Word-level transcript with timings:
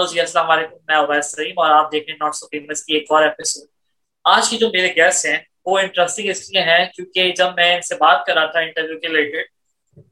چلو 0.00 0.12
جی 0.12 0.20
السلام 0.20 0.50
علیکم، 0.50 0.76
میں 0.88 0.96
اویس 0.96 1.32
سلیم 1.32 1.52
اور 1.56 1.70
آپ 1.70 1.92
دیکھ 1.92 2.04
رہے 2.06 2.12
ہیں 2.12 2.18
ناٹ 2.22 2.34
سو 2.34 2.46
فیمس 2.46 2.84
کی 2.84 2.94
ایک 2.94 3.02
اور 3.10 3.22
ایپیسوڈ 3.22 3.68
آج 4.24 4.48
کی 4.48 4.56
جو 4.56 4.68
میرے 4.68 4.96
گیسٹ 4.96 5.26
ہیں، 5.26 5.38
وہ 5.64 5.78
انٹرسٹنگ 5.78 6.30
اس 6.30 6.50
لیے 6.50 6.62
ہیں 6.62 6.84
کیونکہ 6.84 7.32
جب 7.32 7.46
میں 7.56 7.74
ان 7.74 7.82
سے 7.82 7.94
بات 7.94 8.26
کر 8.26 8.34
رہا 8.34 8.46
تھا 8.46 8.60
انٹرویو 8.60 8.98
کے 8.98 9.08
ریلیٹڈ 9.08 9.46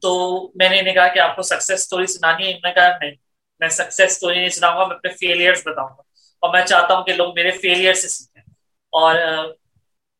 تو 0.01 0.41
میں 0.55 0.69
نے 0.69 0.79
انہیں 0.79 0.93
کہا 0.93 1.07
کہ 1.07 1.19
آپ 1.19 1.35
کو 1.35 1.41
سکسیز 1.41 1.79
اسٹوری 1.79 2.05
سنانی 2.05 2.43
ہے۔ 2.43 2.49
انہوں 2.49 2.67
نے 2.67 2.73
کہا، 2.73 2.97
نہیں، 3.01 3.11
میں 3.59 3.69
سکسیز 3.69 4.11
اسٹوری 4.11 4.37
نہیں 4.37 4.49
سناؤں 4.49 4.79
گا، 4.79 4.85
میں 4.85 4.95
اپنے 4.95 5.11
فیلئرس 5.11 5.67
بتاؤں 5.67 5.89
گا۔ 5.89 6.01
اور 6.41 6.53
میں 6.53 6.65
چاہتا 6.65 6.93
ہوں 6.93 7.03
کہ 7.03 7.13
لوگ 7.13 7.33
میرے 7.33 7.51
فیلئر 7.51 7.93
سے 7.93 8.07
سیکھیں۔ 8.07 8.53
اور 8.91 9.15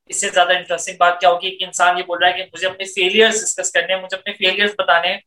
اس 0.06 0.22
سے 0.22 0.30
زیادہ 0.30 0.52
انٹرسٹنگ 0.52 0.96
بات 0.98 1.20
کیا 1.20 1.30
ہوگی 1.30 1.58
کہ 1.58 1.64
انسان 1.64 1.98
یہ 1.98 2.04
بول 2.04 2.18
رہا 2.18 2.28
ہے 2.28 2.34
کہ 2.34 2.44
مجھے 2.54 2.68
اپنے 2.68 2.86
فیلئرس 2.86 3.42
ڈسکس 3.42 3.72
کرنے 3.72 3.96
ہیں، 3.96 4.02
مجھے 4.02 4.18
اپنے 4.18 4.34
فیلئرس 4.34 4.72
بتانے 4.78 5.08
ہیں۔ 5.08 5.18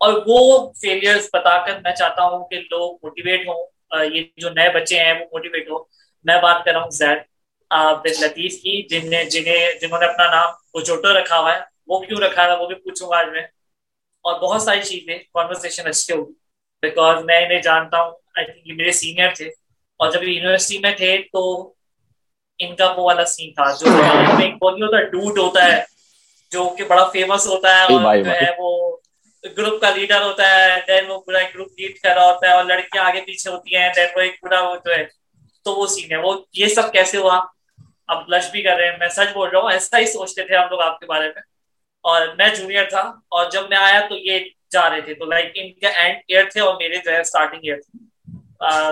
اور 0.00 0.22
وہ 0.26 0.72
فیلئرس 0.80 1.28
بتا 1.32 1.66
کر 1.66 1.78
میں 1.84 1.94
چاہتا 1.94 2.22
ہوں 2.22 2.48
کہ 2.48 2.60
لوگ 2.60 2.98
موٹیویٹ 3.02 3.40
ہوں 3.40 3.66
یہ 4.12 4.24
جو 4.36 4.50
نئے 4.50 4.68
بچے 4.68 4.98
ہیں 4.98 5.12
وہ 5.12 5.24
موٹیویٹ 5.24 5.70
ہو۔ 5.70 5.78
میں 6.24 6.40
بات 6.42 6.64
کر 6.64 6.72
رہا 6.72 6.80
ہوں 6.80 6.90
زید 6.90 7.18
بن 7.70 8.20
لطیف 8.20 8.52
کی 8.52 8.82
جن 8.88 9.10
نے 9.10 9.24
جنہیں 9.24 9.78
جنہوں 9.80 10.00
نے 10.00 10.06
اپنا 10.06 10.26
نام 10.30 10.48
کوچوٹو 10.72 11.18
رکھا 11.18 11.38
ہوا 11.38 11.54
ہے۔ 11.54 11.60
وہ 11.86 12.00
کیوں 12.00 12.20
رکھا 12.20 12.44
ہے؟ 12.44 12.56
وہ 12.56 12.66
بھی 12.66 12.74
پوچھوں 12.74 13.10
گا 13.10 13.18
آج 13.18 13.26
میں۔ 13.32 13.42
اور 14.22 14.40
بہت 14.40 14.62
ساری 14.62 14.82
چیزیں 14.82 15.18
کانورسیشن 15.18 15.86
اچھے 15.86 16.14
ہوگی۔ 16.14 16.32
بیکاز 16.82 17.24
میں 17.24 17.46
انہیں 17.46 17.62
جانتا 17.62 18.02
ہوں 18.02 18.10
آئی 18.10 18.46
تھنک 18.46 18.66
یہ 18.66 18.72
میرے 18.72 18.92
سینئر 18.92 19.34
تھے۔ 19.34 19.46
اور 19.98 20.10
جب 20.10 20.22
یونیورسٹی 20.22 20.78
میں 20.78 20.92
تھے 20.92 21.22
تو 21.32 21.72
ان 22.58 22.76
کا 22.76 22.90
وہ 22.90 23.02
والا 23.02 23.24
سین 23.24 23.52
تھا۔ 23.52 23.72
جو 23.72 23.86
ہوتا 24.84 24.98
ہے 24.98 25.04
ڈوٹ 25.04 25.38
ہوتا 25.38 25.64
ہے 25.64 25.84
جو 26.50 26.74
کہ 26.78 26.84
بڑا 26.84 27.10
فیمس 27.10 27.46
ہوتا 27.46 27.76
ہے 27.76 27.82
اور 27.82 28.16
جو 28.16 28.30
ہے 28.30 28.46
وہ 28.58 28.79
گروپ 29.44 29.80
کا 29.80 29.90
لیڈر 29.90 30.22
ہوتا 30.22 30.54
ہے 30.54 30.80
دین 30.88 31.10
وہ 31.10 31.20
پورا 31.20 31.38
گروپ 31.54 31.68
لیڈ 31.78 31.98
کر 31.98 32.10
رہا 32.14 32.32
ہوتا 32.32 32.48
ہے 32.48 32.52
اور 32.52 32.64
لڑکیاں 32.64 33.04
آگے 33.04 33.20
پیچھے 33.20 33.50
ہوتی 33.50 33.76
ہیں 33.76 33.92
دین 33.96 34.06
وہ 34.16 34.20
ایک 34.20 34.40
پورا 34.40 34.60
وہ 34.60 34.76
جو 34.76 34.92
ہے، 34.92 35.04
تو 35.64 35.74
وہ 35.74 35.86
سین 35.86 36.10
ہے۔ 36.10 36.16
وہ، 36.16 36.40
یہ 36.52 36.66
سب 36.66 36.92
کیسے 36.92 37.18
ہوا؟ 37.18 37.44
اب 38.08 38.22
لش 38.28 38.50
بھی 38.50 38.62
کر 38.62 38.76
رہے 38.76 38.90
ہیں۔ 38.90 38.96
میں 38.98 39.08
سچ 39.08 39.32
بول 39.34 39.48
رہا 39.48 39.60
ہوں، 39.60 39.72
ایسا 39.72 39.98
ہی 39.98 40.06
سوچتے 40.06 40.42
تھے 40.42 40.56
ہم 40.56 40.68
لوگ 40.70 40.80
آپ 40.80 41.00
کے 41.00 41.06
بارے 41.06 41.24
میں۔ 41.24 41.42
اور 42.02 42.26
میں 42.38 42.48
جونیئر 42.48 42.84
تھا 42.84 43.00
اور 43.00 43.50
جب 43.50 43.68
میں 43.68 43.76
آیا 43.76 44.00
تو 44.08 44.16
یہ 44.16 44.38
جا 44.70 44.90
رہے 44.90 45.00
تھے۔ 45.00 45.14
تو 45.14 45.24
لائک 45.24 45.50
ان 45.54 45.72
کے 45.72 45.86
اینڈ 45.86 46.18
ایئر 46.28 46.44
تھے 46.44 46.60
اور 46.60 46.74
میرے 46.74 46.96
جو 46.96 47.10
ہے 47.10 47.20
اسٹارٹنگ 47.20 47.60
ایئر 47.62 47.76
تھے۔ 47.76 48.10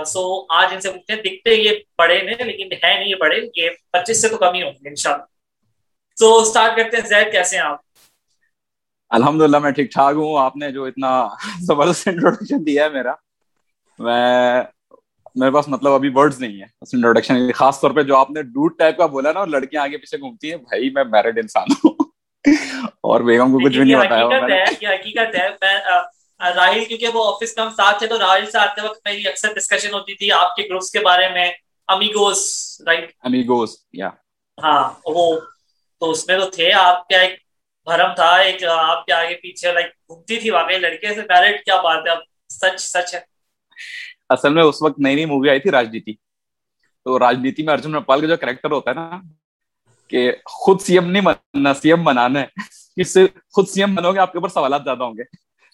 سو 0.07 0.47
آج 0.49 0.69
ان 0.73 0.81
سے 0.81 0.93
پوچھتے 0.93 1.13
ہیں، 1.13 1.23
دکھتے 1.23 1.55
یہ 1.55 1.71
بڑے 1.99 2.23
نے 2.23 2.45
لیکن 2.45 2.69
ہے 2.73 2.95
نہیں 2.95 3.09
یہ 3.09 3.15
بڑے، 3.15 3.41
یہ 3.55 3.71
پچیس 3.93 4.23
سے 4.23 4.29
تو 4.29 4.37
کم 4.37 4.55
ہی 4.55 4.63
ہوں 4.63 4.71
گے 4.71 4.89
ان 4.89 4.95
شاء 4.95 5.13
اللہ 5.13 5.25
سو 6.17 6.37
اسٹارٹ 6.37 6.77
کرتے 6.77 6.97
ہیں، 6.97 7.07
زید 7.07 7.33
کیسے 7.33 7.57
ہیں 7.57 7.65
آپ؟ 7.65 7.88
الحمد 9.11 9.43
للہ 9.43 9.59
میں 9.59 9.71
ٹھیک 9.71 9.93
ٹھاک 9.93 10.15
ہوں۔ 10.15 10.39
آپ 10.39 10.57
نے 10.57 10.71
جو 10.73 10.85
اتنا 10.85 11.11
زبردست 11.61 12.09
انٹروڈکشن 12.09 12.67
دیا 12.67 12.85
ہے 12.85 12.89
میرا 12.89 13.13
میں 13.99 14.63
میرے 15.37 15.51
پاس 15.51 15.69
مطلب 15.69 15.93
ابھی 15.93 16.11
ورڈز 16.15 16.41
نہیں 16.41 16.61
ہے 16.61 16.65
انٹروڈکشن 16.93 17.53
خاص 17.53 17.81
طور 17.81 17.91
پہ 17.91 18.03
جو 18.03 18.17
آپ 18.17 18.31
نے 18.31 18.43
ڈوٹ 18.49 18.79
ٹائپ 18.79 18.97
کا 18.99 19.07
بولا 19.07 19.33
نا 19.33 19.45
لڑکیاں 19.47 19.83
آگے 19.83 19.97
پیچھے 19.97 20.19
گھومتی 20.19 20.51
ہیں 20.51 20.57
بھائی 20.59 20.91
میں 20.91 21.05
میرڈ 21.05 21.39
انسان 21.39 21.73
ہوں۔ 21.75 21.95
اور 23.03 23.21
بیگم 23.21 23.53
کو 23.53 23.59
کچھ 23.59 23.77
بھی 23.77 23.85
نہیں 23.85 23.95
ہوتا 23.95 24.93
حقیقت 24.93 25.35
ہے 25.35 26.51
راہل 26.55 26.85
کیونکہ 26.85 27.09
وہ 27.15 27.25
آفس 27.27 27.55
کا 27.55 27.63
ہم 27.63 27.71
ساتھ 27.71 27.99
تھے 27.99 28.07
تو 28.07 28.19
راہل 28.19 28.51
سے 28.51 28.59
آتے 28.59 28.81
وقت 28.81 29.01
میری 29.05 29.27
اکثر 29.29 29.53
ڈسکشن 29.55 29.95
ہوتی 29.95 30.15
تھی 30.15 30.31
آپ 30.33 30.55
کے 30.57 30.63
گروپس 30.63 30.91
کے 30.91 31.01
بارے 31.01 31.29
میں۔ 31.29 31.49
امیگوز 31.89 32.41
رائٹ 32.87 33.11
امیگوز 33.23 33.71
یا 33.93 34.09
ہاں 34.59 34.83
وہ 35.07 35.25
تو 36.03 36.11
اس 36.11 36.27
میں 36.27 36.39
تو 36.39 36.49
تھے۔ 36.51 36.73
آپ 36.73 37.09
کیا 37.09 37.21
ایک 37.21 37.37
بھرم 37.89 38.15
تھا 38.15 38.31
ایک 38.37 38.65
آپ 38.65 39.05
کے 39.07 39.13
آگے 39.13 39.35
پیچھے 39.35 39.73
لائک 39.73 39.87
گھومتی 39.87 40.37
تھی 40.37 40.51
واقعی 40.51 40.79
لڑکے 40.79 41.15
سے 41.15 41.23
میرڈ 41.23 41.65
کیا 41.65 41.81
بات 41.83 42.07
ہے 42.07 42.11
اب 42.11 42.23
سچ 42.51 42.81
سچ 42.81 43.15
ہے 43.15 43.21
اصل 44.31 44.55
میں 44.55 44.63
اس 44.63 44.83
وقت 44.83 44.99
نئی 44.99 45.15
نئی 45.15 45.25
مووی 45.25 45.51
آئی 45.51 45.61
تھی 45.61 45.71
راجنیتی 45.71 46.13
تو 47.07 47.19
راجنیتی 47.19 47.63
میں 47.63 47.73
ارجن 47.73 47.95
رپال 47.95 48.21
کا 48.21 48.27
جو 48.27 48.37
کریکٹر 48.37 48.71
ہوتا 48.71 48.91
ہے 48.91 48.95
نا 48.95 49.21
کہ 50.13 50.31
خود 50.45 50.81
سی 50.81 50.95
ایم 50.95 51.11
نہیں 51.11 51.23
بننا 51.23 51.75
سی 51.75 51.91
ایم 51.91 52.05
بنانا 52.05 52.41
ہے 52.41 52.47
کس 52.97 53.13
سے 53.15 53.27
خود 53.55 53.69
سی 53.69 53.81
ایم 53.81 53.95
بنو 53.95 54.13
گے 54.13 54.19
آپ 54.19 54.33
کے 54.33 54.39
اوپر 54.39 54.49
سوالات 54.49 54.85
زیادہ 54.85 55.03
ہوں 55.03 55.15
گے 55.15 55.25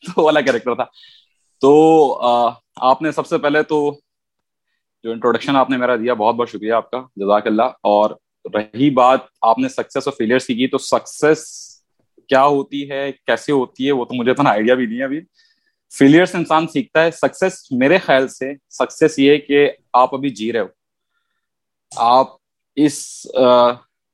تو 0.04 0.22
والا 0.22 0.40
کریکٹر 0.40 0.74
تھا 0.74 0.84
تو 1.62 1.72
آپ 2.82 3.02
نے 3.02 3.12
سب 3.12 3.26
سے 3.26 3.38
پہلے 3.38 3.62
تو 3.62 3.78
جو 5.04 5.12
انٹروڈکشن 5.12 5.56
آپ 5.56 5.70
نے 5.70 5.76
میرا 5.76 5.96
دیا 5.96 6.14
بہت 6.14 6.34
بہت 6.34 6.48
شکریہ 6.48 6.72
آپ 6.72 6.90
کا 6.90 7.02
جزاک 7.16 7.46
اللہ 7.46 7.78
اور 7.82 8.10
رہی 8.54 8.90
بات 8.90 9.20
آپ 9.42 9.58
نے 9.58 9.68
سکسیس 9.68 10.08
اور 10.08 10.14
فیلئر 10.18 10.38
کی 10.38 10.66
تو 10.66 10.78
سکسیس 10.78 11.44
کیا 12.28 12.44
ہوتی 12.44 12.90
ہے، 12.90 13.12
کیسے 13.26 13.52
ہوتی 13.52 13.86
ہے، 13.86 13.92
وہ 13.92 14.04
تو 14.04 14.14
مجھے 14.14 14.30
اتنا 14.30 14.50
آئیڈیا 14.50 14.74
بھی 14.74 14.86
نہیں 14.86 14.98
ہے 14.98 15.04
ابھی۔ 15.04 15.20
فیلئر 15.98 16.24
سے 16.26 16.38
انسان 16.38 16.66
سیکھتا 16.68 17.04
ہے۔ 17.04 17.10
سکسیس 17.10 17.52
میرے 17.70 17.98
خیال 17.98 18.28
سے 18.28 18.52
سکسیس 18.70 19.18
یہ 19.18 19.36
کہ 19.36 19.70
آپ 19.92 20.14
ابھی 20.14 20.30
جی 20.30 20.52
رہے 20.52 20.60
ہو۔ 20.60 20.66
آپ 21.96 22.26
اس 22.76 23.26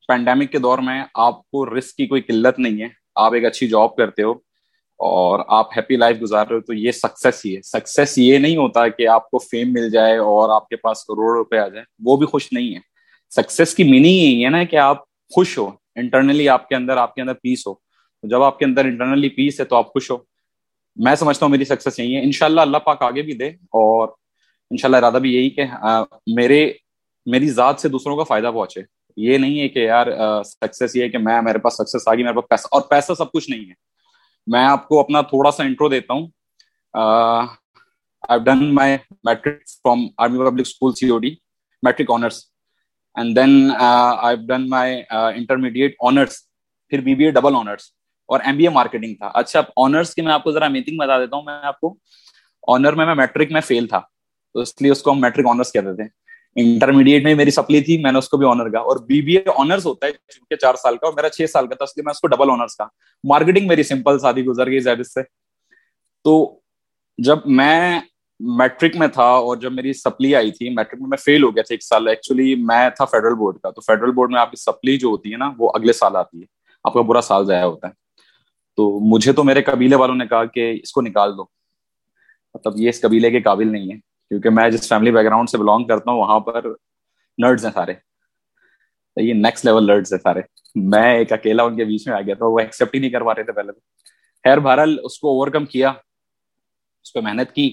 پینڈیمک 0.08 0.52
کے 0.52 0.58
دور 0.58 0.78
میں 0.78 1.02
آپ 1.14 1.50
کو 1.50 1.78
رسک 1.78 1.96
کی 1.96 2.06
کوئی 2.06 2.22
قلت 2.22 2.58
نہیں 2.58 2.82
ہے۔ 2.82 2.88
آپ 3.14 3.34
ایک 3.34 3.44
اچھی 3.44 3.68
جاب 3.68 3.96
کرتے 3.96 4.22
ہو 4.22 4.32
اور 4.98 5.40
آپ 5.48 5.78
ہیپی 5.78 5.96
لائف 5.96 6.22
گزار 6.22 6.46
رہے 6.46 6.56
ہو 6.56 6.60
تو 6.60 6.72
یہ 6.72 6.92
سکسیس 6.92 7.46
ہی 7.46 7.56
ہے۔ 7.56 7.62
سکسیس 7.62 8.18
یہ 8.18 8.38
نہیں 8.38 8.56
ہوتا 8.56 8.88
کہ 8.88 9.08
آپ 9.08 9.30
کو 9.30 9.38
فیم 9.38 9.72
مل 9.72 9.90
جائے 9.90 10.16
اور 10.16 10.48
آپ 10.48 10.68
کے 10.68 10.76
پاس 10.76 11.04
کروڑ 11.04 11.36
روپے 11.36 11.58
آ 11.58 11.68
جائے 11.68 11.84
وہ 12.04 12.16
بھی 12.16 12.26
خوش 12.26 12.52
نہیں 12.52 12.74
ہے۔ 12.74 12.80
سکسیس 13.30 13.74
کی 13.74 13.84
میننگ 13.84 14.04
یہی 14.04 14.44
ہے 14.44 14.50
نا 14.50 14.64
کہ 14.64 14.76
آپ 14.76 14.96
خوش 15.34 15.58
ہو۔ 15.58 15.70
انٹرنلی 15.94 16.48
آپ 16.48 16.68
کے 16.68 16.74
اندر، 16.74 16.96
آپ 16.96 17.14
کے 17.14 17.20
اندر 17.20 17.34
پیس 17.34 17.66
ہو۔ 17.66 17.89
جب 18.22 18.42
آپ 18.42 18.58
کے 18.58 18.64
اندر 18.64 18.84
انٹرنلی 18.84 19.28
پیس 19.28 19.60
ہے 19.60 19.64
تو 19.64 19.76
آپ 19.76 19.92
خوش 19.92 20.10
ہو۔ 20.10 20.16
میں 20.96 21.14
سمجھتا 21.14 21.46
ہوں 21.46 21.50
میری 21.50 21.64
سکسیس 21.64 21.98
یہی 21.98 22.16
ہے۔ 22.16 22.22
انشاءاللہ 22.22 22.60
اللہ 22.60 22.78
پاک 22.84 23.02
آگے 23.02 23.22
بھی 23.22 23.32
دے 23.32 23.48
اور 23.48 24.08
انشاءاللہ 24.70 24.96
ارادہ 24.96 25.18
بھی 25.22 25.34
یہی 25.34 25.50
کہ 25.50 25.64
میرے، 26.36 26.72
میری 27.26 27.50
ذات 27.50 27.80
سے 27.80 27.88
دوسروں 27.88 28.16
کا 28.16 28.24
فائدہ 28.24 28.50
پہنچے۔ 28.54 28.80
یہ 29.16 29.38
نہیں 29.38 29.60
ہے 29.60 29.68
کہ 29.68 29.78
یار 29.78 30.06
سکسیس 30.44 30.96
یہ 30.96 31.02
ہے 31.02 31.08
کہ 31.08 31.18
میں، 31.18 31.40
میرے 31.42 31.58
پاس 31.58 31.74
سکسیس 31.74 32.08
آ 32.08 32.14
گئی 32.14 32.22
میرے 32.22 32.34
پاس 32.34 32.48
پیسہ، 32.48 32.68
اور 32.72 32.82
پیسہ 32.90 33.12
سب 33.18 33.32
کچھ 33.32 33.50
نہیں 33.50 33.68
ہے۔ 33.68 33.74
میں 34.46 34.64
آپ 34.64 34.86
کو 34.88 35.00
اپنا 35.00 35.20
تھوڑا 35.22 35.50
سا 35.50 35.62
انٹرو 35.62 35.88
دیتا 35.88 36.14
ہوں۔ 36.14 36.26
I 38.28 38.40
done 38.44 38.74
my 38.74 38.96
matric 39.24 39.58
from 39.82 40.06
Army 40.18 40.38
Public 40.38 40.66
School 40.66 40.92
C 40.94 41.08
O 41.08 41.18
D 41.18 41.34
matric 41.82 42.10
honours 42.12 42.40
and 43.14 43.36
then 43.36 43.70
I 43.78 44.36
done 44.48 44.68
my 44.70 45.02
intermediate 45.10 45.94
honours 46.08 46.36
پھر 46.90 47.00
B 47.00 47.14
B 47.14 47.24
A 47.24 47.30
double 47.30 47.56
honours 47.56 47.90
اور 48.30 48.40
ایم 48.46 48.56
بی 48.56 48.62
اے 48.62 48.68
مارکیٹنگ 48.68 49.14
تھا۔ 49.14 49.30
اچھا 49.34 49.60
آنرس 49.76 50.14
کی 50.14 50.22
میں 50.22 50.32
آپ 50.32 50.44
کو 50.44 50.52
ذرا 50.52 50.68
میٹنگ 50.68 50.96
بتا 50.98 51.18
دیتا 51.18 51.36
ہوں۔ 51.36 51.42
میں 51.42 51.54
آپ 51.62 51.80
کو 51.80 51.96
آنر 52.68 52.92
میں 52.92 53.06
میں 53.06 53.14
میٹرک 53.14 53.52
میں 53.52 53.60
فیل 53.60 53.86
تھا۔ 53.86 54.00
تو 54.54 54.60
اس 54.60 54.82
لیے 54.82 54.90
اس 54.90 55.02
کو 55.02 55.12
ہم 55.12 55.20
میٹرک 55.20 55.46
آنرس 55.48 55.72
کہتے 55.72 55.96
تھے۔ 55.96 56.20
انٹرمیڈیٹ 56.56 57.24
میں 57.24 57.34
میری 57.34 57.50
سپلی 57.50 57.80
تھی، 57.80 57.98
میں 57.98 58.12
نے 58.12 58.18
اس 58.18 58.28
کو 58.28 58.36
بھی 58.36 58.46
آنر 58.46 58.68
کا 58.68 58.78
اور 58.78 58.96
بی 58.96 59.22
بی 59.22 59.36
اے 59.36 59.42
آنرس 59.56 59.86
ہوتا 59.86 60.06
ہے 60.06 60.12
چونکہ 60.12 60.56
چار 60.56 60.74
سال 60.74 60.96
کا، 60.96 61.06
اور 61.06 61.14
میرا 61.14 61.28
چھ 61.28 61.42
سال 61.52 61.66
کا 61.66 61.74
تھا، 61.74 61.84
اس 61.84 61.96
لیے 61.96 62.02
میں 62.02 62.10
اس 62.10 62.20
کو 62.20 62.26
ڈبل 62.26 62.50
آنرس 62.50 62.76
کا 62.76 62.84
مارکیٹنگ 63.24 63.68
میری 63.68 63.82
سمپل 63.82 64.18
سادی 64.18 64.44
گزر 64.44 64.66
گئی 64.70 64.80
زیادہ 64.80 65.02
سے۔ 65.02 65.22
تو 66.24 66.60
جب 67.18 67.38
میں 67.46 68.00
میٹرک 68.40 68.96
میں 68.96 69.08
تھا 69.08 69.22
اور 69.22 69.56
جب 69.56 69.72
میری 69.72 69.92
سپلی 69.92 70.36
آئی 70.36 70.50
تھی 70.50 70.70
میٹرک 70.70 71.00
میں 71.00 71.08
میں 71.08 71.18
فیل 71.18 71.42
ہو 71.42 71.54
گیا 71.54 71.62
تھا 71.62 71.72
ایک 71.72 71.82
سال۔ 71.82 72.08
ایکچولی 72.08 72.54
میں 72.54 72.90
تھا 72.90 73.04
فیڈرل 73.04 73.34
بورڈ 73.34 73.58
کا۔ 73.58 73.70
تو 73.70 73.80
فیڈرل 73.80 74.10
بورڈ 74.10 74.30
میں 74.32 74.40
آپ 74.40 74.50
کی 74.50 74.56
سپلی 74.56 74.98
جو 74.98 75.08
ہوتی 75.08 75.32
ہے 75.32 75.36
نا، 75.36 75.52
وہ 75.58 75.72
اگلے 75.74 75.92
سال 75.92 76.16
آتی 76.16 76.40
ہے۔ 76.40 76.44
آپ 76.84 76.94
کا 76.94 77.00
برا 77.00 77.20
سال 77.20 77.46
ضائع 77.46 77.64
ہوتا 77.64 77.88
ہے۔ 77.88 77.92
تو 78.80 79.00
مجھے 79.00 79.32
تو 79.32 79.44
میرے 79.44 79.62
قبیلے 79.62 79.96
والوں 79.96 80.14
نے 80.14 80.26
کہا 80.26 80.44
کہ 80.44 80.80
اس 80.82 80.92
کو 80.92 81.00
نکال 81.02 81.36
دو۔ 81.36 81.42
مطلب 82.54 82.72
یہ 82.76 82.88
اس 82.88 83.00
قبیلے 83.00 83.30
کے 83.30 83.40
قابل 83.40 83.72
نہیں 83.72 83.82
ہے، 83.82 83.96
کیونکہ 83.98 84.50
میں 84.50 84.70
جس 84.70 84.88
فیملی 84.88 85.10
بیک 85.10 85.26
گراؤنڈ 85.26 85.50
سے 85.50 85.58
بلانگ 85.58 85.84
کرتا 85.84 86.10
ہوں، 86.10 86.18
وہاں 86.18 86.40
پر 86.40 86.64
نرڈز 87.38 87.64
ہیں 87.64 87.72
سارے۔ 87.72 87.94
یہ 89.16 89.34
نیکسٹ 89.34 89.64
لیول 89.64 89.86
لرڈز 89.86 90.12
ہیں 90.12 90.20
سارے۔ 90.20 90.40
میں 90.74 91.14
ایک 91.14 91.32
اکیلا 91.32 91.62
ان 91.62 91.76
کے 91.76 91.84
بیچ 91.84 92.08
میں 92.08 92.16
آ 92.16 92.20
گیا 92.20 92.34
تھا، 92.34 92.46
وہ 92.46 92.60
ایکسیپٹ 92.60 92.94
ہی 92.94 93.00
نہیں 93.00 93.10
کر 93.10 93.20
پا 93.20 93.34
رہے 93.34 93.42
تھے 93.42 93.52
پہلے 93.52 93.72
تو۔ 93.72 93.80
خیر، 94.44 94.58
بہرحال 94.58 94.96
اس 95.02 95.18
کو 95.18 95.28
اوور 95.28 95.48
کم 95.48 95.64
کیا، 95.64 95.88
اس 97.02 97.12
پہ 97.12 97.20
محنت 97.20 97.52
کی 97.52 97.68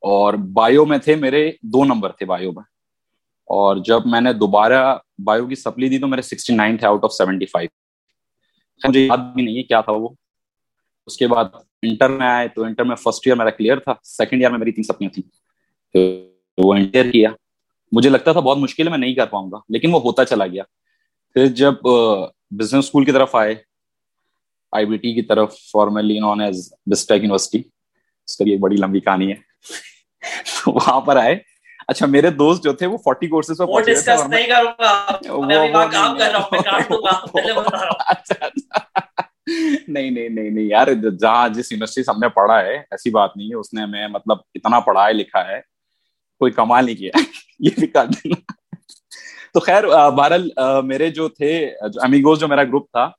اور 0.00 0.34
بایو 0.34 0.86
میں 0.86 0.98
تھے 0.98 1.14
میرے 1.14 1.52
دو 1.62 1.84
نمبر 1.84 2.12
تھے 2.12 2.26
بایو 2.26 2.52
میں۔ 2.52 2.62
اور 3.44 3.76
جب 3.76 4.00
میں 4.04 4.20
نے 4.20 4.32
دوبارہ 4.32 4.98
بایو 5.24 5.46
کی 5.46 5.54
سپلی 5.54 5.88
دی 5.88 5.98
تو 5.98 6.06
میرے 6.06 6.22
سکسٹی 6.22 6.54
نائن 6.54 6.76
تھے 6.76 6.86
آؤٹ 6.86 7.04
آف 7.04 7.12
سیونٹی 7.12 7.46
فائیو 7.46 7.68
مجھے 8.88 9.00
یاد 9.00 9.18
بھی 9.18 9.42
نہیں 9.42 9.56
ہے 9.56 9.62
کیا 9.62 9.80
تھا 9.80 9.92
وہ۔ 9.92 10.08
اس 11.06 11.16
کے 11.16 11.26
بعد 11.26 11.44
انٹر 11.82 12.08
میں 12.08 12.26
آئے 12.26 12.48
تو 12.48 12.62
انٹر 12.64 12.84
میں 12.84 12.96
فرسٹ 12.96 13.26
ایئر 13.26 13.36
میرا 13.36 13.50
کلیئر 13.50 13.76
تھا 13.76 13.94
سیکنڈ 14.02 14.40
ایئر 14.40 14.50
میں 14.50 14.58
میری 14.58 14.72
تین 14.72 14.84
سپنیاں 14.84 15.14
تھیں۔ 15.14 15.30
تو 15.94 16.68
وہ 16.68 16.74
انٹر 16.74 17.10
کیا۔ 17.10 17.30
مجھے 17.92 18.10
لگتا 18.10 18.32
تھا 18.32 18.40
بہت 18.40 18.58
مشکل 18.58 18.86
ہے 18.86 18.90
میں 18.90 18.98
نہیں 18.98 19.14
کر 19.14 19.26
پاؤں 19.26 19.50
گا 19.52 19.56
لیکن 19.68 19.94
وہ 19.94 20.00
ہوتا 20.00 20.24
چلا 20.24 20.46
گیا۔ 20.46 20.62
پھر 21.34 21.46
جب 21.46 21.74
بزنس 22.50 22.84
اسکول 22.84 23.04
کی 23.04 23.12
طرف 23.12 23.34
آئے 23.34 23.54
آئی 24.72 24.86
بی 24.86 24.96
ٹی 24.96 25.14
کی 25.14 25.22
طرف 25.22 25.54
فارملی 25.72 26.18
نون 26.18 26.40
ایز 26.40 26.74
بسٹیک 26.86 27.22
یونیورسٹی 27.22 27.62
اس 28.26 28.36
کا 28.36 28.44
بھی 28.44 28.52
ایک 28.52 28.60
بڑی 28.60 28.76
لمبی 28.76 29.00
کہانی 29.00 29.32
ہے۔ 29.32 29.34
وہاں 30.66 31.00
پر 31.00 31.16
آئے۔ 31.16 31.38
اچھا 31.88 32.06
میرے 32.06 32.30
دوست 32.30 32.64
جو 32.64 32.72
تھے 32.72 32.86
وہ 32.86 32.98
فورٹی 32.98 33.26
کورسز 33.26 33.58
پہ 33.58 33.64
نہیں 39.88 40.10
نہیں 40.10 40.28
نہیں 40.28 40.50
نہیں، 40.50 40.64
یار، 40.64 40.86
جہاں 41.20 41.48
جس 41.48 41.72
یونیورسٹی 41.72 42.02
سے 42.04 42.10
ہم 42.10 42.18
نے 42.18 42.28
پڑھا 42.28 42.60
ہے، 42.60 42.76
ایسی 42.76 43.10
بات 43.10 43.36
نہیں 43.36 43.48
ہے، 43.48 43.54
اس 43.54 43.74
نے 43.74 43.82
ہمیں 43.82 44.08
مطلب 44.08 44.36
اتنا 44.54 44.80
پڑھا 44.80 45.06
ہے 45.06 45.12
لکھا 45.12 45.46
ہے، 45.48 45.60
کوئی 46.38 46.52
کمال 46.52 46.84
نہیں 46.84 46.94
کیا، 46.94 47.10
یہ 47.58 47.70
بھی 47.78 47.86
کاٹ 47.86 48.08
دینا۔ 48.08 48.52
تو 49.54 49.60
خیر 49.60 49.84
بہرحال 50.10 50.50
میرے 50.84 51.10
جو 51.10 51.28
تھے 51.28 51.70
امیگوز 52.02 52.40
جو 52.40 52.48
میرا 52.48 52.64
گروپ 52.64 52.90
تھا، 52.90 53.10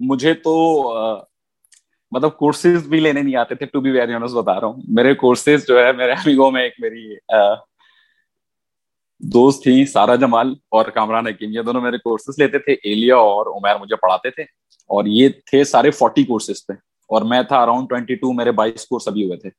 مجھے 0.00 0.34
تو 0.34 0.54
مطلب 2.12 2.36
کورسز 2.36 2.86
بھی 2.86 3.00
لینے 3.00 3.22
نہیں 3.22 3.36
آتے 3.36 3.54
تھے 3.54 3.66
ٹو 3.66 3.80
بی 3.80 3.90
ویری 3.90 4.12
آنس 4.12 4.32
بتا 4.32 4.60
رہا 4.60 4.66
ہوں۔ 4.66 4.82
میرے 4.88 5.14
کورسز 5.14 5.66
جو 5.68 5.84
ہے، 5.84 5.92
میرے 5.92 6.12
امیگو 6.12 6.50
میں 6.50 6.62
ایک 6.62 6.74
میری 6.78 7.14
دوست 9.32 9.62
تھی 9.62 9.84
سارا 9.86 10.14
جمال 10.14 10.52
اور 10.70 10.86
کامران 10.94 11.26
حکیم، 11.26 11.50
یہ 11.52 11.62
دونوں 11.62 11.80
میرے 11.82 11.98
کورسز 11.98 12.38
لیتے 12.38 12.58
تھے، 12.58 12.72
ایلیا 12.72 13.16
اور 13.16 13.46
عمیر 13.46 13.78
مجھے 13.80 13.96
پڑھاتے 13.96 14.30
تھے، 14.30 14.42
اور 14.90 15.04
یہ 15.08 15.28
تھے 15.50 15.62
سارے 15.64 15.90
فورٹی 15.90 16.24
کورسز 16.24 16.64
پہ، 16.66 16.72
اور 17.10 17.22
میں 17.30 17.42
تھا 17.42 17.62
اراؤنڈ 17.62 17.88
ٹوینٹی 17.88 18.14
ٹو 18.14 18.32
میرے 18.32 18.52
بائیس 18.52 18.86
کورس 18.86 19.08
ابھی 19.08 19.24
ہوئے 19.26 19.36
تھے۔ 19.36 19.50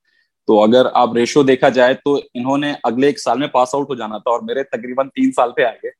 تو 0.48 0.62
اگر 0.64 0.86
آپ 0.94 1.14
ریشو 1.16 1.44
دیکھا 1.44 1.70
جائے 1.70 1.94
تو 2.04 2.16
انہوں 2.34 2.58
نے 2.58 2.74
اگلے 2.84 3.08
ایک 3.08 3.20
سال 3.20 3.40
میں 3.40 3.48
پاس 3.48 3.74
آؤٹ 3.76 3.90
ہو 3.90 3.96
جانا 3.96 4.18
تھا، 4.18 4.32
اور 4.32 4.40
میرے 4.48 4.64
تقریباً 4.64 5.10
تین 5.16 5.32
سال 5.36 5.52
پہ 5.52 5.64
آئے 5.64 5.78
گئے 5.84 5.92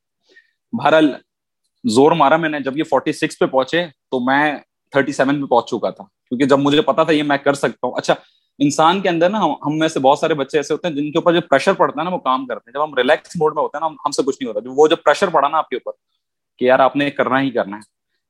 بہرحال 0.74 1.12
زور 1.84 2.12
مارا 2.20 2.38
میں 2.38 2.50
نے، 2.50 2.60
جب 2.60 2.78
یہ 2.78 2.84
فورٹی 2.90 3.12
سکس 3.14 3.40
پہ 3.40 3.46
پہنچے 3.46 3.86
تو 4.12 4.20
میں 4.20 4.56
تھرٹی 4.94 5.12
سیون 5.12 5.42
پہ 5.42 5.46
پہنچ 5.46 5.70
چکا 5.70 5.90
تھا، 5.90 6.04
کیونکہ 6.30 6.46
جب 6.46 6.60
مجھے 6.60 6.82
پتا 6.82 7.04
تھا 7.04 7.14
یہ 7.14 7.24
میں 7.24 7.38
کر 7.38 7.54
سکتا 7.54 7.88
ہوں۔ 7.88 7.94
اچھا 7.98 8.14
انسان 8.60 9.02
کے 9.02 9.10
اندر 9.10 9.30
نا 9.30 9.40
ہم 9.46 9.78
میں 9.78 9.88
سے 9.88 10.00
بہت 10.00 10.20
سارے 10.20 10.34
بچے 10.34 10.58
ایسے 10.58 10.74
ہوتے 10.74 10.88
ہیں 10.88 10.96
جن 10.96 11.12
کے 11.12 11.18
اوپر 11.18 11.34
جو 11.34 11.42
پریشر 11.42 11.74
پڑتا 11.74 12.00
ہے 12.00 12.04
نا 12.04 12.14
وہ 12.14 12.20
کام 12.20 12.46
کرتے 12.46 12.70
ہیں۔ 12.70 12.74
جب 12.74 12.84
ہم 12.84 12.94
ریلیکس 12.96 13.30
موڈ 13.40 13.56
میں 13.56 13.64
ہوتے 13.64 13.78
ہیں 13.78 13.90
نا، 13.90 13.96
ہم 14.06 14.12
سے 14.12 14.24
کچھ 14.24 14.38
نہیں 14.42 14.54
ہوتا۔ 14.54 14.70
وہ 14.76 14.88
جب 14.88 14.96
پریشر 15.06 15.28
پڑا 15.28 15.48
نا 15.48 15.58
آپ 15.58 15.70
کے 15.70 15.76
اوپر 15.76 15.92
کہ 16.58 16.66
یار 16.66 16.80
آپ 16.80 16.96
نے 16.96 17.12
کرنا 17.12 17.42
ہی 17.42 17.52
کرنا 17.52 17.76
ہے۔ 17.76 17.82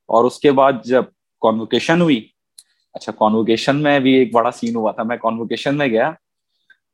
اور 0.07 0.23
اس 0.23 0.39
کے 0.39 0.51
بعد 0.51 0.73
جب 0.83 1.03
کانوکیشن 1.41 2.01
ہوئی 2.01 2.27
اچھا 2.93 3.11
کانوکیشن 3.11 3.83
میں 3.83 3.99
بھی 3.99 4.13
ایک 4.13 4.33
بڑا 4.33 4.51
سین 4.51 4.75
ہوا 4.75 4.91
تھا۔ 4.91 5.03
میں 5.03 5.17
کانوکیشن 5.17 5.77
میں 5.77 5.87
گیا۔ 5.87 6.11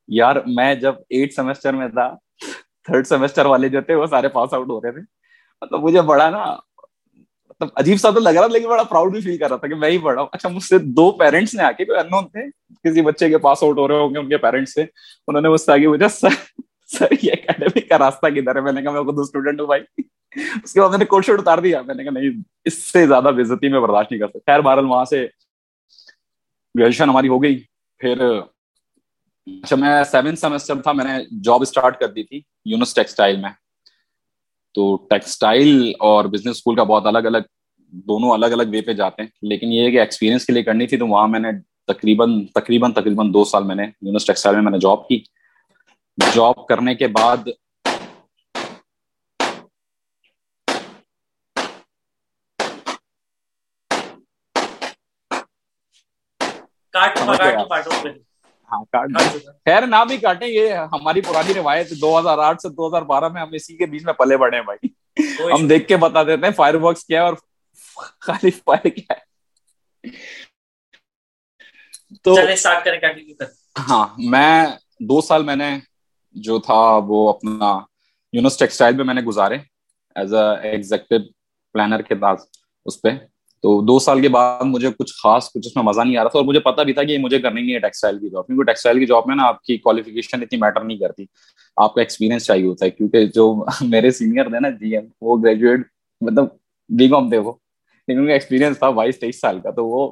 یار، 0.08 0.36
میں 0.46 0.76
جب 0.76 0.96
ایٹ 1.10 1.34
سیمسٹر 1.34 1.74
میں 1.74 1.88
تھا 1.88 2.16
تھرڈ 2.84 3.08
سیمسٹر 3.08 3.46
والے 3.46 3.70
جو 3.70 3.82
تھے 3.82 3.96
وہ 3.96 4.06
سارے 4.06 4.28
پاس 4.28 4.54
آؤٹ 4.54 4.70
ہو 4.70 4.82
رہے 4.82 4.92
تھے۔ 4.92 5.02
مطلب 5.62 5.80
مجھے 5.80 6.02
بڑا 6.02 6.30
نا 6.30 6.56
عجیب 7.76 7.98
سا 7.98 8.10
تو 8.10 8.20
لگ 8.20 8.30
رہا 8.30 8.48
تھا، 8.48 8.54
لیکن 8.54 8.68
بڑا 8.68 8.84
پراؤڈ 8.84 9.12
بھی 9.12 9.22
فیل 9.22 9.38
کر 9.38 9.50
رہا 9.50 9.58
تھا 9.58 9.68
کہ 9.68 9.76
میں 9.76 9.90
ہی 9.90 9.98
پڑھا 9.98 10.22
ہوں۔ 10.22 10.30
اچھا 10.32 10.50
مجھ 10.50 10.64
سے 10.64 10.78
دو 10.78 11.12
پیرنٹس 11.12 11.54
نے 11.54 11.64
آ 11.64 11.72
کے 11.72 11.86
کوئی 11.86 12.00
انون 12.00 12.28
تھے؟ 12.28 12.50
کسی 12.84 13.02
بچے 13.02 13.30
کے 13.30 13.38
پاس 13.38 13.64
آؤٹ 13.64 13.78
ہو 13.78 13.88
رہے 13.88 13.96
ہوں 13.96 14.10
گے، 14.10 14.20
ان 14.20 14.30
کے 14.30 14.38
پیرنٹس 14.38 14.74
سے۔ 14.74 14.82
انہوں 15.28 15.42
نے 15.42 15.50
مجھ 15.50 15.62
سے 15.62 15.72
آگے 15.72 15.88
مجھے 15.88 16.10
سر 16.10 16.30
سر، 16.88 17.08
یہ 17.24 17.32
اکیڈمی 17.32 17.82
کا 17.82 17.98
راستہ 17.98 18.28
کدھر 18.28 18.56
ہے؟ 18.56 18.62
میں 18.62 18.72
نے 18.72 18.82
کہا، 18.82 18.92
میں 18.92 19.02
خود 19.02 19.20
اسٹوڈنٹ 19.20 19.60
ہوں 19.60 19.68
بھائی۔ 19.68 19.82
اس 20.64 20.74
کے 20.74 20.82
بعد 20.82 20.90
میں 20.90 20.98
نے 20.98 21.06
کوٹ 21.06 21.26
شوٹ 21.26 21.40
اتار 21.40 21.58
دیا۔ 21.58 21.82
میں 21.82 21.96
نے 21.96 22.04
کہا، 22.04 22.12
نہیں، 22.12 22.30
اس 22.66 22.92
سے 22.92 23.08
زیادہ 23.08 23.24
بےزتی 23.24 23.68
میں 23.68 23.80
برداشت 23.80 24.12
نہیں 24.12 24.20
کر 24.20 24.28
سکتا۔ 24.28 24.52
خیر، 24.52 24.60
بہرحال 24.60 24.86
وہاں 24.86 25.06
سے 25.06 25.28
گریجویشن 26.76 27.10
ہماری 27.10 27.28
ہو 27.28 27.44
گئی۔ 27.44 27.64
پھر 27.98 28.22
اچھا 29.46 29.76
میں 29.76 30.04
سیون 30.04 30.36
سیمسٹر 30.36 30.82
تھا، 30.82 30.92
میں 30.92 31.06
نے 31.06 31.42
جاب 31.44 31.62
اسٹارٹ 31.62 32.00
کر 32.00 32.08
دی 32.08 32.24
تھی 32.24 32.42
یونس 32.66 32.94
ٹیکسٹائل 32.94 33.38
میں۔ 33.38 33.50
تو 34.74 34.96
ٹیکسٹائل 35.10 35.92
اور 36.00 36.26
بزنس 36.26 36.56
اسکول 36.58 36.76
کا 36.76 36.84
بہت 36.84 37.06
الگ 37.06 37.18
الگ 37.18 37.38
دونوں 37.88 38.32
الگ 38.32 38.46
الگ 38.46 38.64
وے 38.72 38.82
پہ 38.82 38.94
جاتے 38.94 39.22
ہیں۔ 39.22 39.30
لیکن 39.42 39.74
یہ 39.74 39.86
ہے 39.86 39.92
کہ 39.92 40.00
ایکسپیرینس 40.00 40.46
کے 40.46 40.54
لیے 40.54 40.64
کرنی 40.64 40.88
تھی 40.88 40.98
تو 40.98 41.08
وہاں 41.08 41.28
میں 41.28 41.40
نے 41.40 41.50
تقریباً 41.88 42.46
تقریباً 42.46 42.94
تقریباً 42.94 43.34
دو 43.34 43.44
سال 43.44 43.64
میں 43.64 43.76
نے 43.76 43.84
یونس 44.02 44.26
ٹیکسٹائل 44.26 44.56
میں 44.56 44.64
میں 44.64 44.72
نے 44.72 44.78
جاب 44.78 45.08
کی۔ 45.08 45.24
جاب 46.36 46.68
کرنے 46.68 46.96
کے 46.96 47.08
بعد 47.08 47.38
ہاں 58.72 58.84
خیر 59.66 59.86
نہ 59.88 60.04
بھی 60.06 60.18
کاٹے 60.18 60.48
یہ 60.48 60.74
ہماری 60.94 61.22
پرانی 61.24 61.54
روایت 61.54 61.90
دو 61.98 62.18
ہزار 62.20 62.38
آٹھ 62.40 62.62
سے 62.62 62.70
دو 62.72 62.88
ہزار 62.88 63.02
بارہ 63.06 63.28
میں 63.30 63.42
ہم 63.42 63.54
اسی 63.54 63.76
کے 63.78 63.86
بیچ 63.88 64.04
میں 64.04 64.14
پلے 64.16 64.38
بڑے 64.38 64.58
ہیں 64.58 64.64
بھائی۔ 64.66 64.88
ہم 65.52 65.68
دیکھ 65.68 65.88
کے 65.88 65.98
بتا 66.00 66.24
دیتے 66.24 66.46
ہیں 66.46 66.54
فائر 66.54 66.76
ورکس 66.78 67.04
کیا 67.06 67.20
ہے 67.20 67.26
اور 67.26 67.34
خالی 68.22 68.52
فائر 68.58 68.88
کیا 68.90 69.14
ہے۔ 69.14 69.24
تو 72.26 72.36
ہاں 73.82 74.06
میں 74.26 74.66
دو 75.02 75.22
سال 75.22 75.44
میں 75.44 75.56
نے 75.56 75.70
جو 76.36 76.60
تھا 76.60 76.80
وہ 77.08 77.28
اپنا 77.30 77.72
یونس 78.34 78.58
ٹیکسٹائل 78.58 78.96
میں 78.96 79.06
میں 79.06 79.14
نے 79.14 79.22
گزارے 79.24 79.56
ایز 80.16 80.34
اے 80.34 80.70
ایگزیکٹو 80.70 81.16
پلانر 81.76 82.02
کے 82.02 82.16
پاس 82.18 82.40
اس 82.86 83.02
پہ۔ 83.02 83.10
تو 83.62 83.82
دو 83.82 84.00
سال 84.00 84.22
کے 84.22 84.30
بعد 84.30 84.64
مجھے 84.66 84.90
کچھ 85.00 85.14
خاص، 85.24 85.52
کچھ 85.52 85.68
اس 85.68 85.76
میں 85.76 85.84
مزہ 85.84 86.02
نہیں 86.02 86.18
آ 86.18 86.24
رہا 86.24 86.30
تھا 86.30 86.40
اور 86.40 86.46
مجھے 86.46 86.60
پتا 86.60 86.84
بھی 86.84 86.94
تھا 86.94 87.04
کہ 87.04 87.18
مجھے 87.18 87.40
کرنی 87.40 87.62
نہیں 87.62 87.74
ہے 87.74 87.80
ٹیکسٹائل 87.80 88.20
کی 88.20 88.30
جاب 88.30 88.48
کیونکہ 88.48 88.64
ٹیکسٹائل 88.64 89.00
کی 89.00 89.06
جاب 89.06 89.24
میں 89.26 89.36
نا 89.36 89.44
آپ 89.44 89.64
کی 89.64 89.78
کوالیفکیشن 89.78 90.42
اتنی 90.42 90.60
میٹر 90.60 90.82
نہیں 90.82 90.98
کرتی۔ 90.98 91.26
آپ 91.78 91.94
کا 91.94 92.02
ایکسپیرینس 92.02 92.46
چاہیے 92.46 92.66
ہوتا 92.66 92.86
ہے، 92.86 92.90
کیونکہ 92.90 93.26
جو 93.26 93.66
میرے 93.82 94.12
سینئر 94.12 94.50
تھے 94.50 94.60
نا 94.60 94.70
جی 94.70 94.98
ایم 94.98 95.06
وہ 95.22 95.38
گریجویٹ 95.44 95.80
مطلب 96.22 96.46
بی 96.90 97.08
کام 97.08 97.30
تھے 97.30 97.38
وہ۔ 97.38 97.54
لیکن 98.08 98.20
ان 98.20 98.28
کا 98.28 98.34
ایکسپیرینس 98.34 98.80
تھا 98.80 98.90
بائیس، 98.90 99.20
تیئیس 99.20 99.40
سال 99.40 99.60
کا، 99.60 99.72
تو 99.72 99.86
وہ 99.86 100.12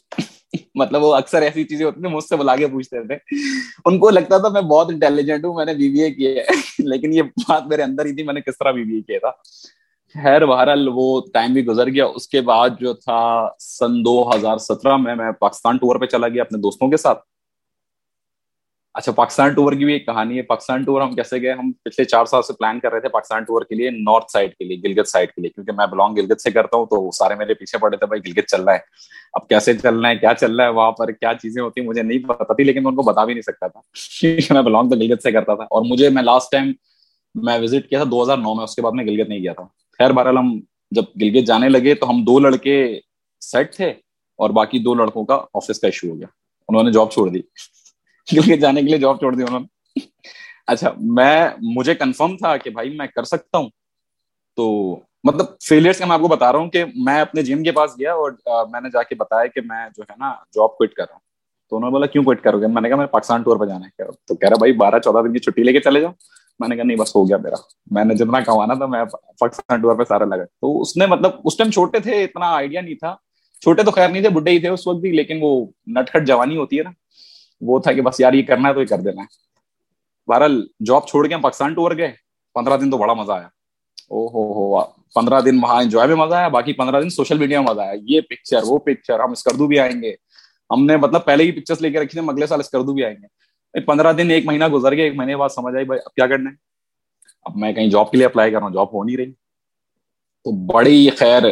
مطلب 0.74 1.02
وہ 1.02 1.14
اکثر 1.14 1.42
ایسی 1.42 1.64
چیزیں 1.64 1.86
ہوتی 1.86 2.00
ہیں 2.04 2.12
مجھ 2.12 2.24
سے 2.24 2.36
بلا 2.36 2.56
کے 2.56 2.66
پوچھتے 2.66 3.06
تھے۔ 3.06 3.14
ان 3.84 3.98
کو 3.98 4.10
لگتا 4.10 4.38
تھا 4.38 4.48
میں 4.48 4.60
بہت 4.60 4.90
انٹیلیجنٹ 4.90 5.44
ہوں، 5.44 5.54
میں 5.54 5.64
نے 5.64 5.74
بی 5.74 5.88
بی 5.88 6.00
اے 6.02 6.10
کیا 6.10 6.30
ہے۔ 6.30 6.46
لیکن 6.78 7.12
یہ 7.12 7.22
بات 7.22 7.62
میرے 7.66 7.82
اندر 7.82 8.06
ہی 8.06 8.14
تھی، 8.14 8.22
میں 8.22 8.34
نے 8.34 8.40
کس 8.40 8.58
طرح 8.58 8.70
بی 8.70 8.84
بی 8.84 8.94
اے 8.94 9.02
کیا 9.02 9.18
تھا۔ 9.18 9.30
خیر، 10.14 10.46
بہرحال 10.46 10.88
وہ 10.92 11.22
ٹائم 11.32 11.52
بھی 11.52 11.66
گزر 11.66 11.86
گیا۔ 11.86 12.06
اس 12.06 12.28
کے 12.28 12.40
بعد 12.40 12.68
جو 12.80 12.92
تھا 12.92 13.48
سن 13.58 14.04
دو 14.04 14.30
ہزار 14.34 14.58
سترہ 14.58 14.96
میں 14.96 15.14
میں 15.14 15.32
پاکستان 15.32 15.76
ٹور 15.76 15.96
پہ 15.96 16.06
چلا 16.06 16.28
گیا 16.28 16.42
اپنے 16.42 16.58
دوستوں 16.58 16.88
کے 16.88 16.96
ساتھ۔ 16.96 17.18
اچھا 18.94 19.12
پاکستان 19.12 19.54
ٹور 19.54 19.72
کی 19.72 19.84
بھی 19.84 19.92
ایک 19.92 20.06
کہانی 20.06 20.36
ہے۔ 20.36 20.42
پاکستان 20.42 20.84
ٹور 20.84 21.00
ہم 21.00 21.12
کیسے 21.12 21.42
گئے؟ 21.42 21.52
ہم 21.52 21.72
پچھلے 21.72 22.04
چار 22.04 22.24
سال 22.24 22.42
سے 22.42 22.52
پلان 22.52 22.80
کر 22.80 22.92
رہے 22.92 23.00
تھے 23.00 23.08
پاکستان 23.08 23.42
ٹور 23.44 23.62
کے 23.62 23.74
لیے 23.74 23.90
نارتھ 23.90 24.30
سائڈ 24.30 24.54
کے 24.54 24.64
لیے، 24.64 24.76
گلگت 24.84 25.08
سائڈ 25.08 25.28
کے 25.28 25.40
لیے۔ 25.40 25.50
کیونکہ 25.50 25.72
میں 25.72 25.86
بلانگ 25.86 26.14
گلگت 26.14 26.40
سے 26.40 26.50
کرتا 26.50 26.76
ہوں 26.76 26.86
تو 26.86 27.10
سارے 27.10 27.34
میرے 27.34 27.54
پیچھے 27.54 27.78
پڑے 27.78 27.96
تھے، 27.96 28.06
بھائی 28.06 28.20
گلگت 28.26 28.46
چل 28.46 28.62
رہا 28.64 28.72
ہے۔ 28.72 28.78
اب 29.32 29.48
کیسے 29.48 29.74
چل 29.74 30.00
رہا 30.00 30.10
ہے؟ 30.10 30.16
کیا 30.16 30.34
چل 30.40 30.56
رہا 30.56 30.64
ہے؟ 30.64 30.72
وہاں 30.72 30.92
پر 30.92 31.10
کیا 31.10 31.32
چیزیں 31.42 31.62
ہوتی 31.62 31.80
مجھے 31.80 32.02
نہیں 32.02 32.18
پتا 32.18 32.54
تھی، 32.54 32.64
لیکن 32.64 32.82
میں 32.82 32.90
ان 32.90 32.96
کو 32.96 33.02
بتا 33.02 33.24
بھی 33.24 33.34
نہیں 33.34 33.42
سکتا 33.42 33.66
تھا۔ 33.66 33.80
میں 34.50 34.62
بلانگ 34.62 34.90
تو 34.90 34.96
گلگت 34.96 35.22
سے 35.22 35.32
کرتا 35.32 35.54
تھا۔ 35.54 35.64
اور 35.64 35.82
مجھے 35.82 36.08
میں 36.08 36.22
لاسٹ 36.22 36.50
ٹائم 36.50 36.72
میں 37.34 37.58
وزٹ 37.58 37.88
کیا 37.88 38.02
تھا، 38.02 38.08
دو 38.10 38.22
ہزار 38.22 38.36
نو 38.36 38.54
میں۔ 38.54 38.64
اس 38.64 38.76
کے 38.76 38.82
بعد 38.82 38.92
میں 38.92 39.04
گلگت 39.04 39.28
نہیں 39.28 39.38
گیا 39.38 39.52
تھا۔ 39.52 39.85
خیر 39.98 40.12
بہرحال 40.12 40.38
ہم 40.38 40.60
جب 40.90 41.02
گلگت 41.22 41.46
جانے 41.46 41.68
لگے 41.68 41.94
تو 41.94 42.10
ہم 42.10 42.24
دو 42.24 42.38
لڑکے 42.38 43.00
سیٹ 43.40 43.74
تھے 43.74 43.90
اور 44.36 44.50
باقی 44.50 44.78
دو 44.78 44.94
لڑکوں 44.94 45.24
کا 45.24 45.44
آفس 45.54 45.80
کا 45.80 45.86
ایشو 45.86 46.10
ہو 46.10 46.18
گیا۔ 46.18 46.26
انہوں 46.68 46.82
نے 46.82 46.92
جاب 46.92 47.10
چھوڑ 47.12 47.28
دی۔ 47.28 47.40
گلگت 48.36 48.60
جانے 48.60 48.80
کے 48.80 48.86
لیے 48.86 48.98
جاب 48.98 49.18
چھوڑ 49.18 49.34
دی 49.34 49.42
انہوں 49.42 49.60
نے۔ 49.60 49.66
اچھا 50.66 50.90
میں، 51.00 51.48
مجھے 51.62 51.94
کنفرم 51.94 52.36
تھا 52.36 52.56
کہ 52.56 52.70
بھائی 52.70 52.96
میں 52.96 53.06
کر 53.06 53.24
سکتا 53.24 53.58
ہوں۔ 53.58 53.68
تو 54.56 54.96
مطلب 55.24 55.46
فیلئرس 55.64 55.98
کا 55.98 56.06
میں 56.06 56.14
آپ 56.14 56.20
کو 56.20 56.28
بتا 56.28 56.52
رہا 56.52 56.58
ہوں 56.58 56.70
کہ 56.70 56.84
میں 56.94 57.20
اپنے 57.20 57.42
جم 57.42 57.62
کے 57.62 57.72
پاس 57.72 57.90
گیا 58.00 58.12
اور 58.12 58.32
میں 58.72 58.80
نے 58.80 58.90
جا 58.90 59.02
کے 59.02 59.14
بتایا 59.14 59.46
کہ 59.46 59.60
میں 59.60 59.88
جو 59.96 60.02
ہے 60.10 60.14
نا 60.18 60.30
جاب 60.30 60.76
کوئٹ 60.76 60.92
کر 60.92 61.02
رہا 61.02 61.14
ہوں۔ 61.14 61.20
تو 61.70 61.76
انہوں 61.76 61.90
نے 61.90 61.92
بولا، 61.92 62.06
کیوں 62.06 62.24
کوئٹ 62.24 62.42
کرو 62.42 62.60
گے 62.60 62.66
میں 62.66 62.82
نے 62.82 62.88
کہا، 62.88 62.96
میں 62.96 63.06
پاکستان 63.06 63.42
ٹور 63.42 63.56
پہ 63.56 63.64
جانا 63.64 63.86
ہے۔ 63.86 64.04
تو 64.24 64.34
کہہ 64.34 64.48
رہا، 64.48 64.56
بھائی، 64.56 64.72
بارہ، 64.72 64.98
چودہ 64.98 65.26
دن 65.26 65.32
کی 65.32 65.38
چھٹی 65.38 65.62
لے 65.62 65.72
کے 65.72 65.80
چلے 65.80 66.00
جاؤ۔ 66.00 66.12
میں 66.58 66.68
نے 66.68 66.76
کہا 66.76 66.84
نہیں، 66.84 66.96
بس 66.96 67.16
ہو 67.16 67.28
گیا 67.28 67.36
میرا۔ 67.36 67.54
میں 67.90 68.04
نے 68.04 68.14
جتنا 68.14 68.40
کمانا 68.40 68.74
تھا 68.74 68.86
میں 68.86 69.04
پاکستان 69.40 69.80
ٹور 69.80 69.96
پہ 69.96 70.02
سارا 70.08 70.24
لگا۔ 70.24 70.44
تو 70.44 70.80
اس 70.82 70.96
نے 70.96 71.06
مطلب 71.06 71.30
اس 71.44 71.56
ٹائم 71.56 71.70
چھوٹے 71.70 71.98
تھے، 71.98 72.24
اتنا 72.24 72.54
آئیڈیا 72.54 72.80
نہیں 72.80 72.94
تھا۔ 72.94 73.16
چھوٹے 73.60 73.82
تو 73.82 73.90
خیر 73.90 74.08
نہیں 74.08 74.22
تھے، 74.22 74.30
بڈھے 74.30 74.52
ہی 74.52 74.58
تھے 74.58 74.68
اس 74.68 74.86
وقت 74.86 74.98
بھی، 74.98 75.10
لیکن 75.10 75.38
وہ 75.40 75.66
نٹ 75.86 76.10
کھٹ 76.10 76.26
جوانی 76.26 76.56
ہوتی 76.56 76.78
ہے 76.78 76.82
نا۔ 76.82 76.90
وہ 77.60 77.78
تھا 77.78 77.92
کہ 77.92 78.02
بس 78.02 78.20
یار، 78.20 78.32
یہ 78.32 78.42
کرنا 78.42 78.68
ہے 78.68 78.74
تو 78.74 78.80
یہ 78.80 78.86
کر 78.86 78.98
دینا 78.98 79.22
ہے۔ 79.22 79.26
بہرحال 80.26 80.66
جاب 80.86 81.06
چھوڑ 81.06 81.26
کے 81.26 81.34
ہم 81.34 81.40
پاکستان 81.40 81.74
ٹور 81.74 81.90
گئے۔ 81.96 82.12
پندرہ 82.54 82.76
دن 82.76 82.90
تو 82.90 82.98
بڑا 82.98 83.14
مزہ 83.14 83.32
آیا۔ 83.32 83.46
او 84.10 84.26
ہو 84.26 84.76
ہو 84.78 84.84
پندرہ 85.14 85.40
دن 85.40 85.58
وہاں 85.62 85.82
انجوائے 85.82 86.08
میں 86.08 86.16
مزہ 86.16 86.34
آیا، 86.34 86.48
باقی 86.48 86.72
پندرہ 86.72 87.00
دن 87.00 87.10
سوشل 87.10 87.38
میڈیا 87.38 87.60
میں 87.60 87.70
مزہ 87.70 87.80
آیا۔ 87.80 87.92
یہ 88.02 88.20
پکچر 88.20 88.60
وہ 88.64 88.78
پکچر 88.78 89.20
ہم 89.20 89.30
اسکردو 89.30 89.66
بھی 89.66 89.78
آئیں 89.78 90.02
گے۔ 90.02 90.14
ہم 90.70 90.86
نے 90.86 90.96
مطلب 90.96 91.24
پہلے 91.24 91.44
ہی 91.44 91.52
پکچر 91.52 91.74
لے 91.80 91.90
کے 91.90 91.98
رکھی 92.00 92.20
تھے 92.20 92.30
اگلے 92.30 92.46
سال 92.46 92.60
اسکردو 92.60 92.92
بھی 92.92 93.04
آئیں 93.04 93.16
گے۔ 93.22 93.35
پندرہ 93.84 94.12
دن، 94.12 94.30
ایک 94.30 94.46
مہینہ 94.46 94.68
گزر 94.68 94.92
گیا 94.92 95.04
ایک 95.04 95.14
مہینے 95.14 95.36
بعد 95.36 95.48
سمجھ 95.48 95.74
آئی 95.74 95.84
بھائی 95.84 96.00
اب 96.04 96.14
کیا 96.14 96.26
کرنا 96.26 96.50
ہے؟ 96.50 96.54
اب 97.44 97.56
میں 97.56 97.72
کہیں 97.72 97.90
جاب 97.90 98.10
کے 98.10 98.16
لیے 98.16 98.26
اپلائی 98.26 98.50
کر 98.50 98.58
رہا 98.58 98.66
ہوں 98.66 98.74
جاب 98.74 98.92
ہو 98.92 99.04
نہیں 99.04 99.16
رہی۔ 99.16 99.32
تو 100.44 100.66
بڑی 100.66 101.10
خیر 101.10 101.42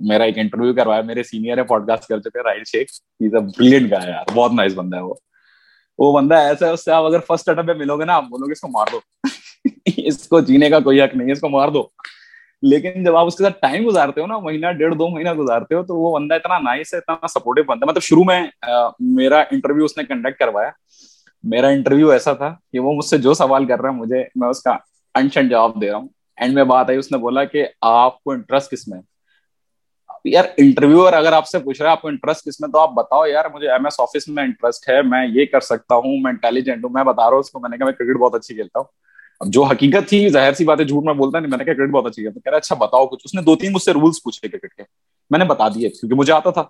میرا 0.00 0.24
ایک 0.24 0.38
انٹرویو 0.38 0.74
کروایا، 0.74 1.00
میرے 1.00 1.22
سینئر 1.22 1.58
ہے 1.58 1.62
پوڈ 1.62 1.86
کاسٹ 1.86 2.08
کر 2.08 2.20
چکے 2.20 2.42
راہل 2.42 2.64
شیخ۔ 2.66 2.88
از 3.20 3.34
اے 3.34 3.40
بریلینٹ 3.40 3.92
گا 3.92 3.98
یار، 4.08 4.24
بہت 4.34 4.52
نائس 4.52 4.74
بندہ 4.74 4.96
ہے 4.96 5.02
وہ۔ 5.02 5.14
وہ 5.98 6.12
بندہ 6.12 6.34
ایسا 6.34 6.66
ہے، 6.66 6.70
اس 6.70 6.84
سے 6.84 6.92
آپ 6.92 7.04
اگر 7.04 7.18
فرسٹ 7.18 7.48
اٹمپ 7.48 7.66
پہ 7.66 7.72
ملو 7.72 7.98
گے 7.98 8.04
نا، 8.04 8.14
آپ 8.14 8.24
بولو 8.24 8.46
گے 8.46 8.52
اس 8.52 8.60
کو 8.60 8.68
مار 8.68 8.86
دو۔ 8.92 9.00
اس 9.96 10.28
کو 10.28 10.40
جینے 10.40 10.70
کا 10.70 10.80
کوئی 10.80 11.02
حق 11.02 11.16
نہیں 11.16 11.26
ہے، 11.26 11.32
اس 11.32 11.40
کو 11.40 11.48
مار 11.48 11.68
دو۔ 11.68 11.88
لیکن 12.62 13.04
جب 13.04 13.16
آپ 13.16 13.26
اس 13.26 13.36
کے 13.36 13.44
ساتھ 13.44 13.60
ٹائم 13.60 13.88
گزارتے 13.88 14.20
ہو 14.20 14.26
نا، 14.26 14.38
مہینہ، 14.38 14.66
ڈیڑھ، 14.66 14.94
دو 14.94 15.08
مہینہ 15.08 15.32
گزارتے 15.32 15.74
ہو، 15.74 15.82
تو 15.82 15.96
وہ 15.96 16.18
بندہ 16.18 16.34
اتنا 16.34 16.58
نائس 16.58 16.94
ہے، 16.94 16.98
اتنا 16.98 17.28
سپورٹو 17.28 17.62
بندہ۔ 17.62 17.86
مطلب 17.86 18.02
شروع 18.02 18.24
میں 18.24 18.46
میرا 19.00 19.40
انٹرویو 19.40 19.84
اس 19.84 19.98
نے 19.98 20.04
کنڈکٹ 20.04 20.38
کروایا۔ 20.38 20.70
میرا 21.44 21.68
انٹرویو 21.68 22.10
ایسا 22.10 22.32
تھا 22.32 22.54
کہ 22.72 22.78
وہ 22.78 22.92
مجھ 22.92 23.04
سے 23.04 23.18
جو 23.18 23.34
سوال 23.34 23.66
کر 23.66 23.80
رہا 23.80 23.90
ہے، 23.90 23.94
مجھے 23.94 24.24
میں 24.34 24.48
اس 24.48 24.62
کا 24.62 24.76
انشن 25.14 25.48
جواب 25.48 25.80
دے 25.80 25.90
رہا 25.90 25.96
ہوں۔ 25.96 26.08
اینڈ 26.36 26.54
میں 26.54 26.64
بات 26.64 26.88
آئی، 26.88 26.98
اس 26.98 27.12
نے 27.12 27.18
بولا 27.18 27.44
کہ 27.44 27.66
آپ 27.80 28.22
کو 28.24 28.30
انٹرسٹ 28.30 28.70
کس 28.70 28.88
میں 28.88 29.00
یار 30.24 30.44
انٹرویور 30.56 31.12
اگر 31.12 31.32
آپ 31.32 31.46
سے 31.46 31.58
پوچھ 31.58 31.82
رہا 31.82 31.88
ہے 31.88 31.92
آپ 31.92 32.02
کو 32.02 32.08
انٹرسٹ 32.08 32.44
کس 32.44 32.60
میں 32.60 32.68
تو 32.68 32.78
آپ 32.78 32.90
بتاؤ 32.92 33.26
یار، 33.26 33.44
مجھے 33.54 33.70
ایم 33.70 33.84
ایس 33.84 34.00
آفس 34.00 34.28
میں 34.28 34.42
انٹرسٹ 34.42 34.88
ہے، 34.88 35.02
میں 35.02 35.26
یہ 35.26 35.44
کر 35.44 35.60
سکتا 35.60 35.94
ہوں، 35.94 36.20
میں 36.22 36.30
انٹیلیجنٹ 36.30 36.84
ہوں، 36.84 36.90
میں 36.90 37.04
بتا 37.04 37.22
رہا 37.22 37.32
ہوں 37.32 37.40
اس 37.40 37.50
کو، 37.50 37.60
میں 37.60 37.70
نے 37.70 37.76
کہا 37.76 37.86
میں 37.86 37.92
کرکٹ 37.92 38.18
بہت 38.18 38.34
اچھی 38.34 38.54
کھیلتا 38.54 38.78
ہوں۔ 38.78 38.86
اب 39.40 39.46
جو 39.46 39.62
حقیقت 39.62 40.08
تھی، 40.08 40.28
ظاہر 40.28 40.52
سی 40.52 40.64
بات 40.64 40.80
ہے، 40.80 40.84
جھوٹ 40.84 41.04
میں 41.04 41.14
بولتا 41.14 41.38
نہیں، 41.38 41.50
میں 41.50 41.58
نے 41.58 41.64
کہا 41.64 41.72
کرکٹ 41.72 41.90
بہت 41.90 42.06
اچھی 42.06 42.26
ہے 42.26 42.30
کہہ 42.30 42.50
رہا 42.50 42.56
اچھا 42.56 42.74
بتاؤ 42.74 43.06
کچھ۔ 43.06 43.22
اس 43.24 43.34
نے 43.34 43.42
دو 43.42 43.56
تین 43.56 43.72
مجھ 43.72 43.82
سے 43.82 43.92
رولس 43.92 44.22
پوچھے 44.22 44.48
کرکٹ 44.48 44.74
کے۔ 44.74 44.82
میں 45.30 45.38
نے 45.38 45.44
بتا 45.44 45.68
دیے، 45.68 45.88
کیونکہ 45.88 46.14
مجھے 46.14 46.32
آتا 46.32 46.50
تھا۔ 46.50 46.64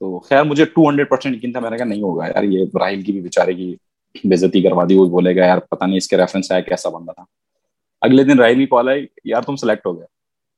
تو 0.00 0.18
خیر 0.18 0.42
مجھے 0.44 0.64
ٹو 0.64 0.88
ہنڈریڈ 0.88 1.08
پرسینٹ 1.08 1.36
یقین 1.36 1.52
تھا، 1.52 1.60
میں 1.60 1.70
نے 1.70 1.76
کہا 1.76 1.84
نہیں 1.84 2.02
ہوگا 2.02 2.26
یار، 2.26 2.42
یہ 2.42 2.64
راہل 2.80 3.02
کی 3.02 3.12
بھی 3.12 3.20
بیچارے 3.20 3.54
کی 3.54 3.76
بےزتی 4.24 4.62
کروا 4.62 4.84
دی، 4.88 4.96
وہ 4.96 5.06
بولے 5.06 5.36
گا 5.36 5.46
یار 5.46 5.58
پتا 5.58 5.86
نہیں 5.86 5.96
اس 5.96 6.08
کے 6.08 6.16
ریفرنس 6.16 6.52
آیا 6.52 6.60
کیسا 6.60 6.88
بندہ 6.88 7.12
تھا۔ 7.12 7.24
اگلے 8.00 8.24
دن 8.24 8.38
راہل 8.38 8.54
کی 8.54 8.66
کال 8.66 8.88
آئی، 8.88 9.06
یار 9.24 9.42
تم 9.42 9.56
سلیکٹ 9.56 9.86
ہو 9.86 9.96
گیا 9.96 10.06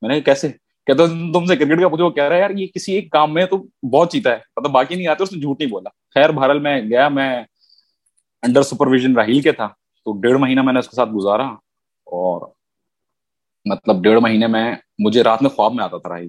میں 0.03 0.09
نے 0.09 0.21
کیسے؟ 0.21 0.49
کہتا 0.87 1.07
تم 1.07 1.47
سے 1.47 1.57
کرکٹ 1.57 1.81
کا 1.81 1.89
پوچھو 1.89 2.11
کہہ 2.11 2.25
رہا 2.25 2.37
ہے، 2.37 2.41
یار 2.41 2.51
یہ 2.51 2.67
کسی 2.67 2.93
ایک 2.93 3.11
کام 3.11 3.35
میں 3.35 3.47
تو 3.47 3.87
بہت 3.87 4.13
چیتا 4.13 4.31
ہے 4.31 4.39
مطلب 4.57 4.73
باقی 4.73 4.95
نہیں 4.95 5.07
آتے، 5.07 5.23
اس 5.23 5.33
نے 5.33 5.41
جھوٹ 5.41 5.61
نہیں 5.61 5.71
بولا۔ 5.71 5.91
خیر، 6.15 6.31
بہرحال 6.31 6.59
میں 6.59 6.81
گیا، 6.81 7.09
میں 7.09 7.43
انڈر 8.43 8.63
سپرویژن 8.63 9.17
راہیل 9.17 9.41
کے 9.41 9.53
تھا۔ 9.53 9.69
تو 10.05 10.13
ڈیڑھ 10.13 10.39
مہینہ 10.39 10.63
میں 10.63 10.73
نے 10.73 10.79
اس 10.79 10.89
کے 10.89 10.97
ساتھ 10.97 11.11
گزارا 11.11 11.47
اور 12.05 12.49
مطلب 13.65 14.03
ڈیڑھ 14.03 14.21
مہینے 14.21 14.47
میں 14.47 14.75
مجھے 14.99 15.23
رات 15.23 15.43
میں 15.43 15.51
خواب 15.51 15.75
میں 15.75 15.85
آتا 15.85 15.99
تھا 15.99 16.09
راہیل 16.09 16.29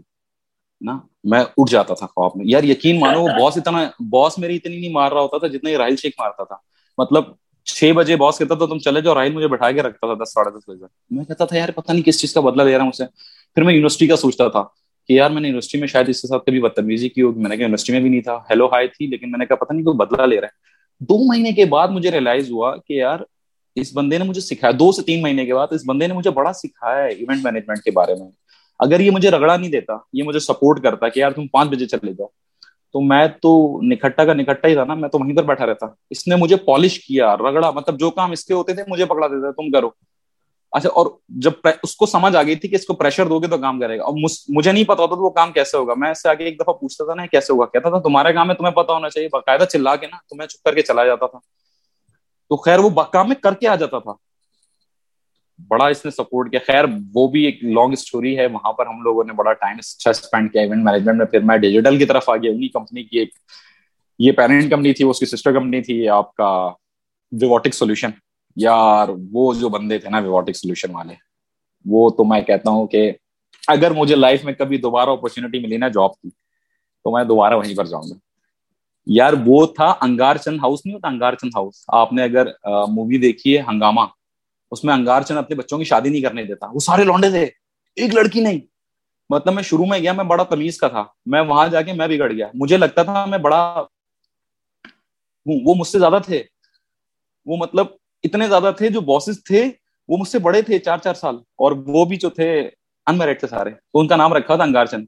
نا، 0.82 1.00
میں 1.24 1.44
اٹھ 1.58 1.72
جاتا 1.72 1.94
تھا 1.94 2.06
خواب 2.06 2.32
میں۔ 2.36 2.46
یار 2.48 2.64
یقین 2.64 3.00
مانو 3.00 3.22
وہ 3.22 3.28
باس 3.28 3.58
اتنا 3.58 3.90
باس 4.10 4.38
میری 4.38 4.56
اتنی 4.56 4.80
نہیں 4.80 4.92
مار 4.92 5.12
رہا 5.12 5.22
ہوتا 5.22 5.38
تھا 5.38 5.48
جتنا 5.48 5.70
یہ 5.70 5.78
راہل 5.78 5.96
شیخ 5.96 6.14
مارتا 6.20 6.44
تھا۔ 6.44 6.56
مطلب 6.98 7.24
چھ 7.66 7.92
بجے 7.96 8.16
باس 8.16 8.38
کہتا 8.38 8.56
تھا، 8.56 8.66
تم 8.66 8.80
چلے 8.80 9.02
جاؤ 9.02 9.16
راہل 9.16 9.34
مجھے 9.34 9.48
بٹھا 9.48 9.72
کے 9.72 9.82
رکھتا 9.82 10.14
تھا 10.14 10.24
دس، 10.24 10.34
ساڑھے 10.34 10.58
دس 10.58 10.70
بجے۔ 10.70 10.86
میں 11.10 11.26
کہتا 11.26 11.46
تھا، 11.46 11.58
یار 11.58 11.70
پتہ 11.76 11.92
نہیں 11.92 12.04
کس 12.04 12.22
چیز 12.22 12.34
کا 12.34 12.42
بدلا 12.42 12.64
لے 12.64 12.76
رہا 12.76 12.82
ہوں 12.82 12.90
اسے۔ 12.90 13.04
پھر 13.56 13.64
میں 13.64 13.74
یونیورسٹی 13.74 14.08
کا 14.08 14.16
سوچتا 14.16 14.48
تھا 14.48 14.64
کہ 15.08 15.14
یار 15.14 15.30
میں 15.30 15.42
نے 15.42 15.48
یونیورسٹی 15.48 15.80
میں 15.80 15.88
شاید 15.88 16.10
اس 16.10 16.22
کے 16.22 16.28
ساتھ 16.28 16.46
کبھی 16.46 16.62
بدتمیزی 16.62 17.10
کی 17.10 17.22
ہوگی۔ 17.22 17.40
میں 17.40 17.50
نے 17.50 17.58
کہا 17.58 17.64
یونیورسٹی 17.64 17.94
میں 17.94 18.00
بھی 18.00 18.10
نہیں 18.10 18.22
تھا۔ 18.22 18.36
ہیلو 18.36 18.66
ہائی 18.66 18.88
تھی، 18.88 19.08
لیکن 19.08 19.32
میں 19.32 19.40
نے 19.40 19.46
کہا 19.46 19.56
پتہ 19.56 19.74
نہیں 19.74 19.84
کوئی 19.84 19.98
بدلا 19.98 20.26
لے 20.26 20.42
رہا 20.42 20.48
ہے۔ 20.48 20.70
دو 21.00 21.18
مہینے 21.28 21.52
کے 21.52 21.66
بعد 21.66 21.88
مجھے 21.88 22.12
ریئلائز 22.12 22.52
ہوا 22.52 22.76
کہ 22.78 22.94
یار 22.94 23.20
اس 23.76 23.94
بندے 23.94 24.18
نے 24.18 24.24
مجھے 24.24 24.42
سکھایا۔ 24.42 24.72
دو 24.80 24.92
سے 24.92 25.02
تین 25.02 25.22
مہینے 25.22 25.46
کے 25.46 25.54
بعد 25.54 25.68
اس 25.72 25.82
بندے 25.86 26.08
نے 26.08 26.14
مجھے 26.14 26.30
بڑا 26.30 26.54
سکھایا 26.54 27.04
ہے 27.04 27.10
ایونٹ 27.10 27.44
مینجمنٹ 27.44 27.80
کے 27.80 27.92
بارے 27.92 28.16
میں۔ 28.16 28.28
اگر 28.80 29.00
یہ 29.00 29.12
مجھے 29.12 29.32
رگڑا 29.32 29.58
نہیں 29.58 29.72
دیتا، 29.72 29.94
یہ 30.14 30.24
مجھے 30.24 30.40
سپورٹ 30.40 30.84
کرتا 30.84 31.10
کہ 31.10 31.20
یار 31.20 31.32
تم 31.32 31.48
پانچ 31.48 31.70
بجے 31.70 31.86
چلے 31.86 32.14
جاؤ۔ 32.14 32.28
تو 32.94 33.02
میں 33.02 33.28
تو 33.28 33.80
نکھٹا 33.82 34.26
کا 34.26 34.34
نکھٹا 34.34 34.68
ہی 34.68 34.74
تھا 34.74 34.84
نا، 34.84 34.94
میں 34.94 35.10
تو 35.10 35.20
وہیں 35.20 35.36
پر 35.36 35.44
بیٹھا 35.44 35.66
رہتا۔ 35.66 35.86
اس 36.10 36.28
نے 36.28 36.36
مجھے 36.36 36.56
پالش 36.56 37.00
کیا، 37.00 37.38
رگڑا 37.38 37.72
مطلب 37.72 38.00
جو 38.00 38.12
کام 38.12 38.32
اس 38.32 38.46
کے 38.46 38.54
ہوتے 38.54 38.74
تھے، 38.74 38.84
مجھے 38.88 39.06
پکڑا 39.06 39.28
دیتا، 39.28 39.52
تم 39.52 39.72
کرو۔ 39.72 39.90
اچھا 40.72 40.90
اور 40.90 41.08
جب 41.30 41.52
اس 41.84 41.96
کو 41.96 42.06
سمجھ 42.06 42.36
آ 42.36 42.44
گئی 42.44 42.56
تھی 42.56 42.70
کہ 42.70 42.76
اس 42.76 42.86
کو 42.86 42.94
پریشر 42.94 43.26
دو 43.26 43.40
گے 43.40 43.48
تو 43.48 43.58
کام 43.58 43.80
کرے 43.80 43.98
گا۔ 43.98 44.04
اور 44.04 44.14
مجھے 44.50 44.72
نہیں 44.72 44.84
پتا 44.84 45.04
ہوتا 45.04 45.16
تو 45.16 45.22
وہ 45.22 45.30
کام 45.30 45.52
کیسے 45.52 45.78
ہوگا۔ 45.78 45.94
میں 45.98 46.12
اس 46.12 46.22
سے 46.22 46.30
آگے 46.30 46.44
ایک 46.44 46.60
دفعہ 46.60 46.74
پوچھتا 46.74 47.06
تھا 47.06 47.14
نا 47.14 47.26
کیسے 47.26 47.54
ہوگا؟ 47.54 47.66
کہتا 47.66 47.90
تھا 47.90 48.00
تمہارا 48.00 48.32
کام 48.32 48.50
ہے 48.50 48.56
تمہیں 48.56 48.74
پتا 48.74 48.94
ہونا 48.94 49.10
چاہیے، 49.10 49.30
باقاعدہ 49.32 49.64
چلا 49.64 49.96
کے 49.96 50.08
نا، 50.08 50.18
تمہیں 50.30 50.48
چپ 50.48 50.64
کر 50.64 50.76
کے 50.76 50.82
چلا 50.82 51.06
جاتا 51.06 51.26
تھا۔ 51.28 51.40
تو 52.50 52.58
خیر 52.58 52.80
وہ 52.80 52.90
کام 52.90 53.28
میں 53.28 53.36
کر 53.36 53.54
کے 53.54 53.68
آ 53.68 53.76
جاتا 53.76 54.00
تھا۔ 54.00 54.29
بڑا 55.68 55.88
اس 55.88 56.06
نے 56.06 56.12
سپورٹ 56.12 56.52
کیا۔ 56.52 56.60
خیر، 56.68 56.86
وہ 57.14 57.28
بھی 57.28 57.44
ایک 57.46 57.64
لانگ 57.64 57.94
اسٹوری 57.94 58.38
ہے۔ 58.38 58.46
وہاں 58.46 58.74
پر 58.74 58.86
ہم 58.88 59.02
لوگوں 59.02 59.24
نے 59.24 59.34
بڑا 59.34 59.54
ٹائم 59.54 59.78
اچھا 59.80 60.10
اسپینڈ 60.10 60.52
کیا۔ 60.52 60.62
ایونٹ 60.62 60.84
مینجمنٹ 60.84 61.18
میں 61.18 61.26
پھر 61.26 61.40
میں 61.40 61.58
ڈیجیٹل 61.58 61.98
کی 61.98 62.06
طرف 62.06 62.30
آ 62.30 62.36
گیا 62.38 62.52
انہیں 62.52 62.70
کمپنی 62.70 63.04
کی 63.04 63.20
ایک 63.20 63.30
یہ 64.20 64.32
پیرنٹ 64.32 64.70
کمپنی 64.70 64.94
تھی 64.94 65.06
اس 65.06 65.20
کی 65.20 65.26
سسٹر 65.26 65.54
کمپنی 65.54 65.82
تھی 65.82 66.10
آپ 66.10 66.36
کا 66.36 66.70
ویوٹک 67.32 67.74
سولوشن 67.74 68.10
یار، 68.56 69.08
وہ 69.32 69.54
جو 69.54 69.70
بندے 69.70 69.98
تھے 69.98 70.10
نا 70.10 70.18
ویوٹک 70.18 70.56
سولوشن 70.56 70.96
والے، 70.96 71.14
وہ 71.86 72.10
تو 72.10 72.24
میں 72.24 72.42
کہتا 72.42 72.70
ہوں 72.70 72.88
کہ 72.88 73.12
اگر 73.68 73.92
مجھے 73.92 74.16
لائف 74.16 74.46
میں 74.46 74.54
کبھی 74.54 74.78
دوبارہ 74.78 75.10
اپرچونیٹی 75.10 75.60
ملی 75.60 75.78
نا 75.78 75.88
جاب 75.88 76.14
کی، 76.22 76.30
تو 77.04 77.12
میں 77.12 77.24
دوبارہ 77.24 77.54
وہیں 77.54 77.76
پر 77.76 77.86
جاؤں 77.86 78.04
گا۔ 78.04 78.16
یار، 79.08 79.34
وہ 79.46 79.66
تھا 79.66 79.94
انگار 80.02 80.36
چند 80.36 80.60
ہاؤس 80.60 80.86
نہیں 80.86 80.96
ہوتا 80.96 81.08
انگار 81.08 81.34
چند 81.34 81.52
ہاؤس 81.56 81.84
آپ 81.88 82.14
نے 82.14 82.24
اگر 82.24 82.46
مووی 82.88 83.18
دیکھی 83.18 83.58
ہے 83.58 83.64
ہنگامہ؟ 83.68 84.02
اس 84.72 84.84
میں 84.84 84.94
انگار 84.94 85.22
چند 85.22 85.38
اپنے 85.38 85.56
بچوں 85.56 85.78
کی 85.78 85.84
شادی 85.84 86.10
نہیں 86.10 86.22
کرنے 86.22 86.44
دیتا۔ 86.44 86.68
وہ 86.74 86.80
سارے 86.80 87.04
لونڈے 87.04 87.30
تھے۔ 87.30 87.44
ایک 87.96 88.14
لڑکی 88.14 88.42
نہیں۔ 88.42 88.60
مطلب 89.30 89.54
میں 89.54 89.64
شروع 89.64 89.86
میں 89.86 90.00
گیا، 90.00 90.14
میں 90.14 90.24
بڑا 90.24 90.44
تمیز 90.44 90.78
کا 90.78 90.88
تھا۔ 90.88 91.04
میں 91.26 91.42
وہاں 91.42 91.68
جا 91.68 91.82
کے 91.82 91.94
میں 91.94 92.08
بگڑ 92.08 92.32
گیا۔ 92.32 92.48
مجھے 92.54 92.78
لگتا 92.78 93.04
تھا 93.04 93.26
میں 93.26 93.38
بڑا 93.38 93.86
وہ 95.46 95.76
مجھ 95.76 95.88
سے 95.88 96.00
زیادہ 96.00 96.20
تھے۔ 96.26 96.44
وہ 97.46 97.58
مطلب 97.58 97.88
اتنے 98.24 98.48
زیادہ 98.48 98.72
تھے 98.78 98.90
جو 98.90 99.02
باسز 99.02 99.44
تھے۔ 99.44 99.66
وہ 100.08 100.18
مجھ 100.18 100.30
سے 100.30 100.40
بڑے 100.40 100.62
تھے، 100.62 100.80
چار 100.80 100.98
چار 100.98 101.14
سال۔ 101.14 101.36
اور 101.36 101.72
وہ 101.72 102.06
بھی 102.06 102.16
جو 102.16 102.30
تھے 102.30 102.70
انمیرڈ 103.06 103.40
تھے 103.40 103.48
سارے۔ 103.48 103.72
تو 103.72 104.00
ان 104.00 104.08
کا 104.08 104.16
نام 104.16 104.34
رکھا 104.34 104.56
تھا 104.56 104.64
انگار 104.64 104.86
چند۔ 104.86 105.06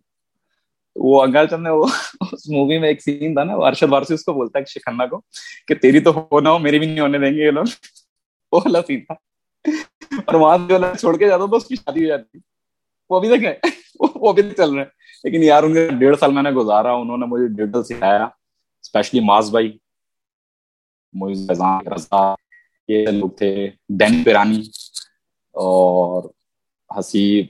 وہ 0.96 1.24
انگار 1.24 1.46
چند 1.46 1.64
نے 1.64 1.70
وہ 1.70 1.86
اس 2.32 2.50
مووی 2.50 2.78
میں 2.80 2.90
ایک 2.90 3.02
سین 3.02 3.34
تھا 3.34 3.44
نا 3.44 3.54
ارشد 3.56 3.92
وارسی 3.92 4.14
اس 4.14 4.24
کو 4.24 4.34
بولتا 4.34 4.60
ہے 4.60 4.64
شکھنا 4.66 5.06
کو، 5.06 5.22
کہ 5.68 5.76
تیری 5.76 6.00
تو 6.00 6.28
ہونا 6.32 6.52
ہو 6.52 6.60
میری 6.60 6.80
بھی 6.80 6.88
نہیں 6.88 7.00
ہونے 7.00 7.18
دیں 7.18 7.38
گے 7.38 7.46
یہ 7.46 7.52
لوگ۔ 7.52 7.64
وہ 8.52 8.58
والا 8.58 8.80
سین 8.88 9.06
تھا۔ 9.06 9.31
اور 10.26 10.34
وہاں 10.34 10.58
سے 10.58 10.98
چھوڑ 11.00 11.18
کے 11.18 11.28
جاتا 11.28 11.46
تو 11.46 11.56
اس 11.56 11.66
کی 11.66 11.76
شادی 11.76 12.04
ہو 12.04 12.08
جاتی۔ 12.08 12.38
وہ 13.10 13.18
ابھی 13.18 13.38
تک 13.38 13.46
ہے 13.46 13.54
وہ 14.16 14.30
ابھی 14.30 14.42
تک 14.44 14.58
چل 14.58 14.70
رہے 14.70 14.78
ہیں۔ 14.78 14.90
لیکن 15.24 15.44
یار، 15.44 15.64
ان 15.64 15.74
کے 15.74 15.90
ڈیڑھ 15.90 16.18
سال 16.20 16.34
میں 16.34 16.44
نے 16.44 16.52
گزارا، 16.52 16.92
انہوں 16.94 17.18
نے 17.18 17.26
مجھے 17.26 17.48
ڈیٹیل 17.48 17.84
سکھایا۔ 17.84 18.24
اسپیشلی 18.82 19.20
ماس 19.20 19.50
بھائی 19.50 19.78
رضا، 21.96 22.36
یہ 22.88 23.06
لوگ 23.06 23.30
تھے۔ 23.30 23.70
دین 23.90 24.24
پیرانی 24.24 24.62
اور 25.52 26.24
حسیب 27.00 27.46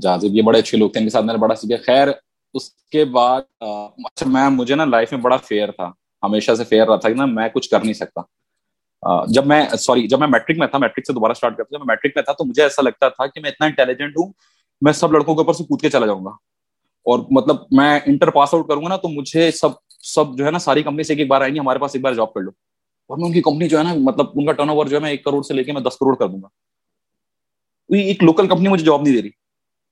جازب 0.00 0.28
یہ 0.30 0.42
بڑے 0.42 0.58
اچھے 0.58 0.78
لوگ 0.78 0.90
تھے۔ 0.90 1.00
ان 1.00 1.06
کے 1.06 1.10
ساتھ 1.10 1.24
میں 1.24 1.34
نے 1.34 1.38
بڑا 1.38 1.54
سیکھا۔ 1.54 1.82
خیر، 1.84 2.08
اس 2.54 2.70
کے 2.70 3.04
بعد 3.04 3.40
اچھا 3.60 4.26
میں، 4.26 4.50
مجھے 4.50 4.74
نا 4.74 4.84
لائف 4.84 5.12
میں 5.12 5.20
بڑا 5.20 5.36
فیئر 5.36 5.70
تھا۔ 5.70 5.90
ہمیشہ 6.22 6.52
سے 6.54 6.64
فیئر 6.64 6.86
رہا 6.86 6.96
تھا 6.96 7.08
کہ 7.08 7.14
نا 7.14 7.26
میں 7.26 7.48
کچھ 7.48 7.70
کر 7.70 7.84
نہیں 7.84 7.92
سکتا۔ 7.92 8.20
جب 9.28 9.46
میں، 9.46 9.68
سوری، 9.68 10.08
جب 10.08 10.18
میں 10.18 10.28
میٹرک 10.28 10.58
میں 10.58 10.66
تھا، 10.66 10.78
میٹرک 10.78 11.06
سے 11.06 11.12
دوبارہ 11.12 11.32
اسٹارٹ 11.32 11.56
کرتا 11.56 11.76
جب 11.76 11.80
میں 11.80 11.96
میٹرک 11.96 12.12
میں 12.14 12.22
تھا 12.22 12.32
تو 12.32 12.44
مجھے 12.44 12.62
ایسا 12.62 12.82
لگتا 12.82 13.08
تھا 13.08 13.26
کہ 13.26 13.40
میں 13.40 13.50
اتنا 13.50 13.66
انٹیلیجنٹ 13.66 14.16
ہوں، 14.16 14.32
میں 14.80 14.92
سب 14.92 15.12
لڑکوں 15.12 15.34
کے 15.34 15.38
اوپر 15.38 15.52
سے 15.52 15.64
کود 15.64 15.80
کے 15.80 15.90
چلا 15.90 16.06
جاؤں 16.06 16.24
گا۔ 16.24 16.30
اور 17.04 17.18
مطلب 17.30 17.56
میں 17.70 18.00
انٹر 18.06 18.30
پاس 18.30 18.54
آؤٹ 18.54 18.68
کروں 18.68 18.82
گا 18.82 18.88
نا 18.88 18.96
تو 18.96 19.08
مجھے 19.08 19.50
سب 19.50 19.68
سب 19.88 20.24
جو 20.36 20.46
ہے 20.46 20.50
نا، 20.50 20.58
ساری 20.58 20.82
کمپنی 20.82 21.02
سے 21.02 21.14
ایک 21.14 21.28
بار 21.28 21.40
آئیں 21.40 21.54
گی، 21.54 21.58
ہمارے 21.58 21.78
پاس 21.78 21.90
ایک 21.94 22.04
بار 22.04 22.12
جاب 22.12 22.32
کر 22.32 22.40
لو۔ 22.40 22.50
اور 23.06 23.18
میں 23.18 23.26
ان 23.26 23.32
کی 23.32 23.42
کمپنی 23.42 23.68
جو 23.68 23.78
ہے 23.78 23.82
نا 23.82 23.94
مطلب 23.96 24.26
ان 24.34 24.46
کا 24.46 24.52
ٹرن 24.52 24.68
اوور 24.68 24.86
جو 24.86 24.96
ہے، 24.96 25.00
میں 25.00 25.10
ایک 25.10 25.24
کروڑ 25.24 25.42
سے 25.42 25.54
لے 25.54 25.64
کے 25.64 25.72
میں 25.72 25.80
دس 25.80 25.94
کروڑ 25.94 26.16
کر 26.16 26.26
دوں 26.26 26.42
گا۔ 26.42 26.46
ایک 27.88 28.22
لوکل 28.22 28.48
کمپنی 28.48 28.68
مجھے 28.68 28.84
جاب 28.84 29.02
نہیں 29.02 29.14
دے 29.14 29.22
رہی۔ 29.22 29.30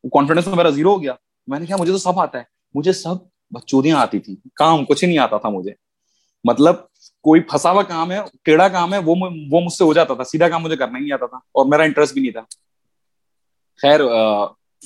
وہ 0.04 0.08
کانفیڈینس 0.08 0.46
میں 0.46 0.56
میرا 0.56 0.70
زیرو 0.70 0.90
ہو 0.90 1.02
گیا۔ 1.02 1.12
میں 1.46 1.60
نے 1.60 1.66
کہا، 1.66 1.76
مجھے 1.76 1.92
تو 1.92 1.98
سب 1.98 2.20
آتا 2.20 2.38
ہے۔ 2.38 2.42
مجھے 2.74 2.92
سب 2.92 3.14
بچوریاں 3.50 3.96
آتی 3.96 4.18
تھی۔ 4.18 4.36
کام 4.54 4.84
کچھ 4.84 5.04
نہیں 5.04 5.18
آتا 5.18 5.36
تھا 5.36 5.48
مجھے۔ 5.48 5.70
مطلب 6.44 6.74
کوئی 7.22 7.40
پھنسا 7.40 7.70
ہوا 7.70 7.82
کام 7.82 8.12
ہے، 8.12 8.18
ٹیڑھا 8.42 8.68
کام 8.68 8.92
ہے، 8.94 8.98
وہ 8.98 9.14
وہ 9.50 9.60
مجھ 9.60 9.72
سے 9.72 9.84
ہو 9.84 9.92
جاتا 9.92 10.14
تھا، 10.14 10.24
سیدھا 10.24 10.48
کام 10.48 10.62
مجھے 10.62 10.76
کرنا 10.76 10.98
ہی 10.98 11.12
آتا 11.12 11.26
تھا 11.26 11.36
اور 11.36 11.66
میرا 11.66 11.82
انٹرسٹ 11.82 12.12
بھی 12.12 12.20
نہیں 12.20 12.32
تھا۔ 12.32 12.40
خیر 13.82 14.00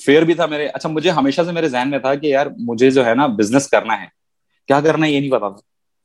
فیئر 0.04 0.22
بھی 0.22 0.34
تھا 0.34 0.46
میرے۔ 0.46 0.66
اچھا 0.66 0.88
مجھے 0.88 1.10
ہمیشہ 1.10 1.42
سے 1.46 1.52
میرے 1.52 1.68
ذہن 1.68 1.90
میں 1.90 1.98
تھا 1.98 2.14
کہ 2.14 2.26
یار، 2.26 2.46
مجھے 2.58 2.90
جو 2.90 3.06
ہے 3.06 3.14
نا 3.14 3.26
بزنس 3.26 3.68
کرنا 3.68 4.00
ہے۔ 4.00 4.06
کیا 4.66 4.80
کرنا 4.80 5.06
ہے 5.06 5.10
یہ 5.10 5.20
نہیں 5.20 5.30
پتا 5.30 5.48
تھا۔ 5.48 5.60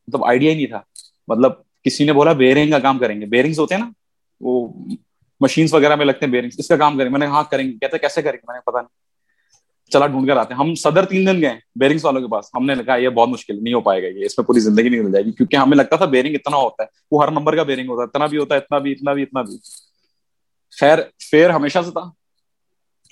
مطلب 0.08 0.26
آئیڈیا 0.26 0.52
ہی 0.52 0.56
نہیں 0.56 0.68
تھا۔ 0.68 0.82
مطلب 1.28 1.52
کسی 1.84 2.06
نے 2.06 2.14
بولا 2.14 2.34
بیرنگ 2.34 2.72
کا 2.72 2.80
کام 2.80 3.00
کریں 3.00 3.22
گے۔ 3.22 3.26
بیرنگس 3.26 3.60
ہوتے 3.60 3.76
ہیں 3.76 3.82
نا، 3.82 3.90
وہ 4.42 4.74
مشینس 5.40 5.74
وغیرہ 5.74 5.96
میں 5.96 6.06
لگتے 6.06 6.26
ہیں 6.26 6.32
بیرنگس 6.32 6.56
اس 6.58 6.68
کا 6.68 6.78
کام 6.78 6.94
کریں 6.94 7.06
گے۔ 7.06 7.12
میں 7.12 7.20
نے 7.20 7.26
ہاں 7.26 7.44
کریں 7.52 7.68
گے۔ 7.68 7.72
کہتے 7.72 7.98
کیسے 7.98 8.22
کریں 8.22 8.34
گے؟ 8.34 8.46
میں 8.48 8.56
نے 8.56 8.72
پتا 8.72 8.82
نہیں۔ 8.82 9.09
چلا 9.90 10.08
ڈھونڈ 10.08 10.28
کر 10.28 10.38
آتے 10.38 10.54
ہیں۔ 10.54 10.60
ہم 10.62 10.76
صدر 10.76 11.06
تین 11.06 11.28
دن 11.28 11.42
گئے 11.42 11.60
بیرنگس 11.76 12.06
والوں 12.06 12.22
کے 12.22 12.28
پاس۔ 12.28 12.46
ہم 12.56 12.66
نے 12.66 12.74
کہا 12.86 12.96
یہ 12.96 13.10
بہت 13.10 13.30
مشکل 13.30 13.64
نہیں 13.64 13.74
ہو 13.74 13.82
پائے 13.82 14.04
گا 14.04 14.08
یہ۔ 14.08 14.26
اس 14.26 14.38
میں 14.38 14.46
پوری 14.46 14.60
زندگی 14.60 14.90
نہیں 14.90 15.02
مل 15.02 15.12
جائے 15.12 15.26
گی۔ 15.26 15.32
کیونکہ 15.32 15.56
ہمیں 15.56 15.78
لگتا 15.78 15.96
تھا 15.96 16.06
بیرنگ 16.06 16.36
اتنا 16.36 16.58
ہوتا 16.58 16.84
ہے۔ 16.84 16.88
وہ 17.12 17.26
ہر 17.26 17.32
نمبر 17.32 17.56
کا 17.56 17.64
بیرنگ 17.64 17.90
ہوتا 17.90 18.02
ہے۔ 18.02 18.06
اتنا 18.06 18.26
بھی 18.26 18.38
ہوتا 18.38 18.56
ہے، 18.56 18.60
اتنا 18.60 18.78
بھی 18.78 18.92
اتنا 18.92 19.14
بھی 19.14 19.24
اتنا 19.24 19.42
بھی۔ 19.42 19.58
خیر 20.80 21.00
فیئر 21.32 21.50
ہمیشہ 21.50 21.80
سے 21.86 21.92
تھا۔ 21.92 22.12